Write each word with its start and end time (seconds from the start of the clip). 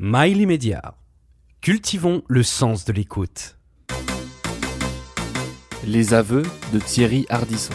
Mail 0.00 0.40
immédiat. 0.40 0.94
Cultivons 1.60 2.22
le 2.28 2.44
sens 2.44 2.84
de 2.84 2.92
l'écoute. 2.92 3.56
Les 5.84 6.14
aveux 6.14 6.44
de 6.72 6.78
Thierry 6.78 7.26
Hardisson. 7.28 7.74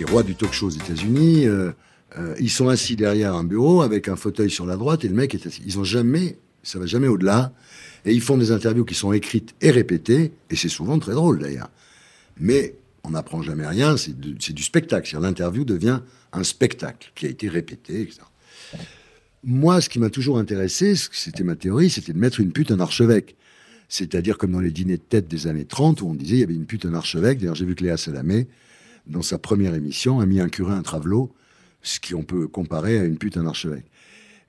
Les 0.00 0.04
rois 0.04 0.24
du 0.24 0.34
talk 0.34 0.52
show 0.52 0.66
aux 0.66 0.70
États-Unis, 0.70 1.46
euh, 1.46 1.70
euh, 2.18 2.34
ils 2.40 2.50
sont 2.50 2.68
assis 2.68 2.96
derrière 2.96 3.36
un 3.36 3.44
bureau 3.44 3.82
avec 3.82 4.08
un 4.08 4.16
fauteuil 4.16 4.50
sur 4.50 4.66
la 4.66 4.76
droite 4.76 5.04
et 5.04 5.08
le 5.08 5.14
mec 5.14 5.32
est 5.32 5.46
assis. 5.46 5.62
Ils 5.64 5.78
ont 5.78 5.84
jamais, 5.84 6.38
ça 6.64 6.80
va 6.80 6.86
jamais 6.86 7.06
au-delà. 7.06 7.52
Et 8.04 8.12
ils 8.12 8.20
font 8.20 8.36
des 8.36 8.50
interviews 8.50 8.84
qui 8.84 8.96
sont 8.96 9.12
écrites 9.12 9.54
et 9.60 9.70
répétées, 9.70 10.32
et 10.50 10.56
c'est 10.56 10.68
souvent 10.68 10.98
très 10.98 11.12
drôle 11.12 11.38
d'ailleurs. 11.38 11.70
Mais 12.40 12.74
on 13.04 13.10
n'apprend 13.10 13.42
jamais 13.42 13.66
rien, 13.66 13.96
c'est 13.96 14.18
du, 14.18 14.62
spectacle. 14.62 15.18
L'interview 15.20 15.64
devient 15.64 16.00
un 16.32 16.44
spectacle 16.44 17.12
qui 17.14 17.26
a 17.26 17.28
été 17.28 17.48
répété, 17.48 18.02
etc. 18.02 18.20
Moi, 19.44 19.80
ce 19.80 19.88
qui 19.88 19.98
m'a 19.98 20.10
toujours 20.10 20.38
intéressé, 20.38 20.94
c'était 20.94 21.42
ma 21.42 21.56
théorie, 21.56 21.90
c'était 21.90 22.12
de 22.12 22.18
mettre 22.18 22.40
une 22.40 22.52
pute 22.52 22.70
en 22.70 22.78
archevêque. 22.78 23.36
C'est-à-dire 23.88 24.38
comme 24.38 24.52
dans 24.52 24.60
les 24.60 24.70
dîners 24.70 24.96
de 24.96 25.02
tête 25.02 25.28
des 25.28 25.48
années 25.48 25.64
30, 25.64 26.00
où 26.00 26.06
on 26.06 26.14
disait 26.14 26.36
il 26.36 26.40
y 26.40 26.44
avait 26.44 26.54
une 26.54 26.64
pute 26.64 26.86
en 26.86 26.94
archevêque. 26.94 27.40
D'ailleurs, 27.40 27.56
j'ai 27.56 27.66
vu 27.66 27.74
que 27.74 27.82
Léa 27.82 27.96
Salamé, 27.96 28.46
dans 29.06 29.22
sa 29.22 29.36
première 29.36 29.74
émission, 29.74 30.20
a 30.20 30.26
mis 30.26 30.40
un 30.40 30.48
curé, 30.48 30.72
un 30.72 30.82
travelot, 30.82 31.34
ce 31.82 31.98
qu'on 32.00 32.22
peut 32.22 32.46
comparer 32.46 32.98
à 32.98 33.04
une 33.04 33.18
pute 33.18 33.36
en 33.36 33.46
archevêque. 33.46 33.84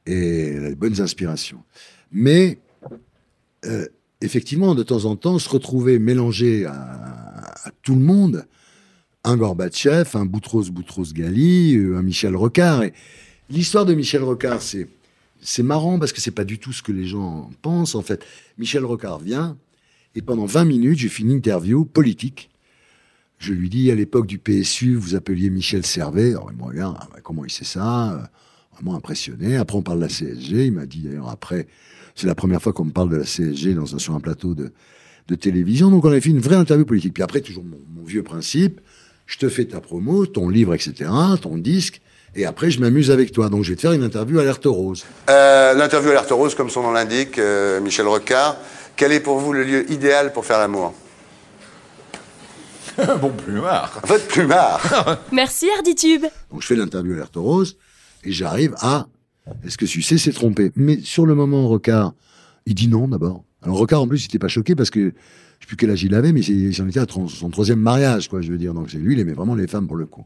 Et 0.06 0.50
elle 0.50 0.76
bonnes 0.76 1.02
inspirations. 1.02 1.64
Mais, 2.12 2.60
euh, 3.66 3.88
effectivement, 4.22 4.76
de 4.76 4.84
temps 4.84 5.06
en 5.06 5.16
temps, 5.16 5.40
se 5.40 5.50
retrouver 5.50 5.98
mélangé 5.98 6.66
à, 6.66 7.33
à 7.64 7.72
tout 7.82 7.96
le 7.96 8.02
monde, 8.02 8.46
un 9.24 9.38
Gorbatchev, 9.38 10.10
un 10.16 10.26
Boutros 10.26 10.70
Boutros-Ghali, 10.72 11.76
euh, 11.78 11.98
un 11.98 12.02
Michel 12.02 12.36
Rocard. 12.36 12.84
Et 12.84 12.94
l'histoire 13.50 13.86
de 13.86 13.94
Michel 13.94 14.24
Rocard, 14.24 14.62
c'est 14.62 14.88
c'est 15.46 15.64
marrant 15.64 16.00
parce 16.00 16.14
que 16.14 16.22
c'est 16.22 16.32
pas 16.32 16.46
du 16.46 16.58
tout 16.58 16.72
ce 16.72 16.82
que 16.82 16.94
les 16.94 17.06
gens 17.06 17.50
pensent 17.62 17.96
en 17.96 18.02
fait. 18.02 18.24
Michel 18.58 18.86
Rocard 18.86 19.20
vient 19.20 19.58
et 20.16 20.22
pendant 20.22 20.46
20 20.46 20.66
minutes, 20.66 21.00
j'ai 21.00 21.10
fait 21.10 21.24
une 21.24 21.32
interview 21.32 21.86
politique. 21.86 22.50
Je 23.40 23.52
lui 23.52 23.70
dis 23.70 23.92
à 23.92 23.96
l'époque 23.96 24.26
du 24.26 24.38
PSU, 24.38 24.96
vous 24.96 25.16
appeliez 25.16 25.50
Michel 25.50 25.86
Servet. 25.86 26.30
Alors 26.30 26.50
il 26.52 26.58
me 26.58 26.64
regarde, 26.64 26.98
ah, 27.02 27.20
comment 27.22 27.44
il 27.44 27.52
sait 27.52 27.66
ça? 27.66 28.32
Vraiment 28.74 28.96
impressionné. 28.96 29.58
Après, 29.58 29.78
on 29.78 29.82
parle 29.82 29.98
de 29.98 30.04
la 30.04 30.10
CSG. 30.10 30.68
Il 30.68 30.72
m'a 30.72 30.86
dit 30.86 31.02
d'ailleurs 31.02 31.30
après, 31.30 31.68
c'est 32.16 32.28
la 32.28 32.36
première 32.36 32.62
fois 32.62 32.72
qu'on 32.72 32.86
me 32.86 32.92
parle 32.92 33.10
de 33.10 33.18
la 33.18 33.26
CSG 33.26 33.74
dans 33.74 33.96
un, 33.96 34.00
sur 34.00 34.16
un 34.16 34.20
plateau 34.22 34.56
de, 34.56 34.72
de 35.28 35.36
télévision. 35.36 35.90
Donc 35.90 36.06
on 36.06 36.12
a 36.12 36.20
fait 36.20 36.30
une 36.30 36.40
vraie 36.40 36.56
interview 36.56 36.86
politique. 36.86 37.14
Puis 37.14 37.24
après, 37.24 37.42
toujours 37.42 37.64
mon, 37.64 37.78
mon 37.96 38.04
vieux 38.06 38.24
principe, 38.24 38.82
je 39.26 39.38
te 39.38 39.50
fais 39.50 39.66
ta 39.66 39.80
promo, 39.82 40.26
ton 40.26 40.50
livre, 40.50 40.74
etc., 40.74 41.10
ton 41.42 41.58
disque. 41.58 42.02
Et 42.36 42.46
après, 42.46 42.72
je 42.72 42.80
m'amuse 42.80 43.12
avec 43.12 43.32
toi. 43.32 43.48
Donc, 43.50 43.64
je 43.64 43.70
vais 43.70 43.76
te 43.76 43.82
faire 43.82 43.92
une 43.92 44.02
interview 44.04 44.40
alerte 44.40 44.66
rose. 44.66 45.06
Euh, 45.30 45.74
L'interview 45.76 46.10
alerte 46.10 46.32
rose, 46.32 46.56
comme 46.56 46.70
son 46.70 46.82
nom 46.82 46.92
l'indique, 46.92 47.38
euh, 47.38 47.80
Michel 47.80 48.08
Rocard. 48.08 48.58
Quel 48.96 49.12
est 49.12 49.20
pour 49.20 49.38
vous 49.38 49.54
le 49.54 49.64
lieu 49.64 49.92
idéal 49.92 50.34
pour 50.34 50.46
faire 50.46 50.58
l'amour 50.60 50.94
bon 53.22 53.30
plumard. 53.32 54.02
Votre 54.06 54.28
plumard. 54.28 55.20
Merci 55.32 55.68
Arditube. 55.78 56.26
Donc, 56.52 56.62
je 56.62 56.68
fais 56.68 56.76
l'interview 56.76 57.14
alerte 57.14 57.36
rose 57.36 57.78
et 58.24 58.32
j'arrive 58.32 58.76
à 58.80 59.08
est-ce 59.66 59.78
que 59.78 59.86
Sucé 59.86 60.18
s'est 60.18 60.32
trompé 60.32 60.72
Mais 60.76 61.00
sur 61.04 61.26
le 61.26 61.36
moment, 61.36 61.68
Rocard, 61.68 62.14
il 62.66 62.76
dit 62.76 62.88
non 62.88 63.08
d'abord. 63.08 63.44
Alors, 63.64 63.78
Rocard, 63.78 64.02
en 64.02 64.08
plus, 64.08 64.24
il 64.24 64.28
n'était 64.28 64.40
pas 64.40 64.48
choqué 64.48 64.76
parce 64.76 64.90
que 64.90 65.00
je 65.00 65.66
sais 65.66 65.68
plus 65.68 65.78
quel 65.78 65.90
âge 65.90 66.04
il 66.04 66.14
avait, 66.14 66.34
mais 66.34 66.42
j'en 66.72 66.88
étais 66.88 67.00
à 67.00 67.06
son 67.08 67.50
troisième 67.50 67.80
mariage, 67.80 68.28
quoi, 68.28 68.42
je 68.42 68.52
veux 68.52 68.58
dire. 68.58 68.74
Donc, 68.74 68.90
c'est 68.92 68.98
lui, 68.98 69.14
il 69.14 69.20
aimait 69.20 69.34
vraiment 69.34 69.56
les 69.56 69.68
femmes 69.68 69.88
pour 69.88 69.96
le 69.96 70.06
coup. 70.06 70.26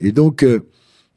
Et 0.00 0.12
donc, 0.12 0.42
euh, 0.42 0.60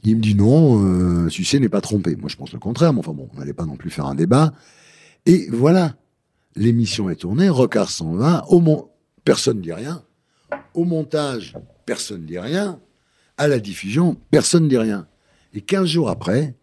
il 0.03 0.17
me 0.17 0.21
dit 0.21 0.35
non, 0.35 0.83
euh, 0.85 1.29
n'est 1.59 1.69
pas 1.69 1.81
trompé. 1.81 2.15
Moi, 2.15 2.29
je 2.29 2.35
pense 2.35 2.53
le 2.53 2.59
contraire, 2.59 2.93
mais 2.93 2.99
enfin 2.99 3.13
bon, 3.13 3.29
on 3.33 3.39
n'allait 3.39 3.53
pas 3.53 3.65
non 3.65 3.75
plus 3.75 3.89
faire 3.89 4.05
un 4.05 4.15
débat. 4.15 4.53
Et 5.25 5.47
voilà, 5.51 5.95
l'émission 6.55 7.09
est 7.09 7.15
tournée, 7.15 7.49
Rocard 7.49 7.89
s'en 7.89 8.13
va, 8.13 8.45
au 8.49 8.59
mon... 8.59 8.89
personne 9.23 9.57
ne 9.57 9.63
dit 9.63 9.73
rien. 9.73 10.03
Au 10.73 10.83
montage, 10.83 11.55
personne 11.85 12.21
ne 12.21 12.27
dit 12.27 12.39
rien. 12.39 12.79
À 13.37 13.47
la 13.47 13.59
diffusion, 13.59 14.17
personne 14.29 14.63
ne 14.63 14.69
dit 14.69 14.77
rien. 14.77 15.07
Et 15.53 15.61
15 15.61 15.87
jours 15.87 16.09
après, 16.09 16.55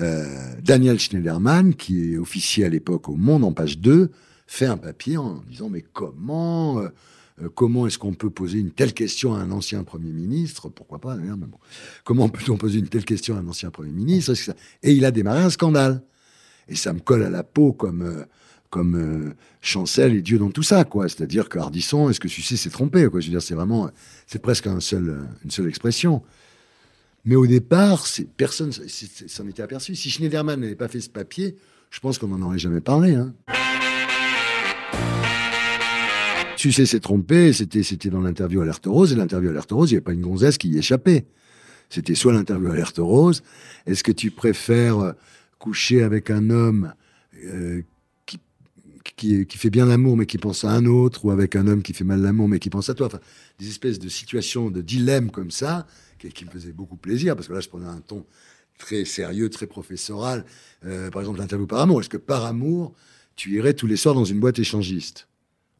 euh, 0.00 0.54
Daniel 0.62 0.98
Schneiderman, 0.98 1.74
qui 1.74 2.14
est 2.14 2.18
officier 2.18 2.64
à 2.64 2.68
l'époque 2.68 3.08
au 3.08 3.16
Monde 3.16 3.44
en 3.44 3.52
page 3.52 3.78
2, 3.78 4.10
fait 4.46 4.66
un 4.66 4.76
papier 4.76 5.16
en 5.16 5.42
disant 5.48 5.68
mais 5.68 5.84
comment 5.92 6.80
euh, 6.80 6.88
euh, 7.42 7.48
comment 7.54 7.86
est-ce 7.86 7.98
qu'on 7.98 8.14
peut 8.14 8.30
poser 8.30 8.58
une 8.58 8.70
telle 8.70 8.94
question 8.94 9.34
à 9.34 9.38
un 9.40 9.50
ancien 9.50 9.84
Premier 9.84 10.12
ministre? 10.12 10.68
Pourquoi 10.68 10.98
pas. 10.98 11.16
Comment 12.04 12.28
peut-on 12.28 12.56
poser 12.56 12.78
une 12.78 12.88
telle 12.88 13.04
question 13.04 13.36
à 13.36 13.40
un 13.40 13.48
ancien 13.48 13.70
Premier 13.70 13.92
ministre? 13.92 14.32
Et 14.82 14.92
il 14.92 15.04
a 15.04 15.10
démarré 15.10 15.42
un 15.42 15.50
scandale. 15.50 16.02
Et 16.68 16.76
ça 16.76 16.92
me 16.92 17.00
colle 17.00 17.24
à 17.24 17.30
la 17.30 17.42
peau 17.42 17.72
comme, 17.72 18.26
comme 18.68 19.34
Chancel 19.60 20.14
et 20.14 20.22
Dieu 20.22 20.38
dans 20.38 20.50
tout 20.50 20.62
ça, 20.62 20.84
quoi. 20.84 21.08
C'est-à-dire 21.08 21.48
que 21.48 21.58
Hardisson, 21.58 22.10
est-ce 22.10 22.20
que 22.20 22.28
Sucé 22.28 22.56
s'est 22.56 22.70
trompé, 22.70 23.08
quoi? 23.08 23.20
C'est 23.22 23.54
vraiment, 23.54 23.90
c'est 24.26 24.40
presque 24.40 24.66
une 24.66 24.80
seule 24.80 25.68
expression. 25.68 26.22
Mais 27.24 27.34
au 27.34 27.46
départ, 27.46 28.06
personne 28.36 28.72
s'en 28.72 29.46
était 29.46 29.62
aperçu. 29.62 29.94
Si 29.94 30.10
Schneiderman 30.10 30.60
n'avait 30.60 30.74
pas 30.74 30.88
fait 30.88 31.00
ce 31.00 31.10
papier, 31.10 31.56
je 31.90 32.00
pense 32.00 32.18
qu'on 32.18 32.28
n'en 32.28 32.42
aurait 32.46 32.58
jamais 32.58 32.80
parlé. 32.80 33.14
Hein. 33.14 33.34
Sucé 36.56 36.84
s'est 36.84 37.00
trompé, 37.00 37.52
c'était, 37.52 38.10
dans 38.10 38.20
l'interview 38.20 38.60
Alerte 38.60 38.86
Rose, 38.86 39.12
et 39.12 39.16
l'interview 39.16 39.50
Alerte 39.50 39.72
Rose, 39.72 39.90
il 39.90 39.94
n'y 39.94 39.96
avait 39.96 40.04
pas 40.04 40.12
une 40.12 40.20
gonzesse 40.20 40.58
qui 40.58 40.68
y 40.68 40.78
échappait. 40.78 41.24
C'était 41.88 42.14
soit 42.14 42.32
l'interview 42.32 42.70
Alerte 42.70 42.98
Rose, 42.98 43.42
est-ce 43.86 44.04
que 44.04 44.12
tu 44.12 44.30
préfères 44.30 44.98
euh, 44.98 45.12
coucher 45.58 46.02
avec 46.02 46.30
un 46.30 46.50
homme 46.50 46.92
euh, 47.46 47.80
qui, 48.26 48.38
qui, 49.16 49.46
qui, 49.46 49.58
fait 49.58 49.70
bien 49.70 49.86
l'amour 49.86 50.18
mais 50.18 50.26
qui 50.26 50.36
pense 50.36 50.64
à 50.64 50.70
un 50.70 50.84
autre, 50.84 51.24
ou 51.24 51.30
avec 51.30 51.56
un 51.56 51.66
homme 51.66 51.82
qui 51.82 51.94
fait 51.94 52.04
mal 52.04 52.20
l'amour 52.20 52.46
mais 52.46 52.58
qui 52.58 52.68
pense 52.68 52.90
à 52.90 52.94
toi? 52.94 53.06
Enfin, 53.06 53.20
des 53.58 53.68
espèces 53.68 53.98
de 53.98 54.10
situations, 54.10 54.70
de 54.70 54.82
dilemmes 54.82 55.30
comme 55.30 55.50
ça, 55.50 55.86
qui, 56.28 56.44
me 56.44 56.50
faisaient 56.50 56.72
beaucoup 56.72 56.96
plaisir, 56.96 57.34
parce 57.34 57.48
que 57.48 57.52
là, 57.52 57.60
je 57.60 57.68
prenais 57.68 57.86
un 57.86 58.00
ton 58.00 58.26
très 58.78 59.04
sérieux, 59.04 59.50
très 59.50 59.66
professoral. 59.66 60.44
Euh, 60.84 61.10
par 61.10 61.22
exemple, 61.22 61.38
l'interview 61.38 61.66
par 61.66 61.80
amour. 61.80 62.00
Est-ce 62.00 62.08
que 62.08 62.16
par 62.16 62.44
amour, 62.44 62.94
tu 63.36 63.52
irais 63.52 63.74
tous 63.74 63.86
les 63.86 63.96
soirs 63.96 64.14
dans 64.14 64.24
une 64.24 64.40
boîte 64.40 64.58
échangiste? 64.58 65.28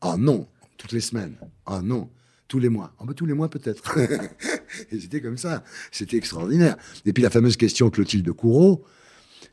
Ah 0.00 0.16
non 0.18 0.46
toutes 0.80 0.92
les 0.92 1.00
semaines. 1.00 1.36
Ah 1.66 1.82
non, 1.82 2.08
tous 2.48 2.58
les 2.58 2.70
mois. 2.70 2.94
Ah 2.98 3.04
bah, 3.04 3.12
tous 3.14 3.26
les 3.26 3.34
mois 3.34 3.50
peut-être. 3.50 3.98
et 4.90 4.98
c'était 4.98 5.20
comme 5.20 5.36
ça. 5.36 5.62
C'était 5.92 6.16
extraordinaire. 6.16 6.76
Et 7.04 7.12
puis 7.12 7.22
la 7.22 7.28
fameuse 7.28 7.58
question 7.58 7.90
Clotilde 7.90 8.32
Courreau, 8.32 8.84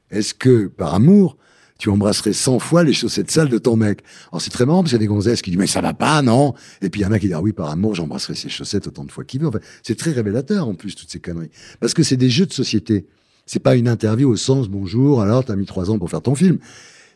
est-ce 0.10 0.34
que 0.34 0.68
par 0.68 0.94
amour, 0.94 1.38
tu 1.78 1.90
embrasserais 1.90 2.34
100 2.34 2.60
fois 2.60 2.84
les 2.84 2.94
chaussettes 2.94 3.32
sales 3.32 3.50
de 3.50 3.58
ton 3.58 3.76
mec 3.76 4.02
Alors 4.32 4.42
c'est 4.42 4.50
très 4.50 4.66
marrant 4.66 4.84
parce 4.84 4.92
qu'il 4.92 5.02
y 5.02 5.04
a 5.04 5.06
des 5.06 5.08
gonzesses 5.08 5.42
qui 5.42 5.52
disent 5.52 5.60
mais 5.60 5.68
ça 5.68 5.82
va 5.82 5.94
pas, 5.94 6.22
non? 6.22 6.54
Et 6.82 6.90
puis 6.90 7.02
il 7.02 7.04
y 7.04 7.08
en 7.08 7.12
a 7.12 7.20
qui 7.20 7.28
disent 7.28 7.36
ah 7.36 7.42
oui 7.42 7.54
par 7.54 7.70
amour 7.70 7.96
j'embrasserai 7.96 8.36
ses 8.36 8.50
chaussettes 8.50 8.88
autant 8.88 9.04
de 9.04 9.12
fois 9.12 9.24
qu'il 9.24 9.42
veut. 9.42 9.48
Enfin, 9.48 9.60
c'est 9.84 9.98
très 9.98 10.12
révélateur 10.12 10.68
en 10.68 10.76
plus 10.76 10.96
toutes 10.96 11.10
ces 11.10 11.20
conneries 11.20 11.52
parce 11.80 11.94
que 11.94 12.04
c'est 12.04 12.18
des 12.18 12.30
jeux 12.30 12.46
de 12.46 12.54
société. 12.54 13.08
C'est 13.46 13.60
pas 13.60 13.76
une 13.76 13.88
interview 13.88 14.30
au 14.30 14.36
sens 14.36 14.68
bonjour 14.68 15.22
alors 15.22 15.46
t'as 15.46 15.56
mis 15.56 15.66
trois 15.66 15.90
ans 15.90 16.00
pour 16.00 16.10
faire 16.10 16.22
ton 16.22 16.36
film 16.36 16.60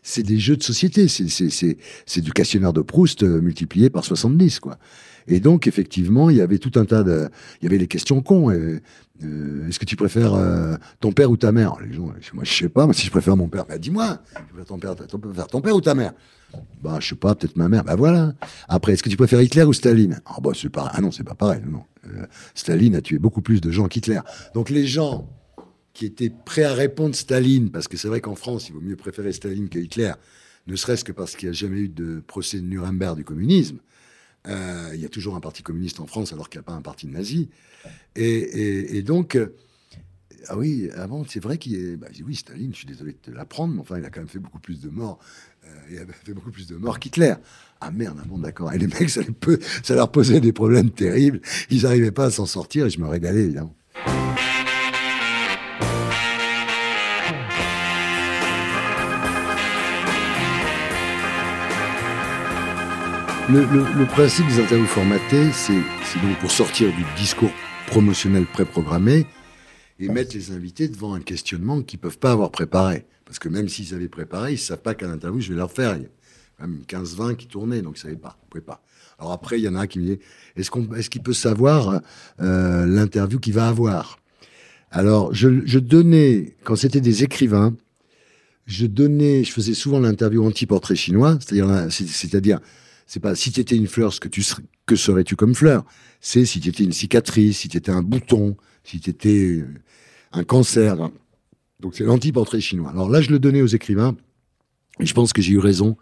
c'est 0.02 0.24
des 0.24 0.40
jeux 0.40 0.58
de 0.58 0.64
société. 0.64 1.08
C'est 1.08 2.22
du 2.22 2.32
questionnaire 2.32 2.74
de 2.74 2.82
Proust 2.82 3.24
euh, 3.24 3.42
multiplié 3.42 3.90
par 3.90 4.04
70, 4.04 4.60
quoi. 4.60 4.78
Et 5.28 5.40
donc, 5.40 5.68
effectivement, 5.68 6.30
il 6.30 6.38
y 6.38 6.42
avait 6.42 6.58
tout 6.58 6.80
un 6.80 6.86
tas 6.86 7.04
de... 7.04 7.30
Il 7.62 7.66
y 7.66 7.68
avait 7.68 7.78
les 7.78 7.88
questions 7.88 8.22
cons. 8.22 8.50
Euh, 8.50 8.80
Est-ce 9.68 9.78
que 9.78 9.86
tu 9.86 9.96
préfères 9.96 10.34
euh, 10.34 10.76
ton 11.00 11.12
père 11.12 11.30
ou 11.30 11.38
ta 11.38 11.52
mère? 11.52 11.76
Les 11.86 11.94
gens, 11.94 12.12
moi, 12.34 12.44
je 12.44 12.54
sais 12.54 12.70
pas. 12.70 12.86
Moi, 12.86 12.94
si 12.94 13.06
je 13.06 13.12
préfère 13.12 13.38
mon 13.38 13.48
père, 13.48 13.66
bah, 13.66 13.78
dis-moi. 13.78 14.20
Ton 14.66 14.80
père, 14.80 14.96
tu 14.96 15.18
préfères 15.20 15.48
ton 15.48 15.62
père 15.62 15.76
ou 15.76 15.82
ta 15.82 15.94
mère? 15.94 16.14
Bah, 16.82 16.98
je 17.00 17.10
sais 17.10 17.16
pas, 17.16 17.36
peut-être 17.36 17.56
ma 17.56 17.70
mère. 17.70 17.84
Bah 17.84 17.96
voilà. 17.96 18.34
Après, 18.68 18.94
est-ce 18.94 19.04
que 19.04 19.10
tu 19.10 19.18
préfères 19.18 19.42
Hitler 19.42 19.64
ou 19.64 19.74
Staline? 19.74 20.20
Ah 20.26 20.38
bah 20.42 20.52
pas. 20.72 20.92
Ah 20.94 21.02
non, 21.02 21.12
c'est 21.12 21.24
pas 21.24 21.36
pareil. 21.36 21.62
Non. 21.66 21.84
Euh, 22.08 22.26
Staline 22.56 22.96
a 22.96 23.02
tué 23.02 23.20
beaucoup 23.20 23.42
plus 23.42 23.62
de 23.62 23.72
gens 23.72 23.88
qu'Hitler. 23.88 24.20
Donc 24.54 24.70
les 24.70 24.86
gens 24.88 25.30
qui 25.94 26.06
était 26.06 26.30
prêt 26.30 26.64
à 26.64 26.74
répondre 26.74 27.16
Staline, 27.16 27.72
parce 27.72 27.88
que 27.88 27.98
c'est 27.98 28.08
vrai 28.08 28.22
qu'en 28.22 28.36
France, 28.36 28.70
il 28.70 28.74
vaut 28.74 28.82
mieux 28.82 28.96
préférer 28.96 29.34
Staline 29.34 29.70
que 29.70 29.80
Hitler, 29.80 30.14
ne 30.68 30.76
serait-ce 30.76 31.04
que 31.04 31.12
parce 31.12 31.36
qu'il 31.36 31.50
n'y 31.50 31.56
a 31.56 31.58
jamais 31.58 31.80
eu 31.80 31.90
de 31.90 32.22
procès 32.26 32.60
de 32.60 32.66
Nuremberg 32.66 33.18
du 33.18 33.24
communisme. 33.24 33.80
Euh, 34.48 34.92
il 34.94 35.02
y 35.02 35.06
a 35.06 35.10
toujours 35.10 35.36
un 35.36 35.40
parti 35.40 35.62
communiste 35.62 36.00
en 36.00 36.08
France 36.08 36.34
alors 36.34 36.50
qu'il 36.50 36.60
n'y 36.60 36.64
a 36.64 36.66
pas 36.66 36.74
un 36.74 36.82
parti 36.82 37.08
nazi. 37.08 37.50
Et, 38.16 39.02
donc, 39.04 39.36
euh, 39.36 39.56
ah 40.48 40.58
oui, 40.58 40.90
avant, 40.96 41.24
c'est 41.28 41.40
vrai 41.40 41.58
qu'il 41.58 41.76
est. 41.76 41.98
Bah, 41.98 42.08
oui, 42.26 42.36
Staline, 42.36 42.72
je 42.72 42.78
suis 42.78 42.88
désolé 42.88 43.14
de 43.14 43.18
te 43.18 43.32
l'apprendre, 43.32 43.74
mais 43.74 43.82
enfin, 43.82 43.98
il 44.00 44.06
a 44.06 44.10
quand 44.10 44.22
même 44.22 44.30
fait 44.30 44.40
beaucoup 44.40 44.60
plus 44.60 44.80
de 44.80 44.90
morts. 44.90 45.20
Euh, 45.66 45.76
il 45.92 45.98
a 46.00 46.06
fait 46.08 46.34
beaucoup 46.34 46.52
plus 46.52 46.68
de 46.68 46.76
morts 46.76 47.00
qu'Hitler. 47.00 47.36
Ah 47.80 47.92
merde, 47.92 48.20
ah 48.22 48.26
bon, 48.28 48.40
d'accord. 48.40 48.72
Et 48.74 48.78
les 48.78 48.88
mecs, 48.88 49.10
ça, 49.10 49.22
ça 49.84 49.96
leur 49.96 50.12
posait 50.12 50.40
des 50.40 50.54
problèmes 50.54 50.92
terribles. 50.92 51.42
Ils 51.70 51.84
n'arrivaient 51.84 52.12
pas 52.12 52.26
à 52.26 52.32
s'en 52.32 52.46
sortir 52.46 52.86
et 52.86 52.90
je 52.90 53.00
me 53.00 53.08
régalais, 53.08 53.44
évidemment. 53.44 53.76
Le, 63.50 63.66
le, 63.66 64.00
le, 64.00 64.06
principe 64.06 64.48
des 64.48 64.60
interviews 64.60 64.86
formatées, 64.86 65.52
c'est 65.52 65.74
donc 65.74 66.40
pour 66.40 66.52
sortir 66.52 66.90
du 66.96 67.04
discours 67.18 67.50
promotionnel 67.88 68.46
préprogrammé 68.46 69.26
et 70.00 70.08
mettre 70.10 70.36
les 70.36 70.52
invités 70.52 70.88
devant 70.88 71.14
un 71.14 71.20
questionnement 71.20 71.82
qu'ils 71.82 72.00
peuvent 72.00 72.20
pas 72.20 72.32
avoir 72.32 72.52
préparé. 72.52 73.06
Parce 73.26 73.40
que 73.40 73.50
même 73.50 73.68
s'ils 73.68 73.94
avaient 73.94 74.08
préparé, 74.08 74.54
ils 74.54 74.58
savent 74.58 74.82
pas 74.82 74.94
qu'à 74.94 75.10
interview, 75.10 75.42
je 75.42 75.50
vais 75.50 75.58
leur 75.58 75.72
faire. 75.72 75.98
Il 75.98 76.04
y 76.04 76.06
a 76.60 76.68
même 76.68 76.82
15-20 76.88 77.36
qui 77.36 77.48
tournaient, 77.48 77.82
donc 77.82 77.98
ils 77.98 78.02
savaient 78.02 78.16
pas, 78.16 78.38
ils 78.44 78.50
pouvaient 78.50 78.64
pas. 78.64 78.84
Alors 79.20 79.32
après, 79.34 79.60
il 79.60 79.64
y 79.64 79.68
en 79.68 79.76
a 79.76 79.82
un 79.82 79.88
qui 79.88 80.00
me 80.00 80.06
dit, 80.16 80.20
est-ce 80.56 80.72
qu'on, 80.72 80.94
est-ce 80.94 81.10
qu'il 81.10 81.24
peut 81.24 81.34
savoir 81.34 82.02
euh, 82.42 82.86
l'interview 82.86 83.40
qu'il 83.40 83.54
va 83.54 83.68
avoir? 83.68 84.20
Alors, 84.92 85.34
je, 85.34 85.66
je 85.66 85.80
donnais, 85.80 86.56
quand 86.64 86.76
c'était 86.76 87.02
des 87.02 87.24
écrivains, 87.24 87.76
je 88.66 88.86
donnais, 88.86 89.44
je 89.44 89.52
faisais 89.52 89.74
souvent 89.74 90.00
l'interview 90.00 90.46
anti-portrait 90.46 90.96
chinois, 90.96 91.38
c'est-à-dire, 91.40 91.88
c'est-à-dire, 91.90 92.60
c'est 93.12 93.20
pas 93.20 93.36
si 93.36 93.52
tu 93.52 93.60
étais 93.60 93.76
une 93.76 93.88
fleur, 93.88 94.14
ce 94.14 94.22
que 94.22 94.30
tu 94.30 94.42
serais, 94.42 94.64
que 94.86 94.96
serais-tu 94.96 95.36
comme 95.36 95.54
fleur? 95.54 95.84
C'est 96.22 96.46
si 96.46 96.62
tu 96.62 96.70
étais 96.70 96.86
une 96.86 96.94
cicatrice, 96.94 97.58
si 97.58 97.68
tu 97.68 97.76
étais 97.76 97.92
un 97.92 98.04
bouton, 98.04 98.56
si 98.86 99.02
tu 99.02 99.10
étais 99.10 99.66
un 100.32 100.46
cancer. 100.46 100.96
Donc 101.82 101.94
c'est 101.94 102.06
l'anti-portrait 102.06 102.62
chinois. 102.62 102.90
Alors 102.90 103.10
là, 103.10 103.20
je 103.20 103.30
le 103.30 103.38
donnais 103.38 103.62
aux 103.62 103.68
écrivains, 103.68 104.16
et 105.02 105.06
je 105.06 105.14
pense 105.14 105.34
que 105.34 105.42
j'ai 105.42 105.52
eu 105.52 105.60
raison, 105.60 105.98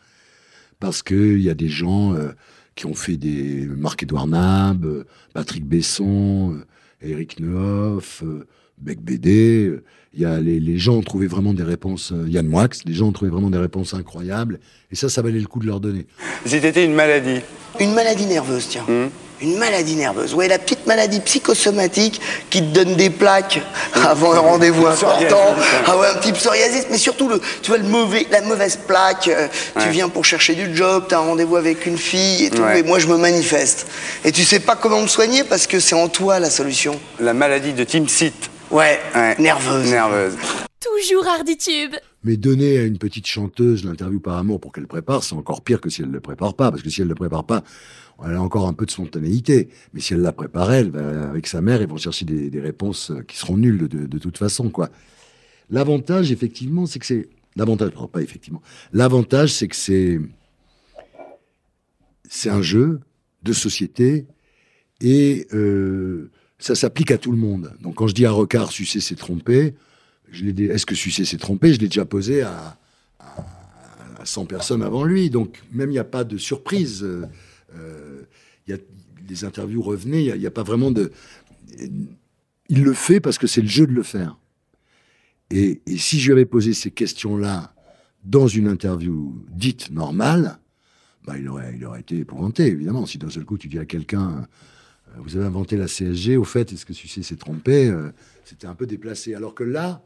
parce 0.79 1.01
qu'il 1.01 1.41
y 1.41 1.49
a 1.49 1.55
des 1.55 1.67
gens 1.67 2.13
euh, 2.13 2.29
qui 2.75 2.85
ont 2.85 2.93
fait 2.93 3.17
des 3.17 3.65
Marc-Édouard 3.65 4.27
Nab, 4.27 4.85
euh, 4.85 5.03
Patrick 5.33 5.65
Besson, 5.65 6.53
euh, 6.53 6.63
Eric 7.01 7.39
Nehoff, 7.39 8.21
euh, 8.21 8.45
Bec 8.77 9.01
BD. 9.01 9.65
euh, 9.65 9.83
Il 10.13 10.21
y 10.21 10.25
a 10.25 10.39
les, 10.39 10.59
les 10.59 10.79
gens 10.79 10.93
ont 10.95 11.01
trouvé 11.03 11.27
vraiment 11.27 11.53
des 11.53 11.61
réponses, 11.63 12.11
euh, 12.13 12.27
Yann 12.27 12.47
Moix, 12.47 12.67
les 12.85 12.93
gens 12.95 13.07
ont 13.07 13.11
trouvé 13.11 13.29
vraiment 13.29 13.51
des 13.51 13.59
réponses 13.59 13.93
incroyables, 13.93 14.59
et 14.91 14.95
ça, 14.95 15.07
ça 15.07 15.21
valait 15.21 15.39
le 15.39 15.45
coup 15.45 15.59
de 15.59 15.67
leur 15.67 15.79
donner. 15.79 16.07
Si 16.45 16.59
t'étais 16.59 16.83
une 16.83 16.95
maladie, 16.95 17.41
Une 17.79 17.93
maladie 17.93 18.25
nerveuse, 18.25 18.67
tiens. 18.69 18.85
Une 19.41 19.57
maladie 19.57 19.95
nerveuse. 19.95 20.33
Ouais, 20.33 20.47
la 20.49 20.57
petite 20.57 20.85
maladie 20.87 21.19
psychosomatique 21.21 22.19
qui 22.49 22.59
te 22.61 22.73
donne 22.73 22.95
des 22.95 23.09
plaques 23.11 23.61
avant 23.93 24.33
un 24.33 24.39
rendez-vous 24.39 24.85
important. 24.87 25.55
Ah 25.85 25.97
ouais, 25.97 26.07
un 26.13 26.17
petit 26.17 26.33
psoriasis, 26.33 26.87
mais 26.89 26.97
surtout 26.97 27.29
le, 27.29 27.39
tu 27.61 27.69
vois, 27.69 27.77
le 27.77 27.87
mauvais, 27.87 28.25
la 28.31 28.41
mauvaise 28.41 28.77
plaque. 28.87 29.27
euh, 29.27 29.47
Tu 29.79 29.89
viens 29.91 30.09
pour 30.09 30.25
chercher 30.25 30.55
du 30.55 30.75
job, 30.75 31.05
t'as 31.07 31.17
un 31.17 31.21
rendez-vous 31.21 31.55
avec 31.55 31.85
une 31.85 31.97
fille 31.99 32.45
et 32.45 32.49
tout, 32.49 32.63
Ouais. 32.63 32.79
et 32.79 32.83
moi 32.83 32.97
je 32.99 33.07
me 33.07 33.15
manifeste. 33.17 33.85
Et 34.25 34.31
tu 34.31 34.43
sais 34.43 34.59
pas 34.59 34.75
comment 34.75 35.01
me 35.03 35.07
soigner 35.07 35.43
parce 35.43 35.67
que 35.67 35.79
c'est 35.79 35.95
en 35.95 36.09
toi 36.09 36.39
la 36.39 36.49
solution. 36.49 36.99
la 37.19 37.33
maladie 37.35 37.73
de 37.73 37.83
Tim 37.83 38.07
Sit. 38.07 38.33
Ouais, 38.71 38.99
Ouais. 39.15 39.35
nerveuse. 39.39 39.89
Nerveuse. 39.89 40.35
Toujours 40.79 41.27
Harditube. 41.27 41.95
Mais 42.23 42.37
donner 42.37 42.77
à 42.77 42.83
une 42.83 42.97
petite 42.97 43.25
chanteuse 43.25 43.83
l'interview 43.83 44.19
par 44.19 44.37
amour 44.37 44.59
pour 44.59 44.71
qu'elle 44.71 44.87
prépare, 44.87 45.23
c'est 45.23 45.33
encore 45.35 45.61
pire 45.63 45.81
que 45.81 45.89
si 45.89 46.01
elle 46.01 46.09
ne 46.09 46.13
le 46.13 46.19
prépare 46.19 46.53
pas, 46.53 46.69
parce 46.71 46.83
que 46.83 46.89
si 46.89 47.01
elle 47.01 47.07
ne 47.07 47.11
le 47.11 47.15
prépare 47.15 47.45
pas, 47.45 47.63
elle 48.25 48.35
a 48.35 48.41
encore 48.41 48.67
un 48.67 48.73
peu 48.73 48.85
de 48.85 48.91
spontanéité. 48.91 49.69
Mais 49.93 50.01
si 50.01 50.13
elle 50.13 50.21
l'a 50.21 50.31
préparé, 50.33 50.77
elle 50.79 50.91
va, 50.91 51.29
avec 51.29 51.47
sa 51.47 51.61
mère, 51.61 51.81
ils 51.81 51.87
vont 51.87 51.97
chercher 51.97 52.25
des, 52.25 52.49
des 52.49 52.59
réponses 52.59 53.11
euh, 53.11 53.21
qui 53.23 53.37
seront 53.37 53.57
nulles 53.57 53.87
de, 53.87 54.05
de 54.05 54.17
toute 54.17 54.37
façon, 54.37 54.69
quoi. 54.69 54.89
L'avantage, 55.69 56.31
effectivement, 56.31 56.85
c'est 56.85 56.99
que 56.99 57.05
c'est 57.05 57.29
l'avantage, 57.55 57.91
pardon, 57.91 58.07
pas 58.07 58.21
effectivement. 58.21 58.61
L'avantage, 58.93 59.53
c'est 59.53 59.67
que 59.67 59.75
c'est 59.75 60.19
c'est 62.31 62.49
un 62.49 62.61
jeu 62.61 62.99
de 63.43 63.53
société 63.53 64.27
et 65.01 65.47
euh, 65.53 66.29
ça 66.59 66.75
s'applique 66.75 67.11
à 67.11 67.17
tout 67.17 67.31
le 67.31 67.37
monde. 67.37 67.73
Donc 67.81 67.95
quand 67.95 68.07
je 68.07 68.13
dis 68.13 68.25
à 68.25 68.31
Recard, 68.31 68.71
sucer, 68.71 68.99
c'est 68.99 69.15
tromper, 69.15 69.73
est-ce 70.31 70.85
que 70.85 70.95
sucer, 70.95 71.25
c'est 71.25 71.37
tromper? 71.37 71.73
Je 71.73 71.79
l'ai 71.79 71.87
déjà 71.87 72.05
posé 72.05 72.43
à, 72.43 72.77
à, 73.19 73.45
à 74.19 74.25
100 74.25 74.45
personnes 74.45 74.83
avant 74.83 75.03
lui. 75.03 75.29
Donc 75.29 75.61
même 75.71 75.89
il 75.89 75.93
n'y 75.93 75.99
a 75.99 76.03
pas 76.03 76.23
de 76.23 76.37
surprise. 76.37 77.03
Euh, 77.03 77.25
euh, 77.75 78.21
y 78.67 78.73
a, 78.73 78.77
les 79.27 79.45
interviews 79.45 79.81
revenaient, 79.81 80.25
il 80.25 80.39
n'y 80.39 80.45
a, 80.45 80.51
pas 80.51 80.63
vraiment 80.63 80.91
de... 80.91 81.11
Il 82.69 82.83
le 82.83 82.93
fait 82.93 83.19
parce 83.19 83.37
que 83.37 83.47
c'est 83.47 83.61
le 83.61 83.67
jeu 83.67 83.87
de 83.87 83.91
le 83.91 84.03
faire. 84.03 84.37
Et, 85.51 85.81
si 85.97 86.19
je 86.19 86.27
lui 86.27 86.33
avais 86.33 86.45
posé 86.45 86.73
ces 86.73 86.91
questions-là 86.91 87.73
dans 88.23 88.47
une 88.47 88.67
interview 88.67 89.35
dite 89.49 89.91
normale, 89.91 90.59
bah, 91.25 91.37
il, 91.37 91.47
aurait, 91.47 91.75
il 91.75 91.85
aurait 91.85 92.01
été 92.01 92.17
épouvanté, 92.17 92.67
évidemment. 92.67 93.05
Si 93.05 93.17
d'un 93.17 93.29
seul 93.29 93.45
coup 93.45 93.57
tu 93.57 93.67
dis 93.67 93.79
à 93.79 93.85
quelqu'un, 93.85 94.47
vous 95.17 95.35
avez 95.37 95.45
inventé 95.45 95.77
la 95.77 95.87
CSG, 95.87 96.37
au 96.37 96.43
fait, 96.43 96.71
est-ce 96.73 96.85
que 96.85 96.93
Sucé 96.93 97.23
s'est 97.23 97.35
trompé 97.35 97.87
Euh, 97.89 98.11
C'était 98.45 98.67
un 98.67 98.75
peu 98.75 98.85
déplacé. 98.85 99.33
Alors 99.35 99.53
que 99.55 99.63
là, 99.63 100.01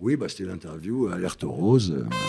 oui, 0.00 0.16
bah, 0.16 0.28
c'était 0.28 0.44
l'interview 0.44 1.08
Rose. 1.42 1.92
euh, 1.96 2.04
voilà. 2.04 2.24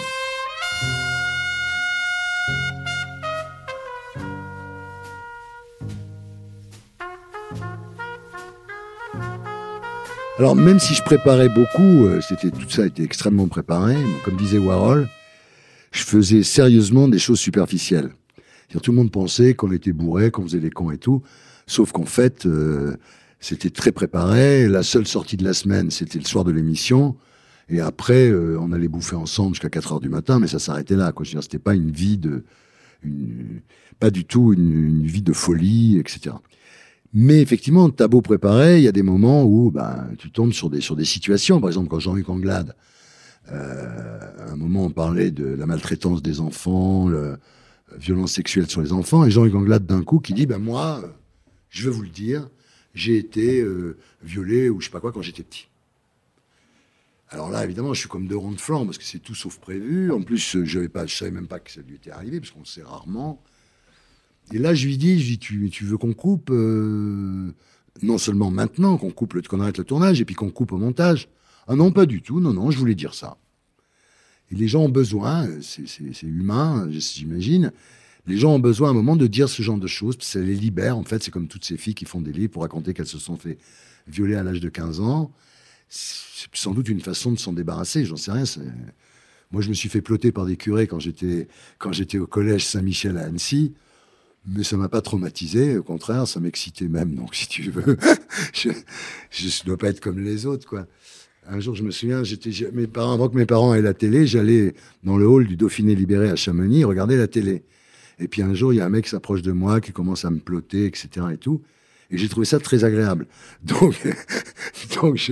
Alors 10.38 10.56
même 10.56 10.80
si 10.80 10.94
je 10.94 11.04
préparais 11.04 11.50
beaucoup, 11.50 12.06
euh, 12.06 12.22
c'était 12.22 12.50
tout 12.50 12.70
ça 12.70 12.86
était 12.86 13.04
extrêmement 13.04 13.48
préparé. 13.48 13.96
Comme 14.24 14.38
disait 14.38 14.58
Warhol, 14.58 15.10
je 15.92 16.04
faisais 16.04 16.44
sérieusement 16.44 17.08
des 17.10 17.20
choses 17.20 17.40
superficielles. 17.40 18.12
Tout 18.70 18.92
le 18.92 18.98
monde 18.98 19.12
pensait 19.12 19.54
qu'on 19.56 19.72
était 19.72 19.92
bourré, 19.92 20.32
qu'on 20.32 20.44
faisait 20.44 20.60
des 20.60 20.70
cons 20.70 20.92
et 20.92 20.98
tout, 20.98 21.24
sauf 21.70 21.92
qu'en 21.92 22.06
fait, 22.06 22.46
euh, 22.46 22.98
c'était 23.40 23.70
très 23.70 23.92
préparé. 23.92 24.68
La 24.68 24.84
seule 24.84 25.08
sortie 25.08 25.38
de 25.38 25.44
la 25.44 25.54
semaine, 25.54 25.92
c'était 25.92 26.20
le 26.20 26.26
soir 26.26 26.44
de 26.44 26.52
l'émission. 26.52 27.16
Et 27.70 27.80
après, 27.80 28.30
euh, 28.30 28.58
on 28.60 28.72
allait 28.72 28.88
bouffer 28.88 29.16
ensemble 29.16 29.56
jusqu'à 29.56 29.70
4 29.70 29.94
heures 29.94 30.00
du 30.00 30.10
matin, 30.10 30.40
mais 30.40 30.48
ça 30.48 30.60
s'arrêtait 30.60 30.96
là. 30.96 31.12
Quoi. 31.12 31.26
C'était 31.26 31.60
pas 31.60 31.76
une 31.76 31.92
vie 31.92 32.18
de, 32.18 32.44
une, 33.04 33.62
pas 34.00 34.10
du 34.10 34.26
tout 34.26 34.54
une, 34.54 34.88
une 34.88 35.06
vie 35.06 35.22
de 35.22 35.34
folie, 35.34 36.00
etc. 36.00 36.36
Mais 37.14 37.42
effectivement, 37.42 37.90
t'as 37.90 38.08
beau 38.08 38.22
préparer, 38.22 38.78
il 38.78 38.84
y 38.84 38.88
a 38.88 38.92
des 38.92 39.04
moments 39.04 39.44
où 39.44 39.72
ben, 39.72 40.08
tu 40.18 40.32
tombes 40.32 40.54
sur 40.54 40.70
des, 40.70 40.82
sur 40.82 40.96
des 40.96 41.06
situations. 41.06 41.60
Par 41.60 41.70
exemple, 41.70 41.90
quand 41.90 42.00
Jean-Luc 42.00 42.30
Anglade, 42.30 42.76
euh, 43.52 44.20
à 44.48 44.52
un 44.52 44.56
moment, 44.56 44.86
on 44.86 44.92
parlait 44.92 45.32
de 45.32 45.46
la 45.46 45.66
maltraitance 45.66 46.22
des 46.22 46.40
enfants, 46.40 47.10
la 47.10 47.38
violence 47.98 48.34
sexuelle 48.34 48.70
sur 48.70 48.82
les 48.82 48.92
enfants, 48.92 49.26
et 49.26 49.32
Jean-Luc 49.32 49.56
Anglade, 49.56 49.86
d'un 49.86 50.04
coup, 50.04 50.20
qui 50.20 50.34
dit 50.34 50.46
ben, 50.46 50.60
Moi, 50.60 51.02
euh, 51.04 51.08
je 51.70 51.86
veux 51.86 51.92
vous 51.92 52.04
le 52.04 52.10
dire, 52.10 52.50
j'ai 52.94 53.18
été 53.18 53.62
euh, 53.62 53.98
violé 54.24 54.70
ou 54.70 54.80
je 54.80 54.86
sais 54.86 54.92
pas 54.92 55.00
quoi 55.00 55.12
quand 55.12 55.22
j'étais 55.22 55.44
petit. 55.44 55.68
Alors 57.32 57.50
là, 57.50 57.64
évidemment, 57.64 57.94
je 57.94 58.00
suis 58.00 58.10
comme 58.10 58.28
deux 58.28 58.38
ronds 58.38 58.52
de 58.52 58.60
flanc 58.60 58.86
parce 58.86 58.98
que 58.98 59.04
c'est 59.04 59.20
tout 59.20 59.36
sauf 59.36 59.60
prévu. 59.60 60.12
En 60.12 60.22
plus, 60.22 60.56
euh, 60.56 60.66
je 60.66 60.80
ne 60.80 61.08
savais 61.08 61.32
même 61.32 61.48
pas 61.48 61.60
que 61.60 61.72
ça 61.72 61.82
lui 61.82 61.96
était 61.96 62.12
arrivé 62.12 62.40
parce 62.40 62.52
qu'on 62.52 62.66
sait 62.66 62.82
rarement. 62.82 63.42
Et 64.52 64.58
là, 64.58 64.74
je 64.74 64.88
lui 64.88 64.98
dis, 64.98 65.20
je 65.20 65.30
lui 65.30 65.38
dis 65.38 65.70
tu, 65.70 65.86
veux 65.86 65.98
qu'on 65.98 66.14
coupe 66.14 66.50
euh, 66.50 67.54
non 68.02 68.18
seulement 68.18 68.50
maintenant, 68.50 68.98
qu'on 68.98 69.12
coupe, 69.12 69.48
qu'on 69.48 69.60
arrête 69.60 69.78
le 69.78 69.84
tournage 69.84 70.20
et 70.22 70.26
puis 70.26 70.34
qu'on 70.34 70.50
coupe 70.50 70.72
au 70.72 70.78
montage. 70.78 71.30
Ah 71.68 71.76
non, 71.76 71.92
pas 71.92 72.08
du 72.08 72.24
tout. 72.24 72.40
Non, 72.40 72.52
non, 72.52 72.72
je 72.72 72.80
voulais 72.80 72.96
dire 72.96 73.14
ça. 73.14 73.38
Et 74.52 74.56
les 74.56 74.68
gens 74.68 74.82
ont 74.82 74.90
besoin, 74.90 75.48
c'est- 75.62 76.24
humain, 76.24 76.88
j'imagine. 76.90 77.72
Les 78.28 78.38
gens 78.38 78.54
ont 78.54 78.60
besoin 78.60 78.90
à 78.90 78.92
un 78.92 78.94
moment 78.94 79.16
de 79.16 79.28
dire 79.28 79.50
ce 79.50 79.62
genre 79.62 79.78
de 79.78 79.88
choses, 79.88 80.18
que 80.18 80.24
ça 80.24 80.40
les 80.40 80.56
libère. 80.56 80.98
En 80.98 81.04
fait, 81.04 81.24
c'est 81.24 81.32
comme 81.32 81.48
toutes 81.48 81.66
ces 81.66 81.78
filles 81.78 81.96
qui 81.96 82.06
font 82.06 82.22
des 82.22 82.32
livres 82.32 82.52
pour 82.52 82.62
raconter 82.62 82.94
qu'elles 82.94 83.08
se 83.08 83.20
sont 83.20 83.38
fait 83.38 83.58
violer 84.08 84.36
à 84.36 84.44
l'âge 84.44 84.60
de 84.60 84.70
15 84.70 85.00
ans. 85.00 85.32
C'est 85.88 86.48
sans 86.54 86.74
doute 86.74 86.90
une 86.90 87.02
façon 87.02 87.32
de 87.32 87.40
s'en 87.40 87.54
débarrasser, 87.54 88.06
j'en 88.06 88.18
sais 88.18 88.32
rien. 88.32 88.44
Moi, 89.52 89.62
je 89.62 89.70
me 89.70 89.74
suis 89.74 89.90
fait 89.90 90.02
ploter 90.02 90.32
par 90.32 90.46
des 90.46 90.58
curés 90.58 90.88
quand 90.88 91.00
j'étais 91.00 92.20
au 92.20 92.28
collège 92.28 92.66
Saint-Michel 92.66 93.18
à 93.18 93.26
Annecy. 93.26 93.74
Mais 94.48 94.64
ça 94.64 94.78
m'a 94.78 94.90
pas 94.90 95.02
traumatisé, 95.02 95.78
au 95.78 95.84
contraire, 95.84 96.28
ça 96.28 96.40
m'excitait 96.40 96.88
même. 96.88 97.14
Donc, 97.14 97.36
si 97.36 97.48
tu 97.48 97.70
veux, 97.70 97.98
je 98.54 98.70
ne 98.70 99.66
dois 99.66 99.78
pas 99.78 99.90
être 99.90 100.00
comme 100.00 100.20
les 100.20 100.46
autres, 100.46 100.68
quoi. 100.68 100.88
Un 101.48 101.60
jour, 101.60 101.76
je 101.76 101.84
me 101.84 101.92
souviens, 101.92 102.24
j'étais, 102.24 102.52
mes 102.72 102.88
parents, 102.88 103.14
avant 103.14 103.28
que 103.28 103.36
mes 103.36 103.46
parents 103.46 103.74
aient 103.74 103.82
la 103.82 103.94
télé, 103.94 104.28
j'allais 104.28 104.76
dans 105.04 105.18
le 105.18 105.28
hall 105.28 105.48
du 105.48 105.56
Dauphiné 105.56 105.96
libéré 105.96 106.30
à 106.30 106.36
Chamonix 106.36 106.84
regarder 106.84 107.18
la 107.18 107.28
télé. 107.28 107.64
Et 108.20 108.28
puis 108.28 108.42
un 108.42 108.54
jour, 108.54 108.74
il 108.74 108.78
y 108.78 108.82
a 108.82 108.86
un 108.86 108.90
mec 108.90 109.06
qui 109.06 109.12
s'approche 109.12 109.42
de 109.42 109.52
moi, 109.52 109.82
qui 109.82 109.92
commence 109.92 110.26
à 110.26 110.30
me 110.30 110.40
ploter, 110.40 110.86
etc. 110.86 111.28
et 111.34 111.38
tout. 111.38 111.62
Et 112.12 112.18
j'ai 112.18 112.28
trouvé 112.28 112.46
ça 112.46 112.60
très 112.60 112.84
agréable. 112.84 113.28
Donc, 113.64 113.96
donc 115.02 115.32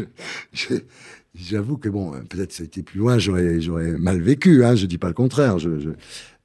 j'avoue 1.36 1.78
que 1.78 1.90
bon, 1.90 2.12
peut-être 2.30 2.52
ça 2.52 2.64
a 2.64 2.66
été 2.66 2.84
plus 2.84 3.00
loin, 3.00 3.18
j'aurais, 3.18 3.60
j'aurais 3.62 3.92
mal 3.98 4.22
vécu. 4.22 4.64
Hein, 4.64 4.76
je 4.76 4.86
dis 4.86 4.98
pas 4.98 5.08
le 5.08 5.14
contraire. 5.14 5.58
Je, 5.60 5.80
je, 5.80 5.90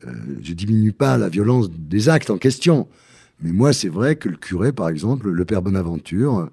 euh, 0.07 0.55
diminue 0.55 0.93
pas 0.93 1.19
la 1.19 1.29
violence 1.29 1.71
des 1.71 2.09
actes 2.09 2.31
en 2.31 2.39
question. 2.39 2.89
Mais 3.43 3.53
moi, 3.53 3.73
c'est 3.73 3.89
vrai 3.89 4.17
que 4.17 4.29
le 4.29 4.37
curé, 4.37 4.73
par 4.73 4.89
exemple, 4.89 5.29
le 5.31 5.45
père 5.45 5.63
Bonaventure, 5.63 6.39
euh, 6.39 6.47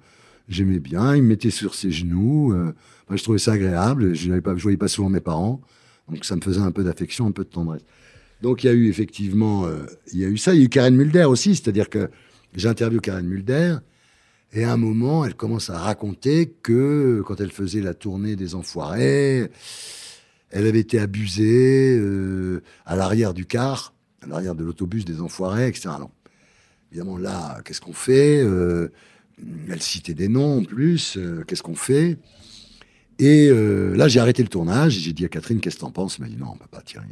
j'aimais 0.48 0.80
bien. 0.80 1.16
Il 1.16 1.22
me 1.22 1.28
mettait 1.28 1.50
sur 1.50 1.74
ses 1.74 1.90
genoux. 1.90 2.52
euh, 2.52 2.72
je 3.10 3.22
trouvais 3.22 3.38
ça 3.38 3.52
agréable. 3.52 4.14
Je 4.14 4.28
n'avais 4.28 4.40
pas, 4.40 4.56
je 4.56 4.62
voyais 4.62 4.76
pas 4.78 4.88
souvent 4.88 5.08
mes 5.08 5.20
parents, 5.20 5.60
donc 6.08 6.24
ça 6.24 6.36
me 6.36 6.40
faisait 6.40 6.60
un 6.60 6.70
peu 6.70 6.84
d'affection, 6.84 7.26
un 7.26 7.32
peu 7.32 7.44
de 7.44 7.48
tendresse. 7.48 7.82
Donc 8.42 8.64
il 8.64 8.68
y 8.68 8.70
a 8.70 8.72
eu 8.72 8.88
effectivement, 8.88 9.66
euh, 9.66 9.86
il 10.12 10.20
y 10.20 10.24
a 10.24 10.28
eu 10.28 10.38
ça. 10.38 10.54
Il 10.54 10.58
y 10.58 10.62
a 10.62 10.64
eu 10.64 10.68
Karen 10.68 10.94
Mulder 10.94 11.24
aussi, 11.24 11.54
c'est-à-dire 11.54 11.90
que 11.90 12.10
j'ai 12.54 12.68
interviewé 12.68 13.00
Karen 13.00 13.26
Mulder. 13.26 13.76
Et 14.52 14.64
à 14.64 14.72
un 14.72 14.76
moment, 14.76 15.24
elle 15.24 15.34
commence 15.34 15.70
à 15.70 15.78
raconter 15.78 16.52
que 16.62 17.22
quand 17.24 17.40
elle 17.40 17.52
faisait 17.52 17.80
la 17.80 17.94
tournée 17.94 18.34
des 18.34 18.56
Enfoirés, 18.56 19.50
elle 20.50 20.66
avait 20.66 20.80
été 20.80 20.98
abusée 20.98 21.96
euh, 21.96 22.62
à 22.84 22.96
l'arrière 22.96 23.32
du 23.32 23.46
car, 23.46 23.94
à 24.22 24.26
l'arrière 24.26 24.56
de 24.56 24.64
l'autobus 24.64 25.04
des 25.04 25.20
Enfoirés, 25.20 25.68
etc. 25.68 25.90
Alors, 25.94 26.10
évidemment, 26.90 27.16
là, 27.16 27.60
qu'est-ce 27.64 27.80
qu'on 27.80 27.92
fait 27.92 28.42
Euh, 28.42 28.88
elle 29.70 29.80
citait 29.80 30.14
des 30.14 30.28
noms 30.28 30.58
en 30.58 30.64
plus. 30.64 31.16
Qu'est-ce 31.46 31.62
qu'on 31.62 31.76
fait? 31.76 32.18
Et 33.18 33.48
là, 33.48 34.06
j'ai 34.06 34.20
arrêté 34.20 34.42
le 34.42 34.50
tournage. 34.50 34.92
J'ai 34.92 35.14
dit 35.14 35.24
à 35.24 35.28
Catherine, 35.28 35.60
qu'est-ce 35.60 35.76
que 35.76 35.80
t'en 35.80 35.90
penses? 35.90 36.16
Elle 36.18 36.26
m'a 36.26 36.28
dit 36.28 36.36
non, 36.36 36.48
on 36.52 36.56
peut 36.56 36.68
pas 36.70 36.82
tirer. 36.82 37.06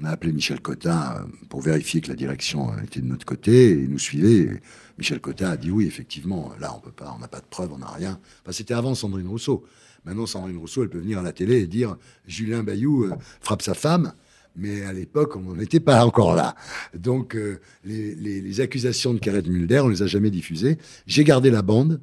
On 0.00 0.04
a 0.04 0.10
appelé 0.10 0.32
Michel 0.32 0.60
Cotta 0.60 1.18
euh, 1.18 1.26
pour 1.48 1.60
vérifier 1.60 2.00
que 2.00 2.08
la 2.08 2.16
direction 2.16 2.72
euh, 2.72 2.82
était 2.82 3.00
de 3.00 3.06
notre 3.06 3.24
côté 3.24 3.70
et 3.70 3.88
nous 3.88 3.98
suivait. 3.98 4.60
Michel 4.98 5.20
Cotta 5.20 5.50
a 5.50 5.56
dit 5.56 5.70
oui, 5.70 5.86
effectivement, 5.86 6.52
là, 6.58 6.74
on 6.76 6.80
peut 6.80 6.90
pas, 6.90 7.14
on 7.16 7.20
n'a 7.20 7.28
pas 7.28 7.40
de 7.40 7.46
preuves, 7.48 7.72
on 7.72 7.78
n'a 7.78 7.90
rien. 7.90 8.18
Enfin, 8.42 8.52
c'était 8.52 8.74
avant 8.74 8.94
Sandrine 8.94 9.28
Rousseau. 9.28 9.64
Maintenant, 10.04 10.26
Sandrine 10.26 10.56
Rousseau, 10.56 10.82
elle 10.82 10.90
peut 10.90 10.98
venir 10.98 11.20
à 11.20 11.22
la 11.22 11.32
télé 11.32 11.60
et 11.60 11.66
dire 11.66 11.96
Julien 12.26 12.62
Bayou 12.62 13.04
euh, 13.04 13.14
frappe 13.40 13.62
sa 13.62 13.74
femme. 13.74 14.12
Mais 14.56 14.84
à 14.84 14.92
l'époque, 14.92 15.36
on 15.36 15.54
n'était 15.54 15.80
pas 15.80 16.04
encore 16.04 16.36
là. 16.36 16.54
Donc, 16.96 17.36
les, 17.84 18.60
accusations 18.60 19.12
de 19.12 19.18
Kareth 19.18 19.48
Mulder, 19.48 19.80
on 19.80 19.88
les 19.88 20.02
a 20.02 20.06
jamais 20.06 20.30
diffusées. 20.30 20.78
J'ai 21.08 21.24
gardé 21.24 21.50
la 21.50 21.62
bande 21.62 22.00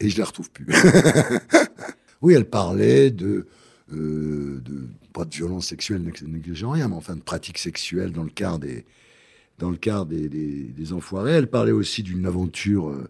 et 0.00 0.10
je 0.10 0.18
la 0.18 0.24
retrouve 0.24 0.50
plus. 0.50 0.66
oui, 2.20 2.34
elle 2.34 2.46
parlait 2.50 3.12
de, 3.12 3.46
euh, 3.92 4.60
de 4.64 4.88
pas 5.12 5.24
de 5.24 5.34
violence 5.34 5.66
sexuelle 5.66 6.02
négligeant 6.26 6.70
rien, 6.70 6.88
mais 6.88 6.94
enfin 6.94 7.16
de 7.16 7.20
pratiques 7.20 7.58
sexuelles 7.58 8.12
dans 8.12 8.24
le 8.24 8.30
quart 8.30 8.58
des 8.58 8.84
dans 9.58 9.70
le 9.70 9.76
quart 9.76 10.06
des, 10.06 10.92
enfoirés. 10.92 11.32
Elle 11.32 11.46
parlait 11.46 11.72
aussi 11.72 12.02
d'une 12.02 12.26
aventure 12.26 12.88
euh, 12.88 13.08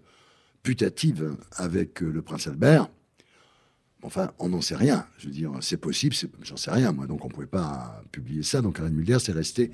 putative 0.62 1.36
avec 1.52 2.02
euh, 2.02 2.10
le 2.10 2.22
prince 2.22 2.46
Albert. 2.46 2.88
Enfin, 4.02 4.32
on 4.38 4.48
n'en 4.48 4.60
sait 4.60 4.76
rien. 4.76 5.06
Je 5.18 5.26
veux 5.26 5.32
dire, 5.32 5.52
c'est 5.60 5.76
possible, 5.76 6.14
j'en 6.42 6.56
sais 6.56 6.72
rien, 6.72 6.92
moi. 6.92 7.06
Donc, 7.06 7.24
on 7.24 7.28
ne 7.28 7.32
pouvait 7.32 7.46
pas 7.46 8.02
publier 8.10 8.42
ça. 8.42 8.60
Donc, 8.60 8.78
Arlène 8.78 8.94
Mulder, 8.94 9.18
c'est 9.20 9.32
resté 9.32 9.70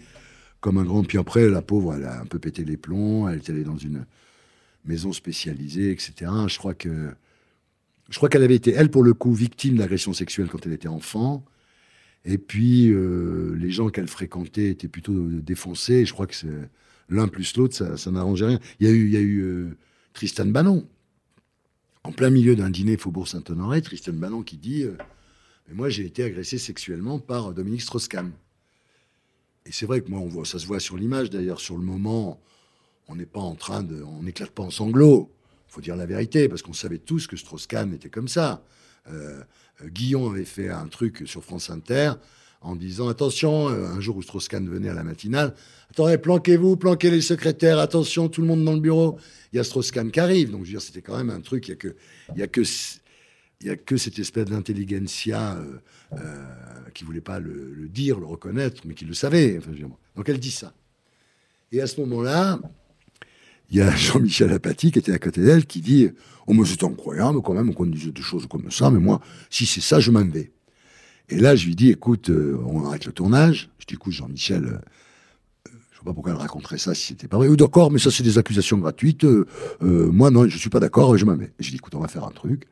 comme 0.60 0.76
un 0.76 0.84
grand. 0.84 1.02
Puis 1.02 1.18
après, 1.18 1.48
la 1.48 1.62
pauvre, 1.62 1.94
elle 1.94 2.04
a 2.04 2.20
un 2.20 2.26
peu 2.26 2.38
pété 2.38 2.64
les 2.64 2.76
plombs. 2.76 3.26
Elle 3.28 3.38
est 3.38 3.50
allée 3.50 3.64
dans 3.64 3.78
une 3.78 4.04
maison 4.84 5.12
spécialisée, 5.12 5.90
etc. 5.90 6.30
Je 6.46 6.58
crois 6.58 6.74
que. 6.74 7.10
Je 8.08 8.16
crois 8.16 8.28
qu'elle 8.28 8.42
avait 8.42 8.56
été, 8.56 8.72
elle, 8.72 8.90
pour 8.90 9.02
le 9.02 9.12
coup, 9.12 9.32
victime 9.32 9.76
d'agression 9.76 10.12
sexuelle 10.12 10.48
quand 10.48 10.64
elle 10.66 10.72
était 10.72 10.88
enfant. 10.88 11.44
Et 12.24 12.38
puis, 12.38 12.90
euh, 12.90 13.54
les 13.56 13.70
gens 13.70 13.90
qu'elle 13.90 14.08
fréquentait 14.08 14.70
étaient 14.70 14.88
plutôt 14.88 15.14
défoncés. 15.14 16.04
Je 16.04 16.12
crois 16.12 16.26
que 16.26 16.34
l'un 17.08 17.28
plus 17.28 17.56
l'autre, 17.56 17.96
ça, 17.96 18.10
n'arrangeait 18.10 18.46
rien. 18.46 18.60
Il 18.80 18.86
y 18.86 18.90
a 18.90 18.92
eu, 18.92 19.06
il 19.06 19.14
y 19.14 19.40
euh, 19.40 19.76
Tristan 20.14 20.46
Bannon, 20.46 20.86
en 22.04 22.12
plein 22.12 22.30
milieu 22.30 22.56
d'un 22.56 22.70
dîner 22.70 22.96
Faubourg 22.96 23.28
Saint-Honoré, 23.28 23.82
Tristan 23.82 24.14
Bannon 24.14 24.42
qui 24.42 24.56
dit 24.56 24.84
euh, 24.84 24.96
Mais 25.68 25.74
Moi, 25.74 25.90
j'ai 25.90 26.06
été 26.06 26.22
agressé 26.22 26.58
sexuellement 26.58 27.18
par 27.18 27.52
Dominique 27.52 27.82
Strauss-Kahn. 27.82 28.32
Et 29.66 29.72
c'est 29.72 29.86
vrai 29.86 30.00
que 30.00 30.10
moi, 30.10 30.20
on 30.20 30.28
voit, 30.28 30.46
ça 30.46 30.58
se 30.58 30.66
voit 30.66 30.80
sur 30.80 30.96
l'image 30.96 31.28
d'ailleurs, 31.28 31.60
sur 31.60 31.76
le 31.76 31.84
moment, 31.84 32.40
on 33.06 33.16
n'est 33.16 33.26
pas 33.26 33.40
en 33.40 33.54
train 33.54 33.82
de. 33.82 34.02
On 34.02 34.22
n'éclate 34.22 34.50
pas 34.50 34.62
en 34.62 34.70
sanglots. 34.70 35.30
Dire 35.80 35.96
la 35.96 36.06
vérité, 36.06 36.48
parce 36.48 36.62
qu'on 36.62 36.72
savait 36.72 36.98
tous 36.98 37.26
que 37.26 37.36
Strauss-Kahn 37.36 37.94
était 37.94 38.10
comme 38.10 38.28
ça. 38.28 38.62
Euh, 39.10 39.40
euh, 39.82 39.88
Guillon 39.88 40.30
avait 40.30 40.44
fait 40.44 40.68
un 40.68 40.86
truc 40.88 41.22
sur 41.26 41.44
France 41.44 41.70
Inter 41.70 42.12
en 42.60 42.76
disant 42.76 43.08
attention, 43.08 43.68
euh, 43.68 43.86
un 43.86 44.00
jour 44.00 44.16
où 44.16 44.22
Strauss-Kahn 44.22 44.68
venait 44.68 44.88
à 44.88 44.94
la 44.94 45.04
matinale, 45.04 45.54
attendez, 45.90 46.18
planquez-vous, 46.18 46.76
planquez 46.76 47.10
les 47.10 47.20
secrétaires, 47.20 47.78
attention, 47.78 48.28
tout 48.28 48.40
le 48.40 48.48
monde 48.48 48.64
dans 48.64 48.72
le 48.72 48.80
bureau. 48.80 49.18
Il 49.52 49.56
y 49.56 49.58
a 49.58 49.64
Strauss-Kahn 49.64 50.10
qui 50.10 50.20
arrive. 50.20 50.50
Donc, 50.50 50.62
je 50.62 50.66
veux 50.66 50.72
dire, 50.72 50.82
c'était 50.82 51.02
quand 51.02 51.16
même 51.16 51.30
un 51.30 51.40
truc, 51.40 51.68
il 51.68 51.70
y 51.70 51.74
a 51.74 51.76
que, 51.76 52.62
a 53.68 53.72
a 53.72 53.76
que 53.76 53.96
cette 53.96 54.18
espèce 54.18 54.46
d'intelligentsia 54.46 55.56
euh, 55.56 55.78
euh, 56.14 56.90
qui 56.94 57.04
voulait 57.04 57.20
pas 57.20 57.38
le, 57.38 57.88
dire, 57.88 58.18
le 58.18 58.26
reconnaître, 58.26 58.82
mais 58.84 58.94
qui 58.94 59.04
le 59.04 59.14
savait. 59.14 59.58
Enfin. 59.58 59.70
Donc, 60.16 60.28
elle 60.28 60.40
dit 60.40 60.50
ça. 60.50 60.72
Et 61.70 61.80
à 61.80 61.86
ce 61.86 62.00
moment-là, 62.00 62.58
il 63.70 63.76
y 63.76 63.80
a 63.82 63.94
Jean-Michel 63.94 64.52
Apathy 64.52 64.90
qui 64.90 64.98
était 64.98 65.12
à 65.12 65.18
côté 65.18 65.42
d'elle 65.42 65.66
qui 65.66 65.80
dit 65.80 66.10
Oh, 66.46 66.54
mais 66.54 66.64
c'est 66.64 66.82
incroyable 66.84 67.42
quand 67.42 67.52
même 67.52 67.74
qu'on 67.74 67.86
disait 67.86 68.10
des 68.10 68.22
choses 68.22 68.46
comme 68.46 68.70
ça, 68.70 68.90
mais 68.90 68.98
moi, 68.98 69.20
si 69.50 69.66
c'est 69.66 69.82
ça, 69.82 70.00
je 70.00 70.10
m'en 70.10 70.24
vais. 70.24 70.52
Et 71.28 71.36
là, 71.36 71.54
je 71.54 71.66
lui 71.66 71.76
dis 71.76 71.90
Écoute, 71.90 72.30
euh, 72.30 72.58
on 72.66 72.86
arrête 72.86 73.04
le 73.04 73.12
tournage. 73.12 73.68
Je 73.78 73.86
dis 73.86 73.94
Écoute, 73.94 74.14
Jean-Michel, 74.14 74.64
euh, 74.64 75.70
je 75.92 75.98
sais 75.98 76.04
pas 76.04 76.14
pourquoi 76.14 76.32
elle 76.32 76.38
raconterait 76.38 76.78
ça 76.78 76.94
si 76.94 77.08
c'était 77.08 77.28
pas 77.28 77.36
vrai. 77.36 77.48
Oui, 77.48 77.56
d'accord, 77.56 77.90
mais 77.90 77.98
ça, 77.98 78.10
c'est 78.10 78.22
des 78.22 78.38
accusations 78.38 78.78
gratuites. 78.78 79.24
Euh, 79.24 79.44
moi, 79.80 80.30
non, 80.30 80.48
je 80.48 80.56
suis 80.56 80.70
pas 80.70 80.80
d'accord, 80.80 81.16
je 81.18 81.26
m'en 81.26 81.36
vais. 81.36 81.52
Je 81.58 81.70
dis 81.70 81.76
Écoute, 81.76 81.94
on 81.94 82.00
va 82.00 82.08
faire 82.08 82.24
un 82.24 82.30
truc. 82.30 82.64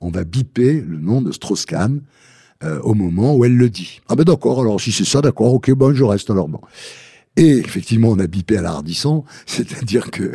On 0.00 0.10
va 0.10 0.22
biper 0.22 0.80
le 0.80 0.98
nom 0.98 1.22
de 1.22 1.32
Strauss-Kahn 1.32 2.00
au 2.82 2.94
moment 2.94 3.36
où 3.36 3.44
elle 3.44 3.56
le 3.58 3.68
dit. 3.68 4.00
Ah 4.08 4.16
ben 4.16 4.24
d'accord, 4.24 4.62
alors 4.62 4.80
si 4.80 4.90
c'est 4.90 5.04
ça, 5.04 5.20
d'accord, 5.20 5.52
ok, 5.52 5.70
bon, 5.72 5.94
je 5.94 6.02
reste 6.02 6.30
alors. 6.30 6.48
Bon. 6.48 6.60
Et 7.36 7.58
effectivement, 7.58 8.10
on 8.10 8.18
a 8.18 8.26
bipé 8.26 8.58
à 8.58 8.62
la 8.62 8.82
c'est-à-dire 9.46 10.10
que 10.10 10.34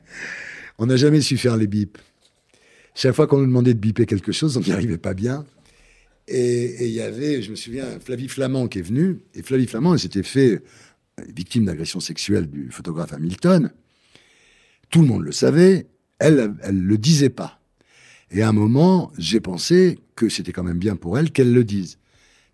on 0.78 0.86
n'a 0.86 0.96
jamais 0.96 1.20
su 1.20 1.36
faire 1.36 1.56
les 1.56 1.66
bips. 1.66 1.98
Chaque 2.94 3.14
fois 3.14 3.26
qu'on 3.26 3.38
nous 3.38 3.46
demandait 3.46 3.74
de 3.74 3.78
biper 3.78 4.06
quelque 4.06 4.32
chose, 4.32 4.56
on 4.56 4.60
n'y 4.60 4.72
arrivait 4.72 4.98
pas 4.98 5.14
bien. 5.14 5.44
Et 6.26 6.64
et 6.64 6.86
il 6.86 6.92
y 6.92 7.00
avait, 7.00 7.42
je 7.42 7.50
me 7.50 7.56
souviens, 7.56 8.00
Flavie 8.00 8.28
Flamand 8.28 8.68
qui 8.68 8.78
est 8.78 8.82
venue. 8.82 9.20
Et 9.34 9.42
Flavie 9.42 9.66
Flamand, 9.66 9.94
elle 9.94 10.00
s'était 10.00 10.22
fait 10.22 10.62
euh, 11.20 11.24
victime 11.34 11.66
d'agression 11.66 12.00
sexuelle 12.00 12.48
du 12.48 12.70
photographe 12.70 13.12
Hamilton. 13.12 13.70
Tout 14.90 15.02
le 15.02 15.08
monde 15.08 15.22
le 15.22 15.32
savait. 15.32 15.86
Elle, 16.18 16.54
elle 16.62 16.80
le 16.80 16.98
disait 16.98 17.30
pas. 17.30 17.60
Et 18.30 18.42
à 18.42 18.48
un 18.48 18.52
moment, 18.52 19.12
j'ai 19.18 19.40
pensé 19.40 19.98
que 20.16 20.28
c'était 20.28 20.52
quand 20.52 20.64
même 20.64 20.78
bien 20.78 20.96
pour 20.96 21.18
elle 21.18 21.30
qu'elle 21.30 21.52
le 21.52 21.64
dise. 21.64 21.98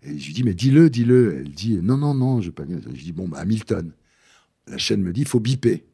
Et 0.05 0.17
je 0.17 0.25
lui 0.25 0.33
dis, 0.33 0.43
mais 0.43 0.53
dis-le, 0.53 0.89
dis-le. 0.89 1.37
Elle 1.39 1.51
dit, 1.51 1.79
non, 1.81 1.97
non, 1.97 2.13
non, 2.13 2.41
je 2.41 2.47
vais 2.47 2.53
pas 2.53 2.65
dire. 2.65 2.79
Je 2.83 3.01
dis, 3.01 3.11
bon, 3.11 3.27
bah, 3.27 3.39
Hamilton. 3.39 3.91
La 4.67 4.77
chaîne 4.77 5.01
me 5.01 5.11
dit, 5.11 5.25
faut 5.25 5.39
biper. 5.39 5.85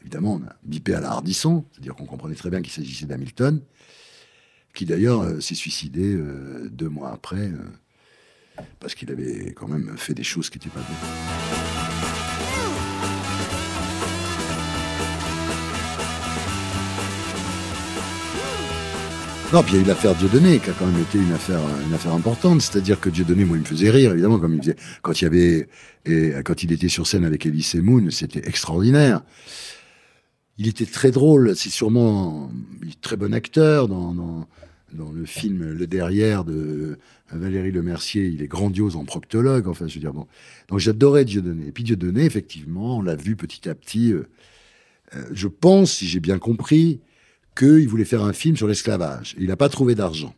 Évidemment, 0.00 0.40
on 0.40 0.46
a 0.46 0.56
bipé 0.62 0.94
à 0.94 1.00
la 1.00 1.10
Hardisson, 1.10 1.64
c'est-à-dire 1.72 1.94
qu'on 1.94 2.06
comprenait 2.06 2.34
très 2.34 2.50
bien 2.50 2.62
qu'il 2.62 2.72
s'agissait 2.72 3.06
d'Hamilton, 3.06 3.60
qui 4.74 4.84
d'ailleurs 4.84 5.22
euh, 5.22 5.40
s'est 5.40 5.54
suicidé 5.54 6.14
euh, 6.14 6.68
deux 6.70 6.88
mois 6.88 7.12
après, 7.12 7.48
euh, 7.50 8.62
parce 8.78 8.94
qu'il 8.94 9.10
avait 9.10 9.52
quand 9.54 9.68
même 9.68 9.96
fait 9.96 10.14
des 10.14 10.22
choses 10.22 10.50
qui 10.50 10.58
n'étaient 10.58 10.70
pas 10.70 10.80
bien. 10.80 11.67
Non, 19.50 19.62
puis 19.62 19.72
il 19.72 19.76
y 19.76 19.78
a 19.80 19.82
eu 19.82 19.86
l'affaire 19.86 20.14
Dieudonné, 20.14 20.58
qui 20.58 20.68
a 20.68 20.74
quand 20.74 20.84
même 20.84 21.00
été 21.00 21.16
une 21.16 21.32
affaire, 21.32 22.12
importante. 22.12 22.60
C'est-à-dire 22.60 23.00
que 23.00 23.08
Dieudonné, 23.08 23.46
moi, 23.46 23.56
il 23.56 23.60
me 23.60 23.64
faisait 23.64 23.88
rire, 23.88 24.12
évidemment, 24.12 24.38
comme 24.38 24.54
il 24.56 24.60
faisait, 24.60 24.76
quand 25.00 25.18
il 25.22 25.24
y 25.24 25.26
avait, 25.26 25.68
et 26.04 26.32
quand 26.44 26.62
il 26.62 26.70
était 26.70 26.90
sur 26.90 27.06
scène 27.06 27.24
avec 27.24 27.46
Elie 27.46 27.66
Moon, 27.76 28.10
c'était 28.10 28.46
extraordinaire. 28.46 29.22
Il 30.58 30.68
était 30.68 30.84
très 30.84 31.10
drôle, 31.10 31.56
c'est 31.56 31.70
sûrement, 31.70 32.50
il 32.82 32.90
est 32.90 33.00
très 33.00 33.16
bon 33.16 33.32
acteur 33.32 33.88
dans, 33.88 34.12
dans, 34.12 34.46
dans 34.92 35.12
le 35.12 35.24
film 35.24 35.72
Le 35.72 35.86
Derrière 35.86 36.44
de 36.44 36.98
Valérie 37.32 37.72
Lemercier, 37.72 38.26
il 38.26 38.42
est 38.42 38.48
grandiose 38.48 38.96
en 38.96 39.04
proctologue, 39.06 39.66
enfin, 39.66 39.86
je 39.86 39.94
veux 39.94 40.00
dire, 40.00 40.12
bon. 40.12 40.26
Donc 40.68 40.78
j'adorais 40.78 41.24
Dieudonné. 41.24 41.68
Et 41.68 41.72
puis 41.72 41.84
Dieudonné, 41.84 42.26
effectivement, 42.26 42.98
on 42.98 43.02
l'a 43.02 43.16
vu 43.16 43.34
petit 43.34 43.66
à 43.66 43.74
petit, 43.74 44.12
euh, 44.12 44.28
euh, 45.14 45.24
je 45.32 45.48
pense, 45.48 45.92
si 45.92 46.06
j'ai 46.06 46.20
bien 46.20 46.38
compris, 46.38 47.00
qu'il 47.58 47.88
voulait 47.88 48.04
faire 48.04 48.22
un 48.22 48.32
film 48.32 48.56
sur 48.56 48.68
l'esclavage. 48.68 49.34
Il 49.38 49.48
n'a 49.48 49.56
pas 49.56 49.68
trouvé 49.68 49.94
d'argent. 49.94 50.34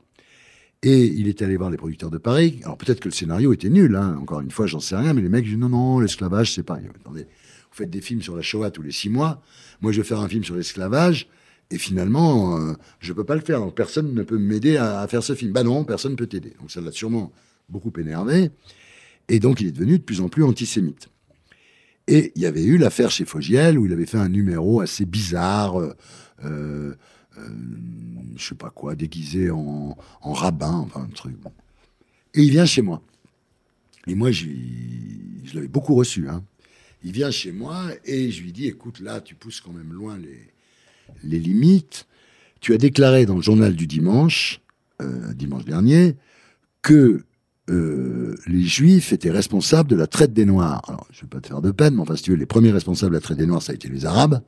Et 0.83 1.05
il 1.05 1.29
est 1.29 1.43
allé 1.43 1.57
voir 1.57 1.71
les 1.71 1.77
producteurs 1.77 2.11
de 2.11 2.19
Paris. 2.19 2.61
Alors 2.65 2.79
peut-être 2.79 3.01
que 3.01 3.09
le 3.09 3.15
scénario 3.15 3.53
était 3.53 3.69
nul, 3.69 3.95
hein. 3.97 4.17
encore 4.19 4.41
une 4.41 4.51
fois, 4.51 4.67
j'en 4.67 4.81
sais 4.81 4.97
rien, 4.97 5.13
mais 5.13 5.21
les 5.21 5.29
mecs 5.29 5.45
disent 5.45 5.59
non, 5.59 5.69
non, 5.69 6.01
l'esclavage, 6.01 6.55
c'est 6.55 6.63
pas. 6.63 6.79
Attendez, 7.01 7.25
vous 7.25 7.77
faites 7.77 7.91
des 7.91 8.01
films 8.01 8.23
sur 8.23 8.35
la 8.35 8.43
Shoah 8.43 8.71
tous 8.71 8.83
les 8.83 8.93
six 8.93 9.11
mois. 9.11 9.43
Moi, 9.83 9.93
je 9.93 10.01
vais 10.01 10.07
faire 10.07 10.21
un 10.21 10.29
film 10.29 10.43
sur 10.43 10.57
l'esclavage. 10.57 11.29
Et 11.71 11.79
finalement, 11.79 12.59
euh, 12.59 12.73
je 12.99 13.13
peux 13.13 13.25
pas 13.25 13.37
le 13.37 13.43
faire. 13.43 13.61
Donc, 13.61 13.77
personne 13.77 14.13
ne 14.13 14.23
peut 14.23 14.39
m'aider 14.39 14.77
à, 14.77 15.01
à 15.01 15.07
faire 15.07 15.23
ce 15.23 15.35
film. 15.35 15.53
Bah 15.53 15.63
non, 15.63 15.85
personne 15.85 16.13
ne 16.13 16.17
peut 16.17 16.27
t'aider. 16.27 16.55
Donc 16.59 16.71
ça 16.71 16.81
l'a 16.81 16.91
sûrement 16.91 17.31
beaucoup 17.69 17.93
énervé. 17.99 18.51
Et 19.29 19.39
donc 19.39 19.61
il 19.61 19.69
est 19.69 19.73
devenu 19.73 19.99
de 19.99 20.03
plus 20.03 20.21
en 20.21 20.29
plus 20.29 20.43
antisémite. 20.43 21.09
Et 22.09 22.33
il 22.35 22.43
y 22.43 22.47
avait 22.47 22.65
eu 22.65 22.77
l'affaire 22.77 23.11
chez 23.11 23.25
Fogiel 23.25 23.79
où 23.79 23.87
il 23.87 23.93
avait 23.93 24.07
fait 24.07 24.19
un 24.19 24.29
numéro 24.29 24.81
assez 24.81 25.05
bizarre, 25.05 25.81
euh, 25.81 25.95
euh, 26.45 26.95
euh, 27.39 27.49
je 28.37 28.49
sais 28.49 28.55
pas 28.55 28.71
quoi, 28.71 28.95
déguisé 28.95 29.51
en, 29.51 29.97
rabbin, 30.23 30.87
enfin 30.87 31.03
un 31.03 31.15
truc. 31.15 31.37
Et 32.35 32.43
il 32.43 32.51
vient 32.51 32.67
chez 32.67 32.83
moi. 32.83 33.03
Et 34.07 34.15
moi, 34.15 34.31
je, 34.31 34.47
l'avais 35.55 35.69
beaucoup 35.69 35.95
reçu. 35.95 36.29
Hein. 36.29 36.43
Il 37.03 37.13
vient 37.13 37.31
chez 37.31 37.53
moi 37.53 37.87
et 38.05 38.31
je 38.31 38.43
lui 38.43 38.53
dis, 38.53 38.67
écoute, 38.67 39.01
là, 39.01 39.21
tu 39.21 39.35
pousses 39.35 39.61
quand 39.61 39.73
même 39.73 39.93
loin 39.93 40.19
les, 40.19 40.51
les 41.25 41.39
limites. 41.39 42.07
Tu 42.61 42.75
as 42.75 42.79
déclaré 42.79 43.27
dans 43.27 43.37
le 43.37 43.43
journal 43.43 43.75
du 43.75 43.87
dimanche, 43.87 44.61
euh, 45.01 45.33
dimanche 45.33 45.65
dernier, 45.65 46.17
que 46.83 47.25
euh, 47.71 48.37
les 48.47 48.63
Juifs 48.63 49.13
étaient 49.13 49.31
responsables 49.31 49.89
de 49.89 49.97
la 49.97 50.07
traite 50.07 50.33
des 50.33 50.45
Noirs. 50.45 50.83
Alors, 50.89 51.07
je 51.11 51.19
ne 51.19 51.23
vais 51.23 51.29
pas 51.29 51.41
te 51.41 51.49
faire 51.49 51.63
de 51.63 51.71
peine, 51.71 51.95
mais 51.95 52.01
enfin, 52.01 52.17
si 52.17 52.23
tu 52.23 52.31
veux, 52.33 52.37
les 52.37 52.47
premiers 52.47 52.73
responsables 52.73 53.13
de 53.13 53.17
la 53.17 53.23
traite 53.23 53.39
des 53.39 53.47
Noirs, 53.47 53.63
ça 53.63 53.73
a 53.73 53.75
été 53.75 53.89
les 53.89 54.07
Arabes. 54.07 54.43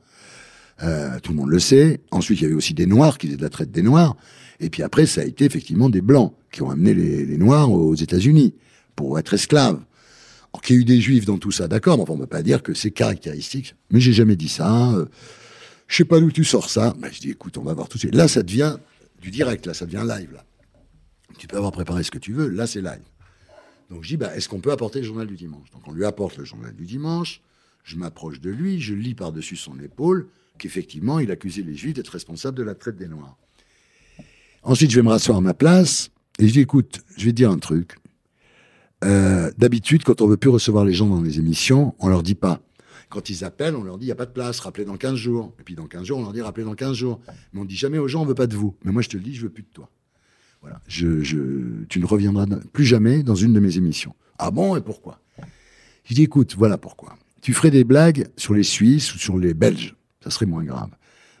Euh, 0.81 1.19
tout 1.19 1.31
le 1.31 1.37
monde 1.37 1.49
le 1.49 1.59
sait. 1.59 2.01
Ensuite, 2.11 2.39
il 2.41 2.43
y 2.43 2.45
avait 2.45 2.55
aussi 2.55 2.73
des 2.73 2.85
Noirs 2.85 3.17
qui 3.17 3.27
faisaient 3.27 3.37
de 3.37 3.43
la 3.43 3.49
traite 3.49 3.71
des 3.71 3.83
Noirs. 3.83 4.15
Et 4.59 4.69
puis 4.69 4.83
après, 4.83 5.05
ça 5.05 5.21
a 5.21 5.23
été 5.23 5.45
effectivement 5.45 5.89
des 5.89 6.01
Blancs 6.01 6.33
qui 6.51 6.61
ont 6.61 6.69
amené 6.69 6.93
les, 6.93 7.37
Noirs 7.37 7.71
aux 7.71 7.95
États-Unis 7.95 8.53
pour 8.95 9.19
être 9.19 9.33
esclaves. 9.33 9.79
Alors 10.53 10.61
qu'il 10.61 10.75
y 10.75 10.79
a 10.79 10.81
eu 10.81 10.85
des 10.85 11.01
Juifs 11.01 11.25
dans 11.25 11.37
tout 11.37 11.51
ça, 11.51 11.67
d'accord, 11.67 11.97
mais 11.97 12.05
on 12.07 12.15
ne 12.15 12.21
peut 12.21 12.27
pas 12.27 12.43
dire 12.43 12.61
que 12.61 12.73
c'est 12.73 12.91
caractéristique. 12.91 13.75
Mais 13.91 13.99
j'ai 13.99 14.13
jamais 14.13 14.35
dit 14.35 14.49
ça. 14.49 14.91
Euh, 14.93 15.05
Je 15.87 15.97
sais 15.97 16.05
pas 16.05 16.19
d'où 16.19 16.31
tu 16.31 16.43
sors 16.43 16.69
ça. 16.69 16.93
Ben, 16.99 17.09
je 17.11 17.19
dis, 17.19 17.31
écoute, 17.31 17.57
on 17.57 17.63
va 17.63 17.73
voir 17.73 17.89
tout 17.89 17.97
de 17.97 17.99
suite. 17.99 18.15
Là, 18.15 18.27
ça 18.27 18.43
devient 18.43 18.77
du 19.21 19.31
direct, 19.31 19.65
là, 19.65 19.73
ça 19.73 19.85
devient 19.85 20.05
live, 20.07 20.31
là. 20.33 20.43
Tu 21.39 21.47
peux 21.47 21.57
avoir 21.57 21.71
préparé 21.71 22.03
ce 22.03 22.11
que 22.11 22.19
tu 22.19 22.33
veux, 22.33 22.47
là, 22.47 22.67
c'est 22.67 22.81
live. 22.81 23.01
Donc 23.89 24.03
je 24.03 24.09
dis, 24.09 24.17
bah, 24.17 24.35
est-ce 24.35 24.47
qu'on 24.47 24.59
peut 24.59 24.71
apporter 24.71 24.99
le 24.99 25.05
journal 25.05 25.27
du 25.27 25.35
dimanche? 25.35 25.69
Donc 25.71 25.87
on 25.87 25.91
lui 25.91 26.05
apporte 26.05 26.37
le 26.37 26.45
journal 26.45 26.73
du 26.73 26.85
dimanche, 26.85 27.41
je 27.83 27.95
m'approche 27.95 28.39
de 28.39 28.49
lui, 28.49 28.79
je 28.79 28.93
lis 28.93 29.15
par-dessus 29.15 29.55
son 29.55 29.79
épaule 29.79 30.27
qu'effectivement, 30.57 31.19
il 31.19 31.31
accusait 31.31 31.61
les 31.61 31.75
Juifs 31.75 31.93
d'être 31.93 32.09
responsables 32.09 32.57
de 32.57 32.63
la 32.63 32.75
traite 32.75 32.95
des 32.95 33.07
Noirs. 33.07 33.37
Ensuite, 34.63 34.91
je 34.91 34.95
vais 34.95 35.03
me 35.03 35.09
rasseoir 35.09 35.37
à 35.37 35.41
ma 35.41 35.53
place 35.53 36.09
et 36.39 36.47
je 36.47 36.53
dis, 36.53 36.61
écoute, 36.61 37.01
je 37.17 37.25
vais 37.25 37.31
te 37.31 37.35
dire 37.35 37.51
un 37.51 37.59
truc. 37.59 37.97
Euh, 39.03 39.51
D'habitude, 39.57 40.03
quand 40.03 40.21
on 40.21 40.27
veut 40.27 40.37
plus 40.37 40.49
recevoir 40.49 40.85
les 40.85 40.93
gens 40.93 41.07
dans 41.07 41.21
les 41.21 41.39
émissions, 41.39 41.95
on 41.99 42.07
leur 42.07 42.23
dit 42.23 42.35
pas. 42.35 42.61
Quand 43.09 43.29
ils 43.29 43.43
appellent, 43.43 43.75
on 43.75 43.83
leur 43.83 43.97
dit, 43.97 44.05
il 44.05 44.07
n'y 44.07 44.13
a 44.13 44.15
pas 44.15 44.25
de 44.25 44.31
place, 44.31 44.59
rappelez 44.59 44.85
dans 44.85 44.97
15 44.97 45.15
jours. 45.15 45.53
Et 45.59 45.63
puis 45.63 45.75
dans 45.75 45.85
15 45.85 46.05
jours, 46.05 46.19
on 46.19 46.23
leur 46.23 46.33
dit, 46.33 46.41
rappelez 46.41 46.63
dans 46.63 46.75
15 46.75 46.95
jours. 46.95 47.19
Mais 47.51 47.59
on 47.59 47.65
dit 47.65 47.75
jamais 47.75 47.97
aux 47.97 48.07
gens, 48.07 48.21
on 48.21 48.25
veut 48.25 48.33
pas 48.33 48.47
de 48.47 48.55
vous. 48.55 48.75
Mais 48.83 48.91
moi, 48.91 49.01
je 49.01 49.09
te 49.09 49.17
le 49.17 49.23
dis, 49.23 49.35
je 49.35 49.41
veux 49.43 49.49
plus 49.49 49.63
de 49.63 49.67
toi. 49.73 49.89
Voilà. 50.61 50.81
Tu 50.87 51.05
ne 51.05 52.05
reviendras 52.05 52.45
plus 52.71 52.85
jamais 52.85 53.21
dans 53.21 53.35
une 53.35 53.53
de 53.53 53.59
mes 53.59 53.77
émissions. 53.77 54.15
Ah 54.39 54.49
bon, 54.49 54.75
et 54.77 54.81
pourquoi? 54.81 55.19
Je 56.05 56.15
dis, 56.15 56.23
écoute, 56.23 56.55
voilà 56.57 56.77
pourquoi. 56.77 57.17
Tu 57.41 57.53
ferais 57.53 57.71
des 57.71 57.83
blagues 57.83 58.29
sur 58.37 58.53
les 58.53 58.63
Suisses 58.63 59.13
ou 59.13 59.19
sur 59.19 59.37
les 59.37 59.53
Belges, 59.53 59.95
ça 60.23 60.29
serait 60.29 60.45
moins 60.45 60.63
grave. 60.63 60.89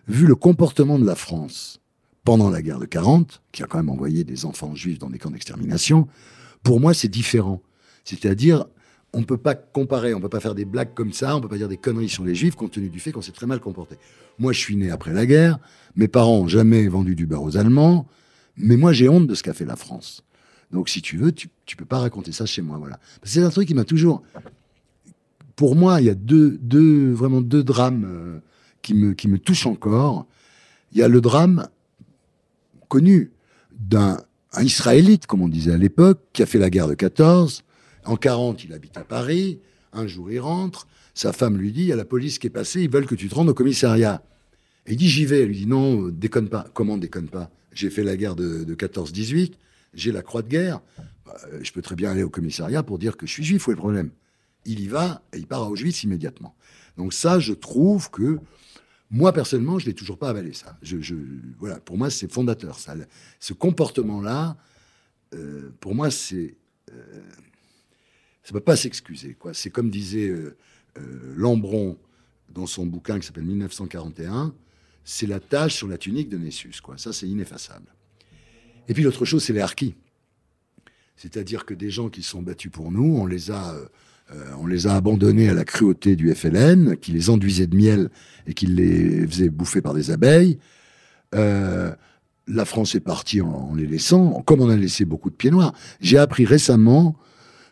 Vu 0.07 0.27
le 0.27 0.35
comportement 0.35 0.99
de 0.99 1.05
la 1.05 1.15
France 1.15 1.79
pendant 2.25 2.49
la 2.49 2.61
guerre 2.61 2.79
de 2.79 2.85
40, 2.85 3.41
qui 3.51 3.63
a 3.63 3.67
quand 3.67 3.77
même 3.77 3.89
envoyé 3.89 4.23
des 4.23 4.45
enfants 4.45 4.75
juifs 4.75 4.99
dans 4.99 5.09
des 5.09 5.19
camps 5.19 5.31
d'extermination, 5.31 6.07
pour 6.63 6.79
moi, 6.79 6.93
c'est 6.93 7.07
différent. 7.07 7.61
C'est-à-dire, 8.03 8.65
on 9.13 9.19
ne 9.19 9.25
peut 9.25 9.37
pas 9.37 9.55
comparer, 9.55 10.13
on 10.13 10.17
ne 10.17 10.21
peut 10.21 10.29
pas 10.29 10.39
faire 10.39 10.55
des 10.55 10.65
blagues 10.65 10.93
comme 10.93 11.13
ça, 11.13 11.33
on 11.33 11.37
ne 11.37 11.43
peut 11.43 11.49
pas 11.49 11.57
dire 11.57 11.69
des 11.69 11.77
conneries 11.77 12.09
sur 12.09 12.23
les 12.23 12.35
juifs 12.35 12.55
compte 12.55 12.71
tenu 12.71 12.89
du 12.89 12.99
fait 12.99 13.11
qu'on 13.11 13.21
s'est 13.21 13.31
très 13.31 13.45
mal 13.45 13.59
comporté. 13.59 13.95
Moi, 14.39 14.53
je 14.53 14.59
suis 14.59 14.75
né 14.75 14.89
après 14.89 15.13
la 15.13 15.25
guerre, 15.25 15.59
mes 15.95 16.07
parents 16.07 16.39
n'ont 16.39 16.47
jamais 16.47 16.87
vendu 16.87 17.15
du 17.15 17.25
beurre 17.25 17.43
aux 17.43 17.57
Allemands, 17.57 18.07
mais 18.57 18.75
moi, 18.77 18.91
j'ai 18.91 19.07
honte 19.07 19.27
de 19.27 19.35
ce 19.35 19.43
qu'a 19.43 19.53
fait 19.53 19.65
la 19.65 19.75
France. 19.75 20.23
Donc, 20.71 20.89
si 20.89 21.01
tu 21.01 21.17
veux, 21.17 21.31
tu, 21.31 21.49
ne 21.71 21.75
peux 21.77 21.85
pas 21.85 21.99
raconter 21.99 22.31
ça 22.31 22.45
chez 22.45 22.61
moi, 22.61 22.77
voilà. 22.77 22.99
C'est 23.23 23.43
un 23.43 23.49
truc 23.49 23.67
qui 23.67 23.73
m'a 23.73 23.85
toujours. 23.85 24.23
Pour 25.55 25.75
moi, 25.75 26.01
il 26.01 26.07
y 26.07 26.09
a 26.09 26.15
deux, 26.15 26.57
deux 26.61 27.11
vraiment 27.11 27.41
deux 27.41 27.63
drames 27.63 28.05
euh, 28.07 28.39
qui 28.83 28.93
me 28.93 29.37
touchent 29.37 29.65
encore. 29.65 30.27
Il 30.91 30.99
y 30.99 31.01
a 31.01 31.07
le 31.07 31.21
drame 31.21 31.67
connu 32.87 33.31
d'un 33.71 34.17
Israélite, 34.61 35.25
comme 35.25 35.41
on 35.41 35.47
disait 35.47 35.73
à 35.73 35.77
l'époque, 35.77 36.21
qui 36.31 36.43
a 36.43 36.45
fait 36.45 36.59
la 36.59 36.69
guerre 36.69 36.87
de 36.87 36.93
14. 36.93 37.63
En 38.05 38.15
40, 38.15 38.63
il 38.65 38.73
habite 38.73 38.95
à 38.97 39.03
Paris. 39.03 39.59
Un 39.93 40.05
jour, 40.05 40.31
il 40.31 40.39
rentre. 40.39 40.87
Sa 41.15 41.33
femme 41.33 41.57
lui 41.57 41.71
dit, 41.71 41.81
il 41.81 41.87
y 41.87 41.91
a 41.91 41.95
la 41.95 42.05
police 42.05 42.37
qui 42.37 42.47
est 42.47 42.51
passée, 42.51 42.81
ils 42.81 42.89
veulent 42.89 43.07
que 43.07 43.15
tu 43.15 43.27
te 43.27 43.35
rendes 43.35 43.49
au 43.49 43.53
commissariat. 43.53 44.23
Et 44.85 44.91
il 44.91 44.97
dit, 44.97 45.09
j'y 45.09 45.25
vais. 45.25 45.41
Elle 45.41 45.47
lui 45.47 45.57
dit, 45.57 45.65
non, 45.65 46.09
déconne 46.09 46.49
pas. 46.49 46.67
Comment 46.73 46.97
déconne 46.97 47.29
pas? 47.29 47.49
J'ai 47.73 47.89
fait 47.89 48.03
la 48.03 48.15
guerre 48.15 48.35
de, 48.35 48.63
14-18, 48.75 49.53
j'ai 49.95 50.11
la 50.11 50.21
croix 50.21 50.43
de 50.43 50.49
guerre. 50.49 50.81
Bah, 51.25 51.35
je 51.61 51.71
peux 51.71 51.81
très 51.81 51.95
bien 51.95 52.11
aller 52.11 52.23
au 52.23 52.29
commissariat 52.29 52.83
pour 52.83 52.99
dire 52.99 53.17
que 53.17 53.25
je 53.25 53.31
suis 53.31 53.43
juif, 53.43 53.67
où 53.67 53.71
est 53.71 53.73
le 53.73 53.79
problème? 53.79 54.11
Il 54.65 54.79
y 54.79 54.87
va 54.87 55.23
et 55.33 55.39
il 55.39 55.47
part 55.47 55.63
à 55.63 55.69
Auschwitz 55.69 56.03
immédiatement. 56.03 56.55
Donc 56.97 57.13
ça, 57.13 57.39
je 57.39 57.53
trouve 57.53 58.11
que 58.11 58.39
moi 59.13 59.31
personnellement, 59.31 59.79
je 59.79 59.85
l'ai 59.85 59.93
toujours 59.93 60.17
pas 60.17 60.29
avalé 60.29 60.51
ça. 60.51 60.77
Je, 60.81 61.15
voilà, 61.57 61.79
pour 61.79 61.97
moi, 61.97 62.09
c'est 62.09 62.29
fondateur. 62.29 62.77
Ça, 62.77 62.95
ce 63.39 63.53
comportement-là, 63.53 64.57
euh, 65.33 65.71
pour 65.79 65.95
moi, 65.95 66.11
c'est 66.11 66.57
euh, 66.91 67.21
ça 68.43 68.51
peut 68.51 68.59
pas 68.59 68.75
s'excuser. 68.75 69.35
Quoi, 69.35 69.53
c'est 69.53 69.69
comme 69.69 69.89
disait 69.89 70.27
euh, 70.27 70.57
Lambron 71.37 71.97
dans 72.49 72.65
son 72.65 72.85
bouquin 72.85 73.19
qui 73.19 73.25
s'appelle 73.25 73.45
1941 73.45 74.53
c'est 75.03 75.27
la 75.27 75.39
tâche 75.39 75.75
sur 75.75 75.87
la 75.87 75.97
tunique 75.97 76.29
de 76.29 76.37
Nessus. 76.37 76.81
Quoi. 76.81 76.97
Ça, 76.97 77.13
c'est 77.13 77.27
ineffaçable. 77.27 77.93
Et 78.87 78.93
puis 78.93 79.03
l'autre 79.03 79.25
chose, 79.25 79.43
c'est 79.43 79.53
les 79.53 79.59
harkis. 79.59 79.95
C'est-à-dire 81.15 81.65
que 81.65 81.73
des 81.73 81.89
gens 81.89 82.09
qui 82.09 82.23
sont 82.23 82.41
battus 82.41 82.71
pour 82.71 82.91
nous, 82.91 83.17
on 83.17 83.25
les 83.25 83.51
a, 83.51 83.75
euh, 83.75 83.85
on 84.59 84.65
les 84.65 84.87
a 84.87 84.95
abandonnés 84.95 85.49
à 85.49 85.53
la 85.53 85.63
cruauté 85.63 86.15
du 86.15 86.33
FLN, 86.33 86.97
qui 86.97 87.11
les 87.11 87.29
enduisait 87.29 87.67
de 87.67 87.75
miel 87.75 88.09
et 88.47 88.53
qui 88.53 88.65
les 88.65 89.27
faisait 89.27 89.49
bouffer 89.49 89.81
par 89.81 89.93
des 89.93 90.11
abeilles. 90.11 90.57
Euh, 91.35 91.91
la 92.47 92.65
France 92.65 92.95
est 92.95 92.99
partie 92.99 93.41
en, 93.41 93.73
les 93.75 93.87
laissant, 93.87 94.41
comme 94.45 94.61
on 94.61 94.69
a 94.69 94.75
laissé 94.75 95.05
beaucoup 95.05 95.29
de 95.29 95.35
pieds 95.35 95.51
noirs. 95.51 95.73
J'ai 96.01 96.17
appris 96.17 96.45
récemment 96.45 97.15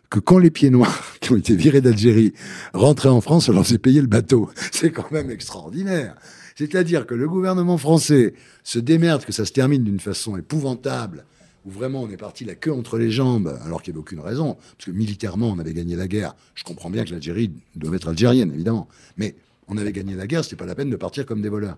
que 0.10 0.20
quand 0.20 0.38
les 0.38 0.52
pieds 0.52 0.70
noirs 0.70 1.16
qui 1.22 1.32
ont 1.32 1.38
été 1.38 1.56
virés 1.56 1.82
d'Algérie 1.82 2.34
rentraient 2.74 3.10
en 3.10 3.22
France, 3.22 3.50
on 3.50 3.54
leur 3.54 3.66
faisait 3.66 3.78
payer 3.78 4.02
le 4.02 4.08
bateau. 4.08 4.50
C'est 4.72 4.92
quand 4.92 5.12
même 5.12 5.30
extraordinaire. 5.30 6.16
C'est-à-dire 6.56 7.06
que 7.06 7.16
le 7.16 7.28
gouvernement 7.28 7.78
français 7.78 8.34
se 8.64 8.80
démerde 8.80 9.26
que 9.26 9.32
ça 9.32 9.46
se 9.46 9.52
termine 9.52 9.84
d'une 9.84 10.00
façon 10.00 10.38
épouvantable, 10.38 11.26
où 11.66 11.72
vraiment 11.72 12.02
on 12.02 12.10
est 12.10 12.18
parti 12.18 12.46
la 12.46 12.56
queue 12.56 12.74
entre 12.74 12.98
les 12.98 13.12
jambes, 13.12 13.60
alors 13.64 13.82
qu'il 13.82 13.94
n'y 13.94 13.98
avait 13.98 14.02
aucune 14.02 14.20
raison, 14.20 14.56
parce 14.56 14.86
que 14.86 14.92
militairement 14.92 15.50
on 15.50 15.60
avait 15.60 15.74
gagné 15.74 15.96
la 15.96 16.08
guerre. 16.08 16.36
Je 16.56 16.64
comprends 16.64 16.90
bien 16.90 17.06
que 17.06 17.12
l'Algérie 17.12 17.52
doit 17.76 17.96
être 17.96 18.10
algérienne, 18.10 18.52
évidemment, 18.52 18.88
mais 19.18 19.36
on 19.68 19.78
avait 19.78 19.92
gagné 19.92 20.16
la 20.16 20.28
guerre, 20.28 20.44
c'était 20.44 20.56
pas 20.56 20.66
la 20.66 20.76
peine 20.76 20.90
de 20.90 20.96
partir 20.96 21.26
comme 21.26 21.42
des 21.42 21.50
voleurs. 21.50 21.78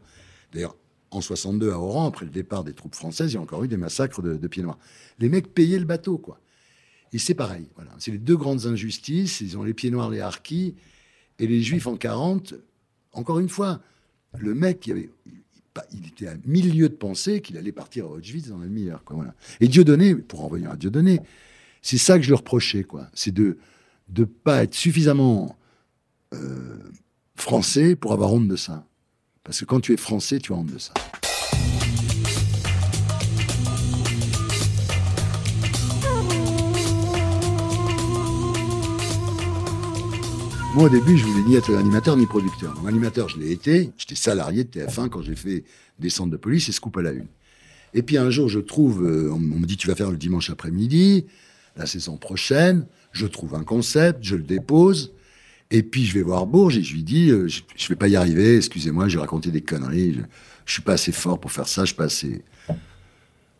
D'ailleurs, 0.54 0.76
en 1.13 1.22
62 1.22 1.72
à 1.72 1.78
Oran, 1.78 2.08
après 2.08 2.26
le 2.26 2.32
départ 2.32 2.63
des 2.63 2.74
troupes 2.74 2.96
françaises, 2.96 3.32
il 3.32 3.36
y 3.36 3.38
a 3.38 3.41
encore 3.41 3.63
eu 3.63 3.67
des 3.67 3.78
massacres 3.78 4.22
de, 4.22 4.48
pieds 4.48 4.63
noirs. 4.63 4.80
Les 5.19 5.30
mecs 5.30 5.54
payaient 5.54 5.80
le 5.80 5.86
bateau, 5.86 6.17
quoi. 6.17 6.39
Et 7.12 7.19
c'est 7.19 7.36
pareil. 7.36 7.67
Voilà. 7.76 7.91
C'est 8.00 8.12
les 8.12 8.17
deux 8.17 8.36
grandes 8.36 8.65
injustices. 8.65 9.41
Ils 9.41 9.56
ont 9.58 9.63
les 9.63 9.76
pieds 9.76 9.91
noirs, 9.91 10.10
les 10.10 10.19
harkis, 10.19 10.76
et 11.38 11.46
les 11.46 11.62
juifs 11.62 11.86
en 11.86 11.96
40. 11.96 12.56
Encore 13.12 13.39
une 13.39 13.50
fois, 13.50 13.80
le 14.39 14.56
mec, 14.56 14.88
il, 14.88 14.91
avait, 14.93 15.10
il 15.92 16.08
était 16.08 16.28
à 16.28 16.36
milieu 16.46 16.90
de 16.90 16.94
penser 16.94 17.42
qu'il 17.42 17.58
allait 17.58 17.72
partir 17.72 18.06
à 18.06 18.10
Auschwitz 18.10 18.50
dans 18.50 18.58
le 18.58 18.70
meilleur. 18.70 19.04
Quoi, 19.04 19.16
voilà. 19.16 19.34
Et 19.60 19.68
Dieudonné, 19.68 20.16
pour 20.16 20.44
en 20.44 20.48
revenir 20.48 20.72
à 20.72 20.76
Dieudonné, 20.76 21.20
c'est 21.82 21.98
ça 21.98 22.18
que 22.18 22.24
je 22.24 22.30
le 22.30 22.36
reprochais. 22.36 22.84
Quoi. 22.84 23.08
C'est 23.14 23.34
de 23.34 23.58
ne 24.16 24.24
pas 24.24 24.64
être 24.64 24.76
suffisamment 24.76 25.58
euh, 26.34 26.78
français 27.36 27.96
pour 27.96 28.14
avoir 28.14 28.34
honte 28.34 28.48
de 28.48 28.56
ça. 28.56 28.86
Parce 29.44 29.60
que 29.60 29.66
quand 29.66 29.82
tu 29.82 29.94
es 29.94 29.98
français, 29.98 30.40
tu 30.40 30.54
as 30.54 30.56
honte 30.56 30.72
de 30.72 30.80
ça. 30.80 30.94
Moi, 40.76 40.86
au 40.86 40.90
début, 40.90 41.16
je 41.16 41.24
voulais 41.24 41.44
ni 41.44 41.56
être 41.56 41.72
animateur 41.76 42.18
ni 42.18 42.26
producteur. 42.26 42.74
Donc, 42.74 42.88
animateur, 42.88 43.30
je 43.30 43.38
l'ai 43.38 43.52
été. 43.52 43.92
J'étais 43.96 44.16
salarié 44.16 44.64
de 44.64 44.70
TF1 44.70 45.08
quand 45.08 45.22
j'ai 45.22 45.36
fait 45.36 45.66
des 46.00 46.10
centres 46.10 46.32
de 46.32 46.38
police 46.38 46.68
et 46.68 46.72
Scoop 46.72 46.98
à 46.98 47.04
la 47.04 47.12
une. 47.12 47.28
Et 47.94 48.02
puis 48.02 48.18
un 48.18 48.32
jour, 48.32 48.50
je 48.50 48.60
trouve, 48.60 49.06
euh, 49.06 49.30
on, 49.32 49.38
me 49.38 49.68
dit, 49.68 49.78
tu 49.78 49.88
vas 49.88 49.94
faire 49.94 50.10
le 50.10 50.18
dimanche 50.18 50.50
après-midi, 50.50 51.28
la 51.78 51.86
saison 51.86 52.18
prochaine. 52.18 52.88
Je 53.12 53.28
trouve 53.28 53.54
un 53.54 53.64
concept, 53.64 54.24
je 54.24 54.36
le 54.36 54.42
dépose. 54.42 55.14
Et 55.70 55.84
puis, 55.84 56.06
je 56.06 56.16
vais 56.16 56.24
voir 56.24 56.48
Bourges 56.48 56.80
et 56.80 56.82
je 56.82 56.96
lui 56.96 57.04
dis, 57.04 57.30
euh, 57.30 57.48
je, 57.48 57.62
ne 57.62 57.90
vais 57.90 57.96
pas 57.96 58.08
y 58.08 58.16
arriver, 58.16 58.58
excusez-moi, 58.58 59.08
j'ai 59.10 59.20
raconté 59.20 59.52
des 59.52 59.62
conneries. 59.62 60.14
Je, 60.14 60.20
ne 60.22 60.26
suis 60.66 60.82
pas 60.82 60.94
assez 60.94 61.12
fort 61.12 61.40
pour 61.40 61.52
faire 61.52 61.68
ça, 61.68 61.82
je 61.84 61.88
suis 61.88 61.96
pas 61.96 62.06
assez. 62.06 62.42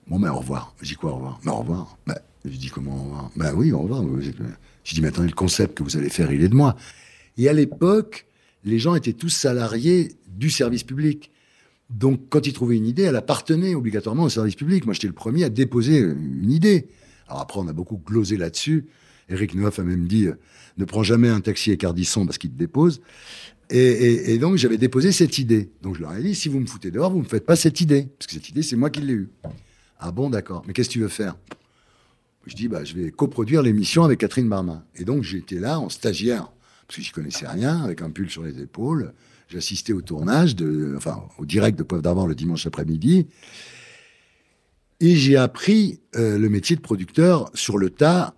Bon, 0.08 0.18
mais 0.18 0.30
au 0.30 0.40
revoir. 0.40 0.74
Je 0.82 0.88
dis 0.88 0.96
quoi, 0.96 1.12
au 1.12 1.16
revoir? 1.18 1.40
Mais 1.44 1.52
au 1.52 1.58
revoir. 1.58 1.96
Ben, 2.08 2.18
je 2.44 2.58
dis 2.58 2.70
comment 2.70 2.96
au 2.96 3.04
revoir? 3.04 3.32
Ben 3.36 3.54
oui, 3.56 3.72
au 3.72 3.82
revoir. 3.82 4.02
Je 4.84 4.96
dis, 4.96 5.02
maintenant, 5.02 5.26
le 5.26 5.32
concept 5.32 5.78
que 5.78 5.84
vous 5.84 5.96
allez 5.96 6.10
faire, 6.10 6.32
il 6.32 6.44
est 6.44 6.50
de 6.50 6.56
moi. 6.56 6.76
Et 7.38 7.50
à 7.50 7.54
l'époque, 7.54 8.28
les 8.64 8.80
gens 8.80 8.96
étaient 8.96 9.14
tous 9.14 9.30
salariés 9.30 10.12
du 10.28 10.50
service 10.50 10.84
public. 10.84 11.32
Donc, 11.90 12.22
quand 12.30 12.48
ils 12.48 12.54
trouvaient 12.54 12.78
une 12.78 12.88
idée, 12.88 13.04
elle 13.04 13.16
appartenait 13.16 13.76
obligatoirement 13.76 14.24
au 14.24 14.30
service 14.30 14.56
public. 14.56 14.86
Moi, 14.86 14.94
j'étais 14.94 15.08
le 15.08 15.14
premier 15.14 15.44
à 15.44 15.50
déposer 15.50 16.00
une 16.00 16.52
idée. 16.52 16.88
Alors 17.28 17.42
après, 17.42 17.60
on 17.60 17.68
a 17.68 17.74
beaucoup 17.74 18.02
glosé 18.04 18.38
là-dessus. 18.38 18.86
Eric 19.30 19.56
Neuf 19.56 19.80
a 19.80 19.84
même 19.84 20.08
dit 20.08 20.28
euh, 20.28 20.34
ne 20.78 20.86
prends 20.86 21.04
jamais 21.04 21.30
un 21.30 21.40
taxi 21.40 21.72
à 21.72 21.76
Cardisson 21.76 22.26
parce 22.26 22.38
qu'il 22.38 22.52
te 22.52 22.58
dépose. 22.58 23.02
Et, 23.70 24.38
donc, 24.38 24.58
j'avais 24.58 24.78
déposé 24.78 25.12
cette 25.12 25.40
idée. 25.40 25.72
Donc, 25.82 25.96
je 25.96 26.02
leur 26.02 26.14
ai 26.14 26.22
dit 26.22 26.36
si 26.36 26.48
vous 26.48 26.60
me 26.60 26.66
foutez 26.68 26.92
dehors, 26.92 27.12
vous 27.12 27.20
ne 27.20 27.24
me 27.24 27.28
faites 27.28 27.46
pas 27.46 27.56
cette 27.56 27.82
idée. 27.82 28.08
Parce 28.20 28.28
que 28.28 28.34
cette 28.34 28.50
idée, 28.50 28.62
c'est 28.62 28.76
moi 28.76 28.92
qui 28.92 29.02
l'ai 29.02 29.14
eue. 29.14 29.30
Ah 30.00 30.12
bon, 30.12 30.30
d'accord. 30.30 30.64
Mais 30.68 30.74
qu'est-ce 30.74 30.90
que 30.90 30.94
tu 30.94 31.00
veux 31.00 31.08
faire? 31.08 31.36
Je 32.46 32.56
dis 32.56 32.68
bah, 32.68 32.84
je 32.84 32.94
vais 32.94 33.10
coproduire 33.10 33.64
l'émission 33.64 34.04
avec 34.04 34.20
Catherine 34.20 34.48
Barma. 34.48 34.86
Et 34.96 35.06
donc, 35.06 35.24
j'étais 35.24 35.60
là 35.60 35.80
en 35.80 35.90
stagiaire 35.90 36.52
parce 36.94 36.98
que 37.00 37.06
j'y 37.08 37.12
connaissais 37.12 37.48
rien, 37.48 37.84
avec 37.84 38.04
un 38.04 38.12
pull 38.12 38.30
sur 38.30 38.44
les 38.44 38.62
épaules. 38.62 39.14
J'assistais 39.48 39.94
au 39.94 40.02
tournage, 40.02 40.56
de, 40.56 40.94
enfin 40.96 41.24
au 41.40 41.46
direct 41.46 41.76
de 41.76 41.82
Poivre 41.82 42.04
d'Arvor 42.04 42.28
le 42.28 42.36
dimanche 42.36 42.68
après-midi. 42.68 43.26
Et 45.00 45.16
j'ai 45.16 45.36
appris 45.36 46.02
euh, 46.16 46.38
le 46.38 46.50
métier 46.50 46.76
de 46.76 46.82
producteur 46.82 47.50
sur 47.56 47.80
le 47.80 47.90
tas 47.90 48.36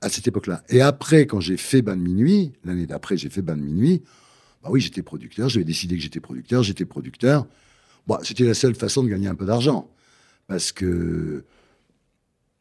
à 0.00 0.08
cette 0.08 0.26
époque-là. 0.26 0.64
Et 0.68 0.80
après, 0.80 1.26
quand 1.26 1.38
j'ai 1.38 1.56
fait 1.56 1.80
Bain 1.80 1.96
de 1.96 2.02
Minuit, 2.02 2.52
l'année 2.64 2.86
d'après, 2.86 3.16
j'ai 3.16 3.30
fait 3.30 3.40
Bain 3.40 3.56
de 3.56 3.62
Minuit, 3.62 4.02
bah 4.64 4.70
oui, 4.72 4.80
j'étais 4.80 5.02
producteur, 5.02 5.48
j'avais 5.48 5.64
décidé 5.64 5.94
que 5.96 6.02
j'étais 6.02 6.18
producteur, 6.18 6.64
j'étais 6.64 6.84
producteur. 6.84 7.46
Bon, 8.08 8.18
c'était 8.24 8.44
la 8.44 8.54
seule 8.54 8.74
façon 8.74 9.04
de 9.04 9.10
gagner 9.10 9.28
un 9.28 9.36
peu 9.36 9.46
d'argent. 9.46 9.88
Parce 10.48 10.72
que, 10.72 11.44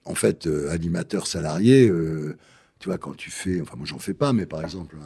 en 0.05 0.13
fait, 0.13 0.45
euh, 0.45 0.69
animateur 0.69 1.25
salarié, 1.25 1.89
euh, 1.89 2.37
tu 2.81 2.89
vois, 2.89 2.97
quand 2.97 3.15
tu 3.15 3.29
fais, 3.29 3.61
enfin 3.61 3.75
moi 3.77 3.85
j'en 3.85 3.99
fais 3.99 4.15
pas, 4.15 4.33
mais 4.33 4.47
par 4.47 4.63
exemple, 4.63 4.97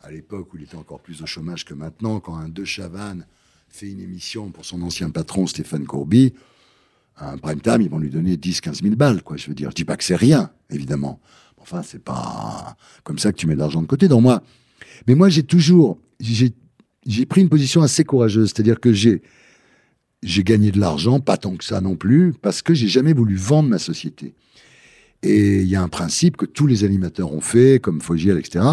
à 0.00 0.10
l'époque 0.12 0.54
où 0.54 0.56
il 0.56 0.62
était 0.62 0.76
encore 0.76 1.00
plus 1.00 1.22
au 1.22 1.26
chômage 1.26 1.64
que 1.64 1.74
maintenant, 1.74 2.20
quand 2.20 2.36
un 2.36 2.48
De 2.48 2.64
Chavannes 2.64 3.26
fait 3.68 3.90
une 3.90 4.00
émission 4.00 4.50
pour 4.52 4.64
son 4.64 4.80
ancien 4.80 5.10
patron, 5.10 5.48
Stéphane 5.48 5.86
Courby, 5.86 6.34
un 7.16 7.36
prime 7.36 7.60
time, 7.60 7.80
ils 7.80 7.90
vont 7.90 7.98
lui 7.98 8.10
donner 8.10 8.36
10, 8.36 8.60
15 8.60 8.82
000 8.82 8.94
balles, 8.94 9.22
quoi. 9.24 9.36
Je 9.36 9.48
veux 9.48 9.54
dire, 9.54 9.70
je 9.70 9.74
dis 9.74 9.84
pas 9.84 9.96
que 9.96 10.04
c'est 10.04 10.14
rien, 10.14 10.52
évidemment. 10.70 11.20
Enfin, 11.58 11.82
c'est 11.82 12.02
pas 12.02 12.76
comme 13.02 13.18
ça 13.18 13.32
que 13.32 13.38
tu 13.38 13.48
mets 13.48 13.54
de 13.54 13.60
l'argent 13.60 13.82
de 13.82 13.86
côté. 13.86 14.06
Donc 14.06 14.22
moi, 14.22 14.42
mais 15.08 15.16
moi, 15.16 15.28
j'ai 15.28 15.42
toujours, 15.42 15.98
j'ai 16.20 17.26
pris 17.26 17.40
une 17.40 17.48
position 17.48 17.82
assez 17.82 18.04
courageuse. 18.04 18.52
C'est-à-dire 18.54 18.78
que 18.78 18.92
j'ai, 18.92 19.22
j'ai 20.22 20.44
gagné 20.44 20.70
de 20.70 20.78
l'argent, 20.78 21.18
pas 21.18 21.38
tant 21.38 21.56
que 21.56 21.64
ça 21.64 21.80
non 21.80 21.96
plus, 21.96 22.34
parce 22.34 22.62
que 22.62 22.72
j'ai 22.72 22.88
jamais 22.88 23.14
voulu 23.14 23.34
vendre 23.34 23.68
ma 23.68 23.78
société. 23.78 24.34
Et 25.24 25.62
il 25.62 25.68
y 25.68 25.74
a 25.74 25.82
un 25.82 25.88
principe 25.88 26.36
que 26.36 26.44
tous 26.44 26.66
les 26.66 26.84
animateurs 26.84 27.32
ont 27.32 27.40
fait, 27.40 27.80
comme 27.80 28.02
Fogiel, 28.02 28.36
etc. 28.38 28.64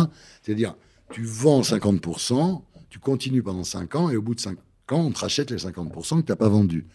C'est-à-dire, 0.44 0.76
tu 1.12 1.24
vends 1.24 1.62
50%, 1.62 2.62
tu 2.90 3.00
continues 3.00 3.42
pendant 3.42 3.64
5 3.64 3.96
ans, 3.96 4.10
et 4.10 4.18
au 4.18 4.22
bout 4.22 4.36
de 4.36 4.42
5 4.42 4.58
ans, 4.92 5.06
on 5.06 5.12
te 5.12 5.20
rachète 5.20 5.50
les 5.52 5.58
50% 5.58 6.18
que 6.18 6.26
tu 6.26 6.32
n'as 6.32 6.36
pas 6.36 6.50
vendu. 6.50 6.86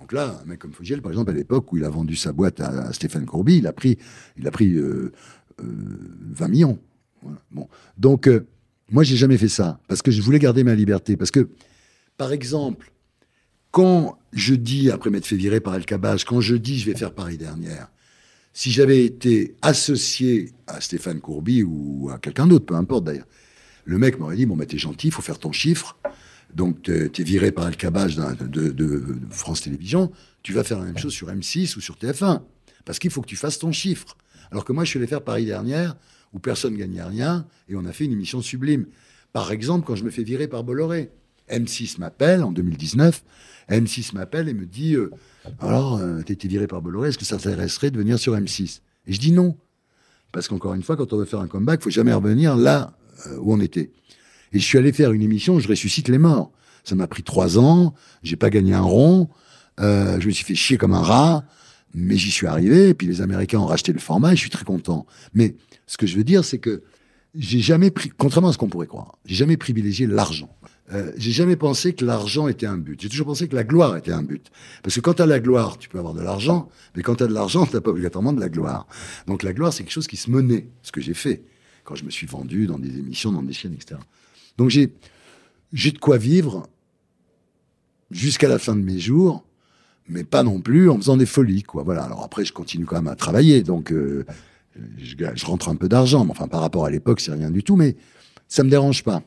Donc 0.00 0.12
là, 0.12 0.40
un 0.42 0.48
mec 0.48 0.58
comme 0.58 0.72
Fogiel, 0.72 1.00
par 1.00 1.12
exemple, 1.12 1.30
à 1.30 1.34
l'époque 1.34 1.72
où 1.72 1.76
il 1.76 1.84
a 1.84 1.88
vendu 1.88 2.16
sa 2.16 2.32
boîte 2.32 2.58
à, 2.60 2.92
Stéphane 2.92 3.24
Courby, 3.24 3.58
il 3.58 3.66
a 3.68 3.72
pris, 3.72 3.98
il 4.36 4.46
a 4.48 4.50
pris 4.50 4.74
20 4.74 4.82
euh, 4.82 5.12
euh, 5.62 6.48
millions. 6.48 6.80
Bon. 7.52 7.68
Donc, 7.96 8.26
euh, 8.26 8.46
moi, 8.90 9.04
j'ai 9.04 9.16
jamais 9.16 9.38
fait 9.38 9.48
ça, 9.48 9.80
parce 9.86 10.02
que 10.02 10.10
je 10.10 10.20
voulais 10.22 10.40
garder 10.40 10.64
ma 10.64 10.74
liberté. 10.74 11.16
Parce 11.16 11.30
que, 11.30 11.48
par 12.16 12.32
exemple, 12.32 12.92
quand 13.70 14.18
je 14.32 14.54
dis, 14.54 14.90
après 14.90 15.10
m'être 15.10 15.26
fait 15.26 15.36
virer 15.36 15.60
par 15.60 15.76
El 15.76 15.86
Kabach, 15.86 16.24
quand 16.24 16.40
je 16.40 16.56
dis 16.56 16.80
je 16.80 16.90
vais 16.90 16.96
faire 16.96 17.14
Paris 17.14 17.38
dernière, 17.38 17.88
si 18.54 18.70
j'avais 18.70 19.04
été 19.04 19.56
associé 19.60 20.52
à 20.68 20.80
Stéphane 20.80 21.20
Courby 21.20 21.64
ou 21.64 22.08
à 22.10 22.18
quelqu'un 22.18 22.46
d'autre, 22.46 22.64
peu 22.64 22.76
importe 22.76 23.04
d'ailleurs, 23.04 23.26
le 23.84 23.98
mec 23.98 24.18
m'aurait 24.18 24.36
dit, 24.36 24.46
bon, 24.46 24.56
bah, 24.56 24.64
t'es 24.64 24.78
gentil, 24.78 25.08
il 25.08 25.12
faut 25.12 25.22
faire 25.22 25.40
ton 25.40 25.52
chiffre. 25.52 25.98
Donc, 26.54 26.82
t'es 26.82 27.10
es 27.18 27.22
viré 27.24 27.50
par 27.50 27.66
El 27.66 27.76
Kabach 27.76 28.14
de, 28.14 29.04
France 29.30 29.62
Télévisions. 29.62 30.12
Tu 30.44 30.52
vas 30.52 30.62
faire 30.62 30.78
la 30.78 30.84
même 30.84 30.96
chose 30.96 31.12
sur 31.12 31.28
M6 31.28 31.76
ou 31.76 31.80
sur 31.80 31.96
TF1. 31.96 32.42
Parce 32.84 33.00
qu'il 33.00 33.10
faut 33.10 33.22
que 33.22 33.26
tu 33.26 33.36
fasses 33.36 33.58
ton 33.58 33.72
chiffre. 33.72 34.16
Alors 34.52 34.64
que 34.64 34.72
moi, 34.72 34.84
je 34.84 34.90
suis 34.90 34.98
allé 34.98 35.08
faire 35.08 35.22
Paris 35.22 35.46
dernière, 35.46 35.96
où 36.32 36.38
personne 36.38 36.76
gagnait 36.76 37.02
rien, 37.02 37.46
et 37.68 37.74
on 37.74 37.84
a 37.84 37.92
fait 37.92 38.04
une 38.04 38.12
émission 38.12 38.40
sublime. 38.40 38.86
Par 39.32 39.50
exemple, 39.50 39.84
quand 39.84 39.96
je 39.96 40.04
me 40.04 40.10
fais 40.10 40.22
virer 40.22 40.46
par 40.46 40.62
Bolloré, 40.62 41.10
M6 41.50 41.98
m'appelle 41.98 42.42
en 42.42 42.52
2019, 42.52 43.22
M6 43.70 44.14
m'appelle 44.14 44.48
et 44.48 44.54
me 44.54 44.66
dit 44.66 44.94
euh, 44.94 45.10
Alors, 45.60 45.98
euh, 45.98 46.20
été 46.20 46.48
viré 46.48 46.66
par 46.66 46.82
Bolloré, 46.82 47.08
est-ce 47.10 47.18
que 47.18 47.24
ça 47.24 47.36
t'intéresserait 47.36 47.90
de 47.90 47.98
venir 47.98 48.18
sur 48.18 48.34
M6 48.34 48.80
Et 49.06 49.12
je 49.12 49.20
dis 49.20 49.32
non. 49.32 49.56
Parce 50.32 50.48
qu'encore 50.48 50.74
une 50.74 50.82
fois, 50.82 50.96
quand 50.96 51.12
on 51.12 51.18
veut 51.18 51.24
faire 51.24 51.40
un 51.40 51.46
comeback, 51.46 51.80
il 51.80 51.84
faut 51.84 51.90
jamais 51.90 52.12
revenir 52.12 52.56
là 52.56 52.96
euh, 53.26 53.38
où 53.40 53.52
on 53.52 53.60
était. 53.60 53.92
Et 54.52 54.58
je 54.58 54.64
suis 54.64 54.78
allé 54.78 54.92
faire 54.92 55.12
une 55.12 55.22
émission 55.22 55.58
je 55.58 55.68
ressuscite 55.68 56.08
les 56.08 56.18
morts. 56.18 56.52
Ça 56.84 56.94
m'a 56.94 57.06
pris 57.06 57.22
trois 57.22 57.58
ans, 57.58 57.94
j'ai 58.22 58.36
pas 58.36 58.50
gagné 58.50 58.74
un 58.74 58.82
rond, 58.82 59.30
je 59.78 60.26
me 60.26 60.30
suis 60.30 60.44
fait 60.44 60.54
chier 60.54 60.76
comme 60.76 60.92
un 60.92 61.00
rat, 61.00 61.44
mais 61.94 62.16
j'y 62.16 62.30
suis 62.30 62.46
arrivé, 62.46 62.90
et 62.90 62.94
puis 62.94 63.06
les 63.06 63.22
Américains 63.22 63.58
ont 63.58 63.66
racheté 63.66 63.92
le 63.92 64.00
format, 64.00 64.32
et 64.32 64.36
je 64.36 64.40
suis 64.40 64.50
très 64.50 64.64
content. 64.64 65.06
Mais 65.32 65.56
ce 65.86 65.96
que 65.96 66.06
je 66.06 66.16
veux 66.16 66.24
dire, 66.24 66.44
c'est 66.44 66.58
que 66.58 66.82
j'ai 67.34 67.60
jamais 67.60 67.90
pris, 67.90 68.10
contrairement 68.16 68.48
à 68.48 68.52
ce 68.52 68.58
qu'on 68.58 68.68
pourrait 68.68 68.86
croire, 68.86 69.18
j'ai 69.24 69.34
jamais 69.34 69.56
privilégié 69.56 70.06
l'argent. 70.06 70.54
Euh, 70.92 71.12
j'ai 71.16 71.32
jamais 71.32 71.56
pensé 71.56 71.94
que 71.94 72.04
l'argent 72.04 72.46
était 72.46 72.66
un 72.66 72.76
but. 72.76 73.00
J'ai 73.00 73.08
toujours 73.08 73.26
pensé 73.26 73.48
que 73.48 73.56
la 73.56 73.64
gloire 73.64 73.96
était 73.96 74.12
un 74.12 74.22
but. 74.22 74.50
Parce 74.82 74.94
que 74.94 75.00
quand 75.00 75.14
tu 75.14 75.22
as 75.22 75.26
la 75.26 75.40
gloire, 75.40 75.78
tu 75.78 75.88
peux 75.88 75.98
avoir 75.98 76.12
de 76.12 76.20
l'argent, 76.20 76.68
mais 76.94 77.02
quand 77.02 77.16
tu 77.16 77.24
as 77.24 77.26
de 77.26 77.32
l'argent, 77.32 77.64
tu 77.64 77.74
n'as 77.74 77.80
pas 77.80 77.90
obligatoirement 77.90 78.34
de 78.34 78.40
la 78.40 78.50
gloire. 78.50 78.86
Donc 79.26 79.42
la 79.42 79.54
gloire, 79.54 79.72
c'est 79.72 79.82
quelque 79.82 79.92
chose 79.92 80.06
qui 80.06 80.18
se 80.18 80.30
menait, 80.30 80.68
ce 80.82 80.92
que 80.92 81.00
j'ai 81.00 81.14
fait 81.14 81.42
quand 81.84 81.94
je 81.94 82.04
me 82.04 82.10
suis 82.10 82.26
vendu 82.26 82.66
dans 82.66 82.78
des 82.78 82.98
émissions, 82.98 83.30
dans 83.30 83.42
des 83.42 83.52
chaînes, 83.52 83.74
etc. 83.74 84.00
Donc 84.58 84.70
j'ai, 84.70 84.92
j'ai 85.72 85.90
de 85.90 85.98
quoi 85.98 86.18
vivre 86.18 86.66
jusqu'à 88.10 88.48
la 88.48 88.58
fin 88.58 88.74
de 88.74 88.82
mes 88.82 88.98
jours, 88.98 89.44
mais 90.08 90.24
pas 90.24 90.42
non 90.42 90.60
plus 90.60 90.90
en 90.90 90.96
faisant 90.96 91.16
des 91.16 91.26
folies, 91.26 91.62
quoi. 91.62 91.82
Voilà. 91.82 92.04
Alors 92.04 92.22
après, 92.22 92.44
je 92.44 92.52
continue 92.52 92.84
quand 92.84 92.96
même 92.96 93.08
à 93.08 93.16
travailler, 93.16 93.62
donc 93.62 93.92
euh, 93.92 94.24
je, 94.98 95.46
rentre 95.46 95.68
un 95.68 95.76
peu 95.76 95.88
d'argent. 95.88 96.26
Enfin, 96.28 96.48
par 96.48 96.60
rapport 96.60 96.84
à 96.84 96.90
l'époque, 96.90 97.20
c'est 97.20 97.32
rien 97.32 97.50
du 97.50 97.62
tout, 97.62 97.76
mais 97.76 97.96
ça 98.48 98.64
me 98.64 98.70
dérange 98.70 99.04
pas. 99.04 99.22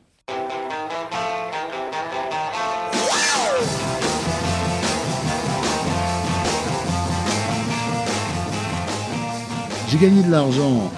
J'ai 9.88 9.98
gagné 9.98 10.22
de 10.22 10.30
l'argent. 10.30 10.92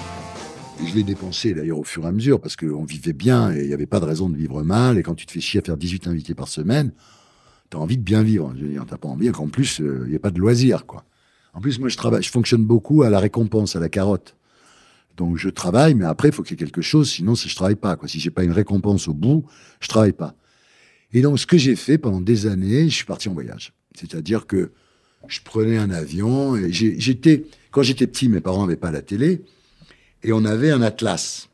Je 0.85 0.95
l'ai 0.95 1.05
dépensé 1.05 1.55
d'ailleurs 1.55 1.79
au 1.79 1.85
fur 1.85 2.05
et 2.05 2.09
à 2.09 2.13
mesure 2.13 2.41
parce 2.41 2.57
qu'on 2.57 2.85
vivait 2.85 3.13
bien 3.13 3.53
et 3.53 3.61
il 3.61 3.69
n'y 3.69 3.75
avait 3.75 3.87
pas 3.87 4.01
de 4.01 4.07
raison 4.07 4.29
de 4.29 4.37
vivre 4.37 4.63
mal. 4.63 4.99
Et 4.99 5.03
quand 5.03 5.15
tu 5.15 5.27
te 5.27 5.33
fais 5.33 5.41
chier 5.41 5.61
à 5.61 5.63
faire 5.63 5.77
18 5.77 6.09
invités 6.09 6.35
par 6.35 6.49
semaine, 6.49 6.91
tu 7.71 7.77
as 7.77 7.81
envie 7.81 7.99
de 7.99 8.03
bien 8.03 8.23
vivre. 8.23 8.53
Je 8.57 8.65
veux 8.65 8.71
dire, 8.71 8.85
t'as 8.89 8.97
pas 8.97 9.09
envie 9.09 9.31
qu'en 9.31 9.47
plus, 9.47 9.79
il 9.79 9.85
euh, 9.85 10.07
n'y 10.09 10.15
ait 10.15 10.19
pas 10.19 10.33
de 10.33 10.41
loisirs. 10.41 10.85
En 11.55 11.61
plus, 11.61 11.79
moi, 11.79 11.89
je 11.89 11.97
travaille, 11.97 12.23
je 12.23 12.31
fonctionne 12.31 12.65
beaucoup 12.65 13.03
à 13.03 13.11
la 13.11 13.21
récompense, 13.21 13.77
à 13.77 13.81
la 13.81 13.89
carotte. 13.89 14.35
Donc, 15.21 15.37
je 15.37 15.51
travaille, 15.51 15.95
mais 15.95 16.07
après, 16.07 16.29
il 16.29 16.35
faut 16.35 16.43
qu'il 16.43 16.59
y 16.59 16.63
ait 16.63 16.65
quelque 16.65 16.81
chose, 16.81 17.11
sinon, 17.11 17.35
si 17.35 17.51
je 17.51 17.55
travaille 17.55 17.77
pas, 17.77 17.95
quoi. 17.95 18.09
Si 18.09 18.19
j'ai 18.19 18.31
pas 18.31 18.43
une 18.43 18.53
récompense 18.53 19.07
au 19.07 19.13
bout, 19.13 19.45
je 19.79 19.87
travaille 19.87 20.15
pas. 20.15 20.35
Et 21.13 21.21
donc, 21.21 21.39
ce 21.39 21.47
que 21.47 21.59
j'ai 21.59 21.77
fait 21.77 21.99
pendant 21.99 22.23
des 22.23 22.47
années, 22.47 22.89
je 22.89 22.95
suis 22.95 23.05
parti 23.05 23.29
en 23.29 23.35
voyage. 23.35 23.75
C'est-à-dire 23.95 24.47
que 24.47 24.73
je 25.29 25.41
prenais 25.45 25.77
un 25.77 25.91
avion 25.91 26.57
j'étais, 26.71 27.45
quand 27.71 27.83
j'étais 27.83 28.07
petit, 28.07 28.31
mes 28.31 28.41
parents 28.41 28.63
n'avaient 28.63 28.77
pas 28.77 28.91
la 28.91 29.03
télé 29.03 29.43
et 30.23 30.33
on 30.33 30.47
avait 30.47 30.71
un 30.71 30.81
atlas. 30.81 31.51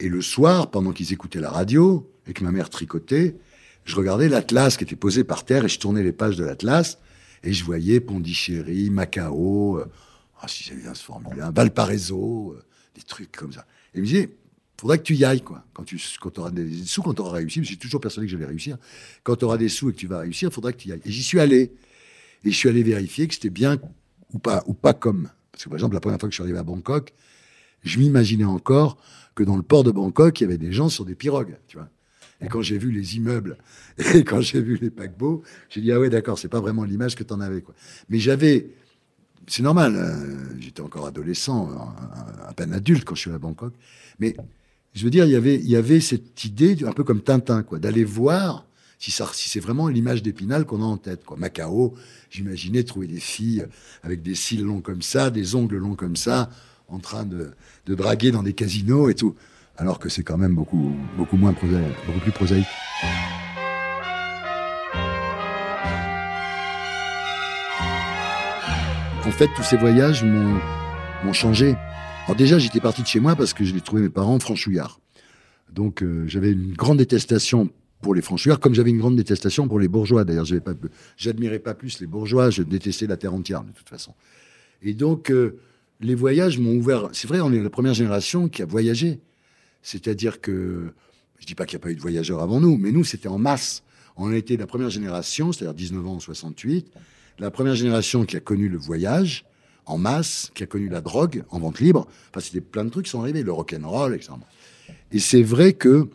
Et 0.00 0.08
le 0.08 0.20
soir, 0.20 0.72
pendant 0.72 0.90
qu'ils 0.90 1.12
écoutaient 1.12 1.38
la 1.38 1.50
radio 1.50 2.10
et 2.26 2.32
que 2.32 2.42
ma 2.42 2.50
mère 2.50 2.68
tricotait, 2.68 3.36
je 3.84 3.94
regardais 3.94 4.28
l'atlas 4.28 4.76
qui 4.76 4.82
était 4.82 4.96
posé 4.96 5.22
par 5.22 5.44
terre 5.44 5.64
et 5.64 5.68
je 5.68 5.78
tournais 5.78 6.02
les 6.02 6.10
pages 6.10 6.36
de 6.36 6.42
l'atlas 6.42 6.98
et 7.44 7.52
je 7.52 7.64
voyais 7.64 8.00
Pondichéry, 8.00 8.90
Macao, 8.90 9.78
euh, 9.78 9.86
ah 10.42 10.48
si 10.48 10.64
j'avais 10.64 10.80
bien 10.80 10.94
ce 10.94 11.04
formulaire, 11.04 11.52
Valparaiso, 11.52 12.56
euh, 12.56 12.62
des 12.98 13.04
trucs 13.04 13.32
comme 13.32 13.52
ça. 13.52 13.66
Et 13.94 13.98
il 13.98 14.00
me 14.02 14.06
disait, 14.06 14.30
faudrait 14.78 14.98
que 14.98 15.04
tu 15.04 15.14
y 15.14 15.24
ailles, 15.24 15.42
quoi. 15.42 15.64
Quand 15.72 15.84
tu 15.84 16.00
quand 16.20 16.38
auras 16.38 16.50
des 16.50 16.84
sous, 16.84 17.02
quand 17.02 17.14
tu 17.14 17.20
auras 17.20 17.38
réussi, 17.38 17.62
j'ai 17.64 17.76
toujours 17.76 18.00
persuadé 18.00 18.26
que 18.26 18.32
j'allais 18.32 18.46
réussir. 18.46 18.76
Quand 19.22 19.36
tu 19.36 19.44
auras 19.44 19.58
des 19.58 19.68
sous 19.68 19.90
et 19.90 19.92
que 19.92 19.98
tu 19.98 20.06
vas 20.06 20.20
réussir, 20.20 20.52
faudra 20.52 20.72
que 20.72 20.78
tu 20.78 20.88
y 20.88 20.92
ailles. 20.92 21.02
Et 21.04 21.10
j'y 21.10 21.22
suis 21.22 21.40
allé. 21.40 21.72
Et 22.44 22.50
je 22.50 22.56
suis 22.56 22.68
allé 22.68 22.82
vérifier 22.82 23.26
que 23.26 23.34
c'était 23.34 23.50
bien 23.50 23.78
ou 24.32 24.38
pas, 24.38 24.62
ou 24.66 24.74
pas 24.74 24.94
comme. 24.94 25.30
Parce 25.52 25.64
que 25.64 25.68
par 25.68 25.76
exemple, 25.76 25.94
la 25.94 26.00
première 26.00 26.20
fois 26.20 26.28
que 26.28 26.32
je 26.32 26.36
suis 26.36 26.42
arrivé 26.42 26.58
à 26.58 26.62
Bangkok, 26.62 27.12
je 27.82 27.98
m'imaginais 27.98 28.44
encore 28.44 28.96
que 29.34 29.42
dans 29.42 29.56
le 29.56 29.62
port 29.62 29.84
de 29.84 29.90
Bangkok, 29.90 30.40
il 30.40 30.44
y 30.44 30.46
avait 30.46 30.58
des 30.58 30.72
gens 30.72 30.88
sur 30.88 31.04
des 31.04 31.14
pirogues, 31.14 31.56
tu 31.66 31.76
vois. 31.76 31.88
Et 32.40 32.46
quand 32.46 32.62
j'ai 32.62 32.78
vu 32.78 32.92
les 32.92 33.16
immeubles 33.16 33.58
et 34.14 34.22
quand 34.22 34.40
j'ai 34.40 34.60
vu 34.60 34.78
les 34.80 34.90
paquebots, 34.90 35.42
j'ai 35.68 35.80
dit 35.80 35.90
ah 35.90 35.98
ouais 35.98 36.10
d'accord, 36.10 36.38
c'est 36.38 36.48
pas 36.48 36.60
vraiment 36.60 36.84
l'image 36.84 37.16
que 37.16 37.24
tu 37.24 37.32
en 37.32 37.40
avais 37.40 37.62
quoi. 37.62 37.74
Mais 38.08 38.18
j'avais, 38.18 38.70
c'est 39.48 39.62
normal, 39.62 39.96
euh, 39.96 40.60
j'étais 40.60 40.80
encore 40.80 41.06
adolescent, 41.06 41.68
à 42.46 42.52
peine 42.52 42.72
adulte 42.72 43.04
quand 43.04 43.14
je 43.14 43.20
suis 43.20 43.30
à 43.30 43.38
Bangkok. 43.38 43.72
Mais 44.18 44.36
je 44.94 45.04
veux 45.04 45.10
dire, 45.10 45.24
il 45.24 45.32
y 45.32 45.36
avait, 45.36 45.56
il 45.56 45.68
y 45.68 45.76
avait 45.76 46.00
cette 46.00 46.44
idée 46.44 46.76
un 46.86 46.92
peu 46.92 47.04
comme 47.04 47.22
Tintin 47.22 47.62
quoi, 47.62 47.78
d'aller 47.78 48.04
voir 48.04 48.64
si, 48.98 49.10
si 49.10 49.48
c'est 49.48 49.60
vraiment 49.60 49.88
l'image 49.88 50.22
d'Épinal 50.22 50.64
qu'on 50.64 50.82
a 50.82 50.86
en 50.86 50.96
tête. 50.96 51.24
Quoi. 51.24 51.36
Macao, 51.36 51.94
j'imaginais 52.30 52.82
trouver 52.82 53.06
des 53.06 53.20
filles 53.20 53.64
avec 54.02 54.22
des 54.22 54.34
cils 54.34 54.64
longs 54.64 54.80
comme 54.80 55.02
ça, 55.02 55.30
des 55.30 55.54
ongles 55.54 55.76
longs 55.76 55.94
comme 55.94 56.16
ça, 56.16 56.50
en 56.88 56.98
train 56.98 57.24
de, 57.24 57.52
de 57.86 57.94
draguer 57.94 58.30
dans 58.30 58.42
des 58.42 58.54
casinos 58.54 59.08
et 59.08 59.14
tout. 59.14 59.34
Alors 59.76 60.00
que 60.00 60.08
c'est 60.08 60.24
quand 60.24 60.38
même 60.38 60.54
beaucoup, 60.54 60.92
beaucoup, 61.16 61.36
moins 61.36 61.52
prosaïque, 61.52 61.94
beaucoup 62.06 62.20
plus 62.20 62.32
prosaïque. 62.32 62.66
En 69.28 69.30
fait, 69.30 69.50
tous 69.54 69.62
ces 69.62 69.76
voyages 69.76 70.24
m'ont 70.24 71.34
changé. 71.34 71.76
Alors 72.24 72.34
déjà, 72.34 72.58
j'étais 72.58 72.80
parti 72.80 73.02
de 73.02 73.06
chez 73.06 73.20
moi 73.20 73.36
parce 73.36 73.52
que 73.52 73.62
je 73.62 73.74
l'ai 73.74 73.82
trouvé 73.82 74.00
mes 74.00 74.08
parents 74.08 74.38
franchouillards. 74.40 75.00
Donc 75.70 76.02
euh, 76.02 76.24
j'avais 76.26 76.52
une 76.52 76.72
grande 76.72 76.96
détestation 76.96 77.68
pour 78.00 78.14
les 78.14 78.22
franchouillards, 78.22 78.58
comme 78.58 78.74
j'avais 78.74 78.88
une 78.88 78.98
grande 78.98 79.16
détestation 79.16 79.68
pour 79.68 79.80
les 79.80 79.86
bourgeois. 79.86 80.24
D'ailleurs, 80.24 80.46
j'admirais 81.18 81.58
pas, 81.58 81.74
pas 81.74 81.78
plus 81.78 82.00
les 82.00 82.06
bourgeois, 82.06 82.48
je 82.48 82.62
détestais 82.62 83.06
la 83.06 83.18
terre 83.18 83.34
entière, 83.34 83.64
de 83.64 83.70
toute 83.70 83.90
façon. 83.90 84.14
Et 84.80 84.94
donc, 84.94 85.30
euh, 85.30 85.58
les 86.00 86.14
voyages 86.14 86.58
m'ont 86.58 86.74
ouvert. 86.74 87.10
C'est 87.12 87.28
vrai, 87.28 87.40
on 87.40 87.52
est 87.52 87.62
la 87.62 87.70
première 87.70 87.94
génération 87.94 88.48
qui 88.48 88.62
a 88.62 88.66
voyagé. 88.66 89.20
C'est-à-dire 89.82 90.40
que, 90.40 90.94
je 91.38 91.44
dis 91.44 91.54
pas 91.54 91.66
qu'il 91.66 91.76
n'y 91.76 91.82
a 91.82 91.84
pas 91.84 91.90
eu 91.90 91.96
de 91.96 92.00
voyageurs 92.00 92.40
avant 92.40 92.60
nous, 92.60 92.78
mais 92.78 92.92
nous, 92.92 93.04
c'était 93.04 93.28
en 93.28 93.38
masse. 93.38 93.82
On 94.16 94.30
a 94.30 94.36
été 94.36 94.56
la 94.56 94.66
première 94.66 94.90
génération, 94.90 95.52
c'est-à-dire 95.52 95.74
19 95.74 96.06
ans 96.06 96.14
en 96.14 96.20
68, 96.20 96.90
la 97.38 97.50
première 97.50 97.74
génération 97.74 98.24
qui 98.24 98.36
a 98.36 98.40
connu 98.40 98.68
le 98.68 98.78
voyage 98.78 99.44
en 99.86 99.98
masse, 99.98 100.50
qui 100.54 100.62
a 100.62 100.66
connu 100.66 100.88
la 100.88 101.00
drogue 101.00 101.44
en 101.50 101.58
vente 101.58 101.80
libre. 101.80 102.06
Enfin, 102.30 102.40
c'était 102.40 102.60
plein 102.60 102.84
de 102.84 102.90
trucs 102.90 103.06
qui 103.06 103.10
sont 103.10 103.20
arrivés, 103.20 103.42
le 103.42 103.52
rock'n'roll, 103.52 104.14
etc. 104.14 104.32
Et 105.12 105.18
c'est 105.18 105.42
vrai 105.42 105.72
que 105.72 106.08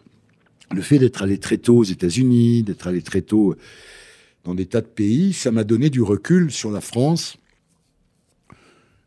le 0.71 0.81
fait 0.81 0.99
d'être 0.99 1.23
allé 1.23 1.38
très 1.38 1.57
tôt 1.57 1.77
aux 1.77 1.83
États-Unis, 1.83 2.63
d'être 2.63 2.88
allé 2.88 3.01
très 3.01 3.21
tôt 3.21 3.55
dans 4.43 4.53
des 4.53 4.65
tas 4.65 4.81
de 4.81 4.88
pays, 4.88 5.33
ça 5.33 5.51
m'a 5.51 5.63
donné 5.63 5.89
du 5.89 6.01
recul 6.01 6.51
sur 6.51 6.71
la 6.71 6.81
France. 6.81 7.38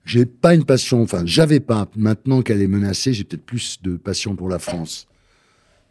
J'ai 0.05 0.25
pas 0.25 0.55
une 0.55 0.65
passion, 0.65 1.03
enfin, 1.03 1.23
j'avais 1.27 1.61
pas. 1.61 1.89
Maintenant 1.97 2.43
qu'elle 2.43 2.63
est 2.63 2.69
menacée, 2.69 3.13
j'ai 3.13 3.25
peut-être 3.25 3.45
plus 3.45 3.81
de 3.83 3.97
passion 3.97 4.37
pour 4.37 4.49
la 4.49 4.59
France. 4.59 5.09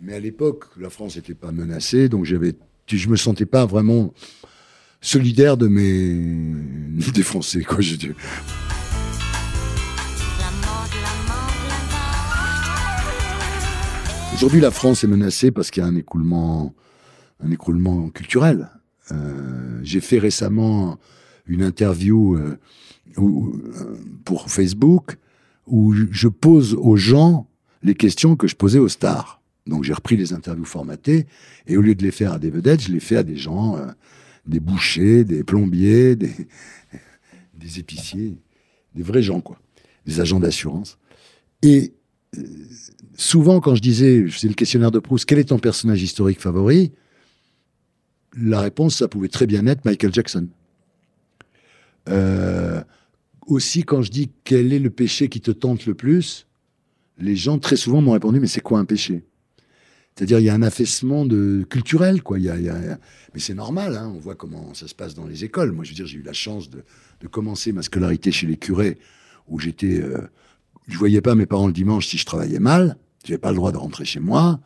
Mais 0.01 0.13
à 0.13 0.19
l'époque, 0.19 0.65
la 0.77 0.89
France 0.89 1.15
n'était 1.15 1.33
pas 1.33 1.51
menacée, 1.51 2.09
donc 2.09 2.25
j'avais 2.25 2.55
je 2.87 3.09
me 3.09 3.15
sentais 3.15 3.47
pas 3.47 3.65
vraiment 3.65 4.13
solidaire 5.05 5.55
de 5.55 5.67
mes 5.67 6.19
des 7.13 7.23
Français, 7.23 7.63
quoi. 7.63 7.79
Je 7.81 7.95
dis. 7.95 8.09
Aujourd'hui, 14.33 14.59
la 14.59 14.71
France 14.71 15.03
est 15.03 15.07
menacée 15.07 15.51
parce 15.51 15.71
qu'il 15.71 15.81
y 15.81 15.85
a 15.85 15.89
un 15.89 15.95
écoulement, 15.95 16.73
un 17.43 17.51
écroulement 17.51 18.09
culturel. 18.09 18.69
Euh, 19.11 19.79
J'ai 19.83 20.01
fait 20.01 20.19
récemment 20.19 20.97
une 21.47 21.63
interview 21.63 22.35
euh, 22.35 22.57
où- 23.17 23.53
euh, 23.75 23.95
pour 24.25 24.49
Facebook 24.49 25.17
où 25.67 25.93
je 26.11 26.27
pose 26.27 26.75
aux 26.79 26.97
gens 26.97 27.47
les 27.81 27.95
questions 27.95 28.35
que 28.35 28.47
je 28.47 28.55
posais 28.55 28.79
aux 28.79 28.89
stars. 28.89 29.41
Donc 29.67 29.83
j'ai 29.83 29.93
repris 29.93 30.17
les 30.17 30.33
interviews 30.33 30.65
formatées 30.65 31.27
et 31.65 31.77
au 31.77 31.81
lieu 31.81 31.95
de 31.95 32.03
les 32.03 32.11
faire 32.11 32.33
à 32.33 32.39
des 32.39 32.49
vedettes, 32.49 32.81
je 32.81 32.91
les 32.91 32.99
fais 32.99 33.15
à 33.17 33.23
des 33.23 33.37
gens, 33.37 33.77
des 34.45 34.59
bouchers, 34.59 35.23
des 35.23 35.43
plombiers, 35.43 36.15
des, 36.15 36.31
des 37.57 37.79
épiciers, 37.79 38.37
des 38.93 39.03
vrais 39.03 39.23
gens 39.23 39.41
quoi, 39.41 39.59
des 40.05 40.19
agents 40.19 40.39
d'assurance. 40.39 40.97
Et 41.61 41.93
euh, 42.37 42.41
souvent 43.15 43.59
quand 43.59 43.75
je 43.75 43.81
disais, 43.81 44.25
c'est 44.29 44.47
le 44.47 44.53
questionnaire 44.53 44.91
de 44.91 44.99
Proust, 44.99 45.25
quel 45.25 45.39
est 45.39 45.45
ton 45.45 45.59
personnage 45.59 46.01
historique 46.01 46.39
favori? 46.39 46.91
La 48.37 48.59
réponse, 48.59 48.97
ça 48.97 49.07
pouvait 49.07 49.29
très 49.29 49.47
bien 49.47 49.65
être 49.67 49.85
Michael 49.85 50.13
Jackson. 50.13 50.47
Euh, 52.09 52.83
aussi, 53.47 53.83
quand 53.83 54.01
je 54.01 54.11
dis 54.11 54.31
quel 54.43 54.73
est 54.73 54.79
le 54.79 54.89
péché 54.89 55.29
qui 55.29 55.41
te 55.41 55.51
tente 55.51 55.85
le 55.85 55.93
plus, 55.93 56.47
les 57.17 57.35
gens 57.35 57.59
très 57.59 57.77
souvent 57.77 58.01
m'ont 58.01 58.11
répondu 58.11 58.39
mais 58.39 58.47
c'est 58.47 58.61
quoi 58.61 58.79
un 58.79 58.85
péché? 58.85 59.23
C'est-à-dire 60.15 60.39
il 60.39 60.45
y 60.45 60.49
a 60.49 60.53
un 60.53 60.61
affaissement 60.61 61.25
de 61.25 61.65
culturel 61.69 62.23
quoi. 62.23 62.39
Il 62.39 62.45
y 62.45 62.49
a, 62.49 62.57
il 62.57 62.63
y 62.65 62.69
a- 62.69 62.99
mais 63.33 63.39
c'est 63.39 63.53
normal, 63.53 63.97
hein, 63.97 64.11
on 64.15 64.19
voit 64.19 64.35
comment 64.35 64.73
ça 64.73 64.87
se 64.87 64.95
passe 64.95 65.13
dans 65.13 65.25
les 65.27 65.43
écoles. 65.43 65.71
Moi, 65.73 65.83
je 65.83 65.89
veux 65.89 65.95
dire, 65.95 66.05
j'ai 66.07 66.17
eu 66.19 66.23
la 66.23 66.33
chance 66.33 66.69
de, 66.69 66.83
de 67.21 67.27
commencer 67.27 67.73
ma 67.73 67.81
scolarité 67.81 68.31
chez 68.31 68.47
les 68.47 68.55
curés, 68.55 68.97
où 69.49 69.59
j'étais, 69.59 70.01
euh, 70.01 70.21
je 70.87 70.97
voyais 70.97 71.19
pas 71.21 71.35
mes 71.35 71.45
parents 71.45 71.67
le 71.67 71.73
dimanche 71.73 72.07
si 72.07 72.17
je 72.17 72.25
travaillais 72.25 72.59
mal. 72.59 72.97
J'avais 73.25 73.37
pas 73.39 73.49
le 73.49 73.57
droit 73.57 73.73
de 73.73 73.77
rentrer 73.77 74.05
chez 74.05 74.21
moi. 74.21 74.61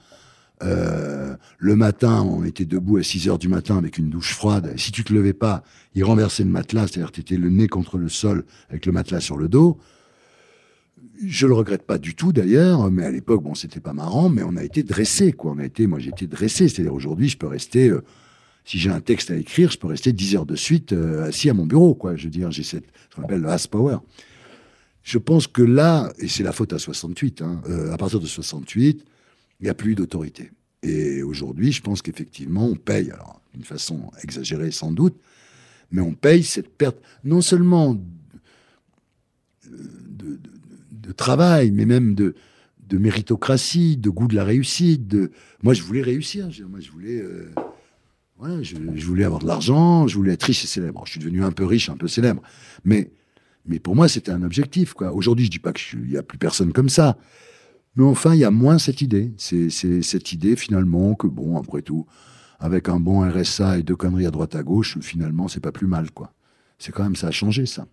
Euh, 0.62 1.36
le 1.58 1.76
matin, 1.76 2.22
on 2.22 2.44
était 2.44 2.66
debout 2.66 2.98
à 2.98 3.04
6 3.04 3.28
heures 3.30 3.40
du 3.40 3.48
matin 3.48 3.78
avec 3.78 3.98
une 3.98 4.10
douche 4.10 4.34
froide. 4.34 4.74
Si 4.78 4.92
tu 4.92 5.04
te 5.04 5.14
levais 5.14 5.34
pas, 5.34 5.64
ils 5.96 6.04
renversaient 6.04 6.44
le 6.44 6.50
matelas, 6.50 6.88
c'est-à-dire 6.88 7.12
tu 7.12 7.22
étais 7.22 7.38
le 7.38 7.50
nez 7.50 7.68
contre 7.68 7.98
le 7.98 8.10
sol 8.10 8.46
avec 8.70 8.86
le 8.86 8.92
matelas 8.92 9.22
sur 9.22 9.38
le 9.38 9.48
dos. 9.48 9.80
Je 11.22 11.48
le 11.48 11.54
regrette 11.54 11.84
pas 11.84 11.98
du 11.98 12.16
tout 12.16 12.32
d'ailleurs, 12.32 12.90
mais 12.90 13.04
à 13.04 13.12
l'époque, 13.12 13.44
bon, 13.44 13.54
c'était 13.54 13.82
pas 13.82 13.92
marrant, 13.92 14.30
mais 14.30 14.42
on 14.44 14.56
a 14.56 14.64
été 14.64 14.84
dressé, 14.84 15.34
quoi. 15.34 15.52
On 15.52 15.60
a 15.60 15.66
été, 15.66 15.86
moi, 15.86 16.00
j'ai 16.00 16.10
été 16.10 16.28
dressé. 16.28 16.70
C'est-à-dire 16.70 16.94
aujourd'hui, 16.94 17.28
je 17.28 17.38
peux 17.38 17.48
rester, 17.48 17.90
euh, 17.90 18.04
si 18.64 18.80
j'ai 18.80 18.90
un 18.90 19.02
texte 19.02 19.30
à 19.30 19.36
écrire, 19.36 19.70
je 19.70 19.78
peux 19.78 19.88
rester 19.88 20.14
10 20.14 20.36
heures 20.38 20.46
de 20.46 20.56
suite 20.56 20.94
euh, 20.94 21.26
assis 21.26 21.50
à 21.50 21.54
mon 21.54 21.66
bureau, 21.66 21.94
quoi. 21.94 22.16
Je 22.16 22.26
veux 22.26 22.30
dire, 22.30 22.52
j'ai 22.52 22.64
cette, 22.64 22.86
ce 23.10 23.16
qu'on 23.16 23.24
appelle 23.24 23.42
le 23.42 23.50
has 23.50 23.68
power. 23.70 23.98
Je 25.04 25.18
pense 25.18 25.48
que 25.48 25.62
là, 25.62 26.14
et 26.20 26.30
c'est 26.30 26.44
la 26.44 26.54
faute 26.54 26.72
à 26.72 26.80
68, 26.80 27.42
hein, 27.42 27.62
euh, 27.68 27.92
à 27.92 27.98
partir 27.98 28.22
de 28.22 28.26
68, 28.26 29.04
il 29.60 29.64
n'y 29.64 29.70
a 29.70 29.74
plus 29.74 29.96
d'autorité. 29.96 30.52
Et 30.84 31.22
aujourd'hui, 31.22 31.74
je 31.74 31.82
pense 31.82 32.02
qu'effectivement, 32.02 32.66
on 32.66 32.76
paye, 32.76 33.12
alors 33.12 33.42
d'une 33.54 33.64
façon 33.64 34.12
exagérée 34.24 34.72
sans 34.72 34.92
doute, 34.92 35.20
mais 35.92 36.02
on 36.02 36.14
paye 36.14 36.44
cette 36.44 36.70
perte, 36.70 36.98
non 37.26 37.42
seulement 37.42 37.98
de, 39.66 40.40
de 41.10 41.14
travail, 41.14 41.72
mais 41.72 41.86
même 41.86 42.14
de, 42.14 42.36
de 42.88 42.98
méritocratie, 43.00 43.98
de 43.98 44.10
goût 44.10 44.28
de 44.28 44.36
la 44.36 44.44
réussite. 44.44 45.08
De... 45.08 45.32
Moi, 45.64 45.74
je 45.74 45.82
voulais 45.82 46.04
réussir. 46.04 46.52
je 46.52 46.64
Moi, 46.64 46.80
je 46.80 46.92
voulais, 46.92 47.20
euh, 47.20 48.64
je 48.64 49.06
voulais 49.06 49.24
avoir 49.24 49.42
de 49.42 49.48
l'argent, 49.48 50.08
je 50.08 50.16
voulais 50.16 50.34
être 50.34 50.44
riche 50.44 50.64
et 50.64 50.68
célèbre. 50.68 51.02
Je 51.06 51.12
suis 51.12 51.20
devenu 51.20 51.44
un 51.44 51.52
peu 51.52 51.66
riche, 51.66 51.90
un 51.90 51.98
peu 51.98 52.08
célèbre. 52.08 52.44
Mais, 52.86 53.12
mais 53.66 53.80
pour 53.80 53.96
moi, 53.96 54.08
c'était 54.08 54.32
un 54.32 54.44
objectif. 54.44 54.94
quoi. 54.94 55.12
Aujourd'hui, 55.12 55.46
je 55.46 55.52
dis 55.52 55.60
pas 55.60 55.74
qu'il 55.74 56.04
n'y 56.04 56.16
a 56.18 56.24
plus 56.24 56.38
personne 56.38 56.72
comme 56.72 56.90
ça. 56.90 57.18
Mais 57.96 58.04
enfin, 58.04 58.36
il 58.36 58.40
y 58.40 58.46
a 58.46 58.52
moins 58.52 58.78
cette 58.78 59.02
idée. 59.02 59.34
C'est 59.38 59.72
c'est 59.72 60.04
cette 60.04 60.32
idée, 60.32 60.56
finalement, 60.56 61.16
que 61.16 61.26
bon, 61.26 61.58
après 61.58 61.82
tout, 61.82 62.06
avec 62.60 62.88
un 62.88 63.00
bon 63.00 63.28
RSA 63.28 63.80
et 63.80 63.84
deux 63.84 63.96
conneries 63.96 64.28
à 64.28 64.32
droite 64.32 64.54
à 64.54 64.62
gauche, 64.62 65.00
finalement, 65.02 65.48
c'est 65.48 65.60
pas 65.60 65.72
plus 65.72 65.88
mal, 65.88 66.12
quoi. 66.12 66.34
C'est 66.78 66.92
quand 66.92 67.04
même, 67.04 67.16
ça 67.16 67.28
a 67.28 67.32
changé, 67.32 67.66
ça. 67.66 67.88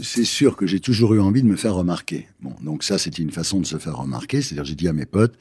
C'est 0.00 0.24
sûr 0.24 0.56
que 0.56 0.66
j'ai 0.66 0.78
toujours 0.78 1.14
eu 1.14 1.20
envie 1.20 1.42
de 1.42 1.48
me 1.48 1.56
faire 1.56 1.74
remarquer. 1.74 2.28
Bon, 2.40 2.54
donc 2.62 2.84
ça, 2.84 2.96
c'était 2.96 3.22
une 3.22 3.32
façon 3.32 3.58
de 3.58 3.66
se 3.66 3.76
faire 3.76 3.96
remarquer. 3.96 4.40
C'est-à-dire, 4.40 4.64
j'ai 4.64 4.76
dit 4.76 4.86
à 4.86 4.92
mes 4.92 5.04
potes, 5.04 5.34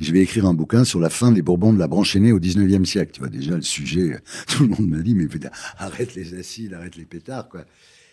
je 0.00 0.12
vais 0.12 0.20
écrire 0.20 0.46
un 0.46 0.54
bouquin 0.54 0.84
sur 0.84 0.98
la 0.98 1.10
fin 1.10 1.30
des 1.30 1.42
Bourbons 1.42 1.74
de 1.74 1.78
la 1.78 1.88
branche 1.88 2.16
aînée 2.16 2.32
au 2.32 2.40
19e 2.40 2.86
siècle. 2.86 3.12
Tu 3.12 3.20
vois, 3.20 3.28
déjà, 3.28 3.54
le 3.54 3.62
sujet, 3.62 4.18
tout 4.48 4.62
le 4.62 4.70
monde 4.70 4.88
m'a 4.88 5.02
dit, 5.02 5.14
mais 5.14 5.28
arrête 5.76 6.14
les 6.14 6.32
acides, 6.34 6.72
arrête 6.72 6.96
les 6.96 7.04
pétards, 7.04 7.50
quoi. 7.50 7.66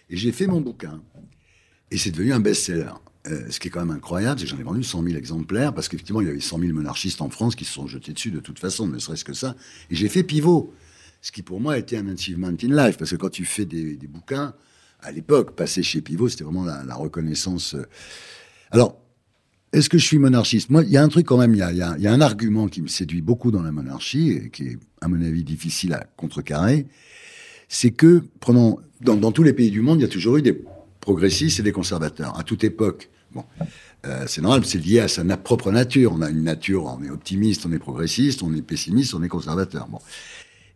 Et 0.10 0.18
j'ai 0.18 0.34
fait 0.34 0.48
mon 0.48 0.60
bouquin. 0.60 1.02
Et 1.92 1.98
c'est 1.98 2.12
devenu 2.12 2.34
un 2.34 2.42
best-seller. 2.42 2.92
Euh, 3.28 3.50
ce 3.50 3.60
qui 3.60 3.70
est 3.70 3.72
quand 3.72 3.86
même 3.86 3.96
incroyable, 3.96 4.40
c'est 4.40 4.48
que 4.48 4.52
j'en 4.52 4.60
ai 4.60 4.64
vendu 4.64 4.84
100 4.84 5.04
000 5.04 5.16
exemplaires, 5.16 5.74
parce 5.74 5.88
qu'effectivement, 5.88 6.20
il 6.20 6.28
y 6.28 6.30
avait 6.30 6.42
100 6.42 6.60
000 6.60 6.74
monarchistes 6.74 7.22
en 7.22 7.30
France 7.30 7.56
qui 7.56 7.64
se 7.64 7.72
sont 7.72 7.88
jetés 7.88 8.12
dessus 8.12 8.32
de 8.32 8.42
toute 8.42 8.60
façon, 8.60 8.86
ne 8.86 9.00
serait-ce 9.00 9.24
que 9.24 9.34
ça. 9.34 9.56
Et 9.90 9.96
j'ai 9.96 10.10
fait 10.10 10.24
pivot. 10.24 10.74
Ce 11.22 11.32
qui 11.32 11.42
pour 11.42 11.60
moi 11.60 11.78
était 11.78 11.98
un 11.98 12.08
achievement 12.08 12.48
in 12.48 12.86
life, 12.86 12.98
parce 12.98 13.12
que 13.12 13.16
quand 13.16 13.30
tu 13.30 13.46
fais 13.46 13.66
des 13.66 13.98
bouquins, 14.08 14.54
à 15.02 15.12
l'époque, 15.12 15.56
passer 15.56 15.84
chez 15.84 16.02
Pivot, 16.02 16.30
c'était 16.30 16.44
vraiment 16.44 16.66
la, 16.66 16.96
reconnaissance. 16.96 17.76
euh. 17.76 17.88
Alors, 18.72 19.00
est-ce 19.72 19.90
que 19.90 19.98
je 19.98 20.06
suis 20.06 20.18
monarchiste? 20.18 20.70
Moi, 20.70 20.84
il 20.84 20.90
y 20.90 20.98
a 20.98 21.04
un 21.04 21.08
truc 21.08 21.26
quand 21.26 21.38
même, 21.38 21.54
il 21.54 21.60
y 21.60 21.62
a, 22.08 22.12
un 22.12 22.22
argument 22.22 22.68
qui 22.68 22.82
me 22.82 22.88
séduit 22.88 23.22
beaucoup 23.22 23.52
dans 23.52 23.62
la 23.62 23.72
monarchie, 23.72 24.32
et 24.32 24.50
qui 24.50 24.68
est, 24.68 24.78
à 25.02 25.08
mon 25.08 25.22
avis, 25.22 25.44
difficile 25.44 25.94
à 25.94 26.06
contrecarrer, 26.18 26.88
c'est 27.68 27.92
que, 27.92 28.24
prenons, 28.40 28.80
dans, 29.02 29.32
tous 29.32 29.44
les 29.44 29.54
pays 29.54 29.72
du 29.72 29.82
monde, 29.82 30.00
il 30.00 30.02
y 30.02 30.06
a 30.06 30.10
toujours 30.10 30.38
eu 30.38 30.42
des 30.42 30.60
progressistes 31.00 31.60
et 31.60 31.64
des 31.64 31.72
conservateurs, 31.72 32.38
à 32.38 32.44
toute 32.44 32.64
époque. 32.64 33.10
Bon, 33.32 33.46
euh, 34.06 34.26
c'est 34.28 34.42
normal, 34.42 34.66
c'est 34.66 34.80
lié 34.80 35.00
à 35.00 35.08
sa 35.08 35.24
propre 35.38 35.72
nature. 35.72 36.14
On 36.14 36.22
a 36.22 36.30
une 36.30 36.44
nature, 36.44 36.86
on 36.86 37.04
est 37.04 37.12
optimiste, 37.12 37.66
on 37.66 37.72
est 37.72 37.80
progressiste, 37.80 38.42
on 38.42 38.54
est 38.56 38.62
pessimiste, 38.62 39.14
on 39.14 39.22
est 39.22 39.28
conservateur. 39.28 39.88
Bon. 39.88 40.00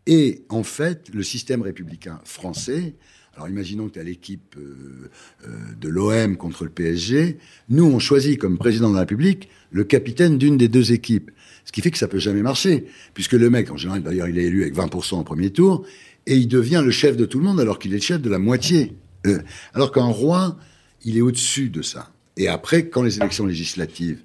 Et 0.08 0.44
en 0.50 0.64
fait, 0.64 1.10
le 1.14 1.24
système 1.24 1.62
républicain 1.62 2.20
français, 2.26 2.96
alors 3.36 3.50
imaginons 3.50 3.88
que 3.88 3.94
tu 3.94 4.00
as 4.00 4.04
l'équipe 4.04 4.56
euh, 4.58 5.10
euh, 5.48 5.58
de 5.80 5.90
l'OM 5.90 6.38
contre 6.38 6.66
le 6.66 6.70
PSG, 6.70 7.38
nous 7.70 7.86
on 7.86 8.00
choisit 8.00 8.38
comme 8.38 8.58
président 8.58 8.90
de 8.90 8.96
la 8.96 9.02
République 9.02 9.50
le 9.72 9.84
capitaine 9.84 10.38
d'une 10.38 10.58
des 10.58 10.68
deux 10.68 10.92
équipes. 10.92 11.32
Ce 11.66 11.72
qui 11.72 11.82
fait 11.82 11.90
que 11.90 11.98
ça 11.98 12.08
peut 12.08 12.20
jamais 12.20 12.42
marcher, 12.42 12.86
puisque 13.14 13.34
le 13.34 13.50
mec, 13.50 13.72
en 13.72 13.78
général, 13.78 14.04
d'ailleurs, 14.04 14.28
il 14.28 14.38
est 14.38 14.44
élu 14.44 14.62
avec 14.64 14.76
20% 14.76 15.20
au 15.20 15.24
premier 15.24 15.52
tour, 15.52 15.86
et 16.28 16.36
il 16.36 16.48
devient 16.48 16.82
le 16.84 16.92
chef 16.92 17.18
de 17.18 17.26
tout 17.26 17.40
le 17.40 17.46
monde 17.46 17.60
alors 17.60 17.80
qu'il 17.80 17.92
est 17.94 17.98
le 17.98 18.02
chef 18.02 18.22
de 18.22 18.30
la 18.30 18.40
moitié. 18.40 18.94
Euh, 19.26 19.40
alors 19.74 19.92
qu'un 19.92 20.04
roi, 20.04 20.58
il 21.04 21.18
est 21.18 21.22
au-dessus 21.22 21.70
de 21.70 21.82
ça. 21.82 22.12
Et 22.38 22.48
après, 22.48 22.90
quand 22.90 23.04
les 23.04 23.18
élections 23.18 23.46
législatives 23.46 24.22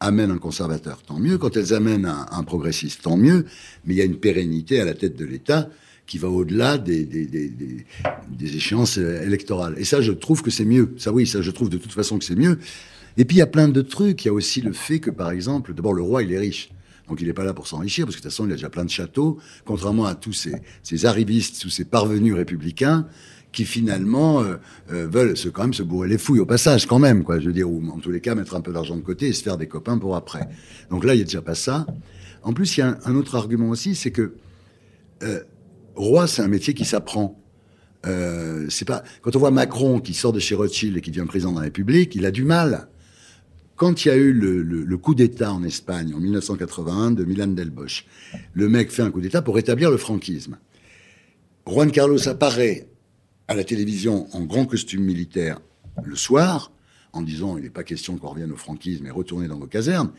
amènent 0.00 0.30
un 0.30 0.38
conservateur, 0.38 1.02
tant 1.02 1.18
mieux. 1.18 1.38
Quand 1.38 1.56
elles 1.56 1.72
amènent 1.74 2.06
un, 2.06 2.42
progressiste, 2.44 3.02
tant 3.02 3.16
mieux. 3.16 3.46
Mais 3.84 3.94
il 3.94 3.96
y 3.96 4.02
a 4.02 4.04
une 4.04 4.18
pérennité 4.18 4.80
à 4.80 4.84
la 4.84 4.94
tête 4.94 5.16
de 5.16 5.24
l'État 5.24 5.68
qui 6.06 6.18
va 6.18 6.28
au-delà 6.28 6.78
des, 6.78 7.08
échéances 8.40 8.98
électorales. 8.98 9.74
Et 9.78 9.84
ça, 9.84 10.00
je 10.00 10.12
trouve 10.12 10.42
que 10.42 10.50
c'est 10.50 10.64
mieux. 10.64 10.94
Ça, 10.98 11.12
oui, 11.12 11.26
ça, 11.26 11.42
je 11.42 11.50
trouve 11.50 11.70
de 11.70 11.78
toute 11.78 11.92
façon 11.92 12.18
que 12.18 12.24
c'est 12.24 12.36
mieux. 12.36 12.58
Et 13.16 13.24
puis, 13.24 13.36
il 13.36 13.40
y 13.40 13.42
a 13.42 13.46
plein 13.46 13.68
de 13.68 13.82
trucs. 13.82 14.24
Il 14.24 14.28
y 14.28 14.30
a 14.30 14.34
aussi 14.34 14.60
le 14.60 14.72
fait 14.72 15.00
que, 15.00 15.10
par 15.10 15.30
exemple, 15.30 15.74
d'abord, 15.74 15.94
le 15.94 16.02
roi, 16.02 16.22
il 16.22 16.32
est 16.32 16.38
riche. 16.38 16.70
Donc, 17.08 17.20
il 17.20 17.26
n'est 17.26 17.32
pas 17.32 17.44
là 17.44 17.54
pour 17.54 17.66
s'enrichir, 17.66 18.04
parce 18.04 18.16
que 18.16 18.20
de 18.20 18.24
toute 18.24 18.32
façon, 18.32 18.46
il 18.46 18.52
a 18.52 18.56
déjà 18.56 18.68
plein 18.68 18.84
de 18.84 18.90
châteaux, 18.90 19.38
contrairement 19.64 20.06
à 20.06 20.14
tous 20.16 20.32
ces, 20.32 20.56
ces 20.82 21.06
arrivistes, 21.06 21.60
tous 21.62 21.70
ces 21.70 21.84
parvenus 21.84 22.34
républicains, 22.34 23.06
qui 23.56 23.64
finalement 23.64 24.42
euh, 24.42 24.56
euh, 24.92 25.08
veulent 25.10 25.34
se, 25.34 25.48
quand 25.48 25.62
même 25.62 25.72
se 25.72 25.82
bourrer 25.82 26.08
les 26.08 26.18
fouilles 26.18 26.40
au 26.40 26.46
passage, 26.46 26.86
quand 26.86 26.98
même, 26.98 27.24
quoi. 27.24 27.40
Je 27.40 27.46
veux 27.46 27.54
dire, 27.54 27.68
ou 27.68 27.82
en 27.88 27.98
tous 27.98 28.10
les 28.10 28.20
cas, 28.20 28.34
mettre 28.34 28.54
un 28.54 28.60
peu 28.60 28.70
d'argent 28.70 28.96
de 28.96 29.00
côté 29.00 29.28
et 29.28 29.32
se 29.32 29.42
faire 29.42 29.56
des 29.56 29.66
copains 29.66 29.96
pour 29.96 30.14
après. 30.14 30.46
Donc 30.90 31.04
là, 31.04 31.14
il 31.14 31.16
n'y 31.16 31.22
a 31.22 31.24
déjà 31.24 31.40
pas 31.40 31.54
ça. 31.54 31.86
En 32.42 32.52
plus, 32.52 32.76
il 32.76 32.80
y 32.80 32.82
a 32.82 32.98
un, 33.02 33.16
autre 33.16 33.34
argument 33.34 33.70
aussi, 33.70 33.94
c'est 33.94 34.10
que 34.10 34.34
euh, 35.22 35.40
roi, 35.94 36.26
c'est 36.26 36.42
un 36.42 36.48
métier 36.48 36.74
qui 36.74 36.84
s'apprend. 36.84 37.42
C'est 38.68 38.84
pas 38.84 39.02
quand 39.20 39.34
on 39.34 39.40
voit 39.40 39.50
Macron 39.50 39.98
qui 39.98 40.14
sort 40.14 40.32
de 40.32 40.38
chez 40.38 40.54
Rothschild 40.54 40.96
et 40.96 41.00
qui 41.00 41.10
devient 41.10 41.26
président 41.26 41.50
de 41.50 41.56
la 41.56 41.62
République, 41.62 42.14
il 42.14 42.24
a 42.24 42.30
du 42.30 42.44
mal. 42.44 42.86
Quand 43.74 44.04
il 44.04 44.08
y 44.08 44.10
a 44.12 44.16
eu 44.16 44.32
le 44.32 44.96
coup 44.96 45.16
d'État 45.16 45.52
en 45.52 45.64
Espagne 45.64 46.14
en 46.14 46.20
1981 46.20 47.10
de 47.10 47.24
Milan 47.24 47.48
Del 47.48 47.70
Bosch, 47.70 48.06
le 48.54 48.68
mec 48.68 48.92
fait 48.92 49.02
un 49.02 49.10
coup 49.10 49.20
d'État 49.20 49.42
pour 49.42 49.56
rétablir 49.56 49.90
le 49.90 49.96
franquisme. 49.96 50.56
Juan 51.66 51.90
Carlos 51.90 52.28
apparaît 52.28 52.86
à 53.48 53.54
la 53.54 53.64
télévision 53.64 54.28
en 54.34 54.42
grand 54.42 54.66
costume 54.66 55.04
militaire 55.04 55.60
le 56.04 56.16
soir, 56.16 56.72
en 57.12 57.22
disant 57.22 57.56
il 57.56 57.64
n'est 57.64 57.70
pas 57.70 57.84
question 57.84 58.18
qu'on 58.18 58.28
revienne 58.28 58.52
au 58.52 58.56
franquisme 58.56 59.06
et 59.06 59.10
retourner 59.10 59.48
dans 59.48 59.58
vos 59.58 59.66
casernes. 59.66 60.10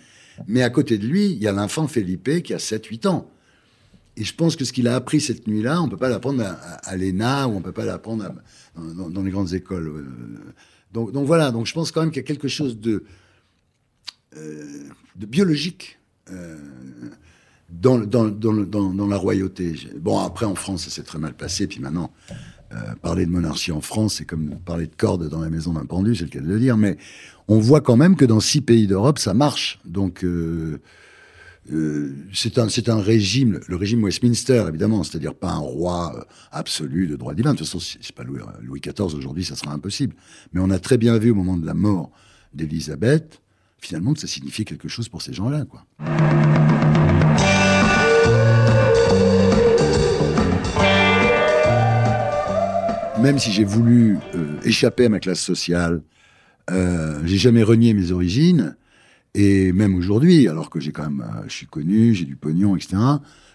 Mais 0.48 0.62
à 0.62 0.70
côté 0.70 0.98
de 0.98 1.06
lui, 1.06 1.32
il 1.32 1.42
y 1.42 1.48
a 1.48 1.52
l'enfant 1.52 1.88
Felipe 1.88 2.44
qui 2.44 2.54
a 2.54 2.58
7-8 2.58 3.08
ans. 3.08 3.32
Et 4.16 4.24
je 4.24 4.34
pense 4.34 4.56
que 4.56 4.66
ce 4.66 4.74
qu'il 4.74 4.88
a 4.88 4.96
appris 4.96 5.22
cette 5.22 5.48
nuit-là, 5.48 5.82
on 5.82 5.90
peut 5.90 5.98
pas 5.98 6.10
l'apprendre 6.10 6.44
à, 6.44 6.54
à, 6.54 6.98
l'ENA 6.98 7.48
ou 7.48 7.52
on 7.56 7.62
peut 7.62 7.72
pas 7.72 7.86
l'apprendre 7.86 8.34
dans, 8.76 9.22
les 9.22 9.32
grandes 9.32 9.54
écoles. 9.54 9.88
euh. 9.88 10.54
Donc, 10.92 11.26
voilà, 11.28 11.52
donc 11.52 11.68
je 11.68 11.74
pense 11.74 11.92
quand 11.92 12.02
même 12.02 12.10
qu'il 12.10 12.22
y 12.22 12.26
a 12.26 12.28
quelque 12.28 12.48
chose 12.48 12.80
de, 12.80 13.04
euh, 14.36 14.90
biologique 15.16 16.00
euh, 16.32 16.58
dans, 17.70 18.00
dans 18.00 19.08
la 19.08 19.18
royauté. 19.18 19.76
Bon, 19.98 20.18
après 20.20 20.46
en 20.48 20.56
France, 20.56 20.86
ça 20.86 20.90
s'est 20.90 21.04
très 21.04 21.20
mal 21.20 21.36
passé, 21.36 21.68
puis 21.68 21.80
maintenant, 21.80 22.12
euh, 22.74 22.96
parler 23.02 23.26
de 23.26 23.32
monarchie 23.32 23.72
en 23.72 23.82
France, 23.82 24.16
c'est 24.16 24.26
comme 24.26 24.58
parler 24.66 24.88
de 24.88 24.96
cordes 24.96 25.30
dans 25.30 25.40
la 25.40 25.50
maison 25.50 25.74
d'un 25.74 25.86
pendu, 25.86 26.16
c'est 26.16 26.26
le 26.26 26.30
cas 26.30 26.42
de 26.42 26.48
le 26.48 26.60
dire, 26.60 26.76
mais 26.76 26.98
on 27.48 27.60
voit 27.60 27.80
quand 27.80 27.96
même 27.96 28.16
que 28.16 28.26
dans 28.26 28.42
six 28.42 28.62
pays 28.62 28.88
d'Europe, 28.88 29.20
ça 29.20 29.34
marche. 29.34 29.80
Donc, 29.86 30.26
euh, 30.26 30.82
euh, 31.72 32.14
c'est 32.34 32.58
un, 32.58 32.68
un 32.88 33.02
régime, 33.02 33.62
le 33.68 33.76
régime 33.76 34.04
Westminster, 34.04 34.66
évidemment, 34.68 35.04
c'est-à-dire 35.04 35.34
pas 35.34 35.52
un 35.52 35.60
roi 35.60 36.28
absolu 36.52 37.08
de 37.08 37.16
droit 37.16 37.34
divin. 37.34 37.54
De 37.54 37.60
toute 37.60 37.68
façon, 37.68 37.80
c'est 37.80 38.12
pas 38.14 38.24
Louis, 38.24 38.40
Louis 38.62 38.82
XIV 38.82 39.16
aujourd'hui, 39.16 39.46
ça 39.46 39.56
sera 39.56 39.72
impossible. 39.72 40.16
Mais 40.52 40.62
on 40.62 40.70
a 40.70 40.80
très 40.80 40.98
bien 40.98 41.18
vu 41.18 41.32
au 41.32 41.36
moment 41.36 41.58
de 41.58 41.66
la 41.66 41.74
mort 41.74 42.12
d'Élisabeth, 42.54 43.42
finalement, 43.80 44.14
que 44.14 44.20
ça 44.20 44.28
signifiait 44.28 44.66
quelque 44.66 44.88
chose 44.88 45.08
pour 45.08 45.22
ces 45.22 45.34
gens-là, 45.34 45.66
quoi. 45.66 45.86
Même 53.22 53.40
si 53.40 53.52
j'ai 53.52 53.64
voulu 53.64 54.18
euh, 54.36 54.60
échapper 54.64 55.06
à 55.06 55.10
ma 55.10 55.20
classe 55.20 55.42
sociale, 55.42 56.02
euh, 56.70 57.22
j'ai 57.26 57.38
jamais 57.38 57.64
renié 57.64 57.94
mes 57.94 58.12
origines. 58.12 58.76
Et 59.34 59.72
même 59.72 59.96
aujourd'hui, 59.96 60.48
alors 60.48 60.70
que 60.70 60.80
j'ai 60.80 60.92
quand 60.92 61.04
même, 61.04 61.22
euh, 61.22 61.44
je 61.48 61.54
suis 61.54 61.68
connu, 61.68 62.14
j'ai 62.14 62.26
du 62.26 62.36
pognon, 62.36 62.76
etc., 62.76 62.98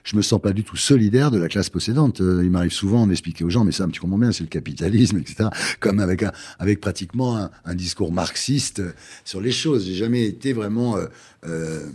je 0.05 0.17
me 0.17 0.23
sens 0.23 0.41
pas 0.41 0.53
du 0.53 0.65
tout 0.65 0.77
solidaire 0.77 1.31
de 1.31 1.39
la 1.39 1.49
classe 1.49 1.71
possédante. 1.71 2.21
Euh, 2.21 2.43
il 2.43 2.51
m'arrive 2.51 2.73
souvent 2.73 3.07
d'expliquer 3.07 3.45
aux 3.45 3.51
gens, 3.51 3.65
mais 3.65 3.71
ça, 3.71 3.87
tu 3.93 4.01
comprends 4.01 4.19
bien, 4.19 4.33
c'est 4.33 4.43
le 4.43 4.49
capitalisme, 4.49 5.19
etc., 5.19 5.49
comme 5.79 6.01
avec, 6.01 6.25
avec 6.59 6.81
pratiquement 6.81 7.49
un, 7.65 7.75
discours 7.77 8.13
marxiste 8.13 8.83
sur 9.25 9.41
les 9.41 9.53
choses. 9.53 9.87
J'ai 9.87 9.95
jamais 9.95 10.25
été 10.25 10.53
vraiment... 10.53 10.97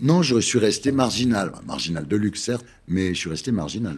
non, 0.02 0.22
je 0.22 0.40
suis 0.40 0.58
resté 0.58 0.94
marginal. 0.94 1.52
Marginal 1.66 2.08
de 2.08 2.16
luxe, 2.16 2.42
certes, 2.42 2.66
mais 2.88 3.10
je 3.10 3.20
suis 3.20 3.30
resté 3.30 3.52
marginal. 3.52 3.98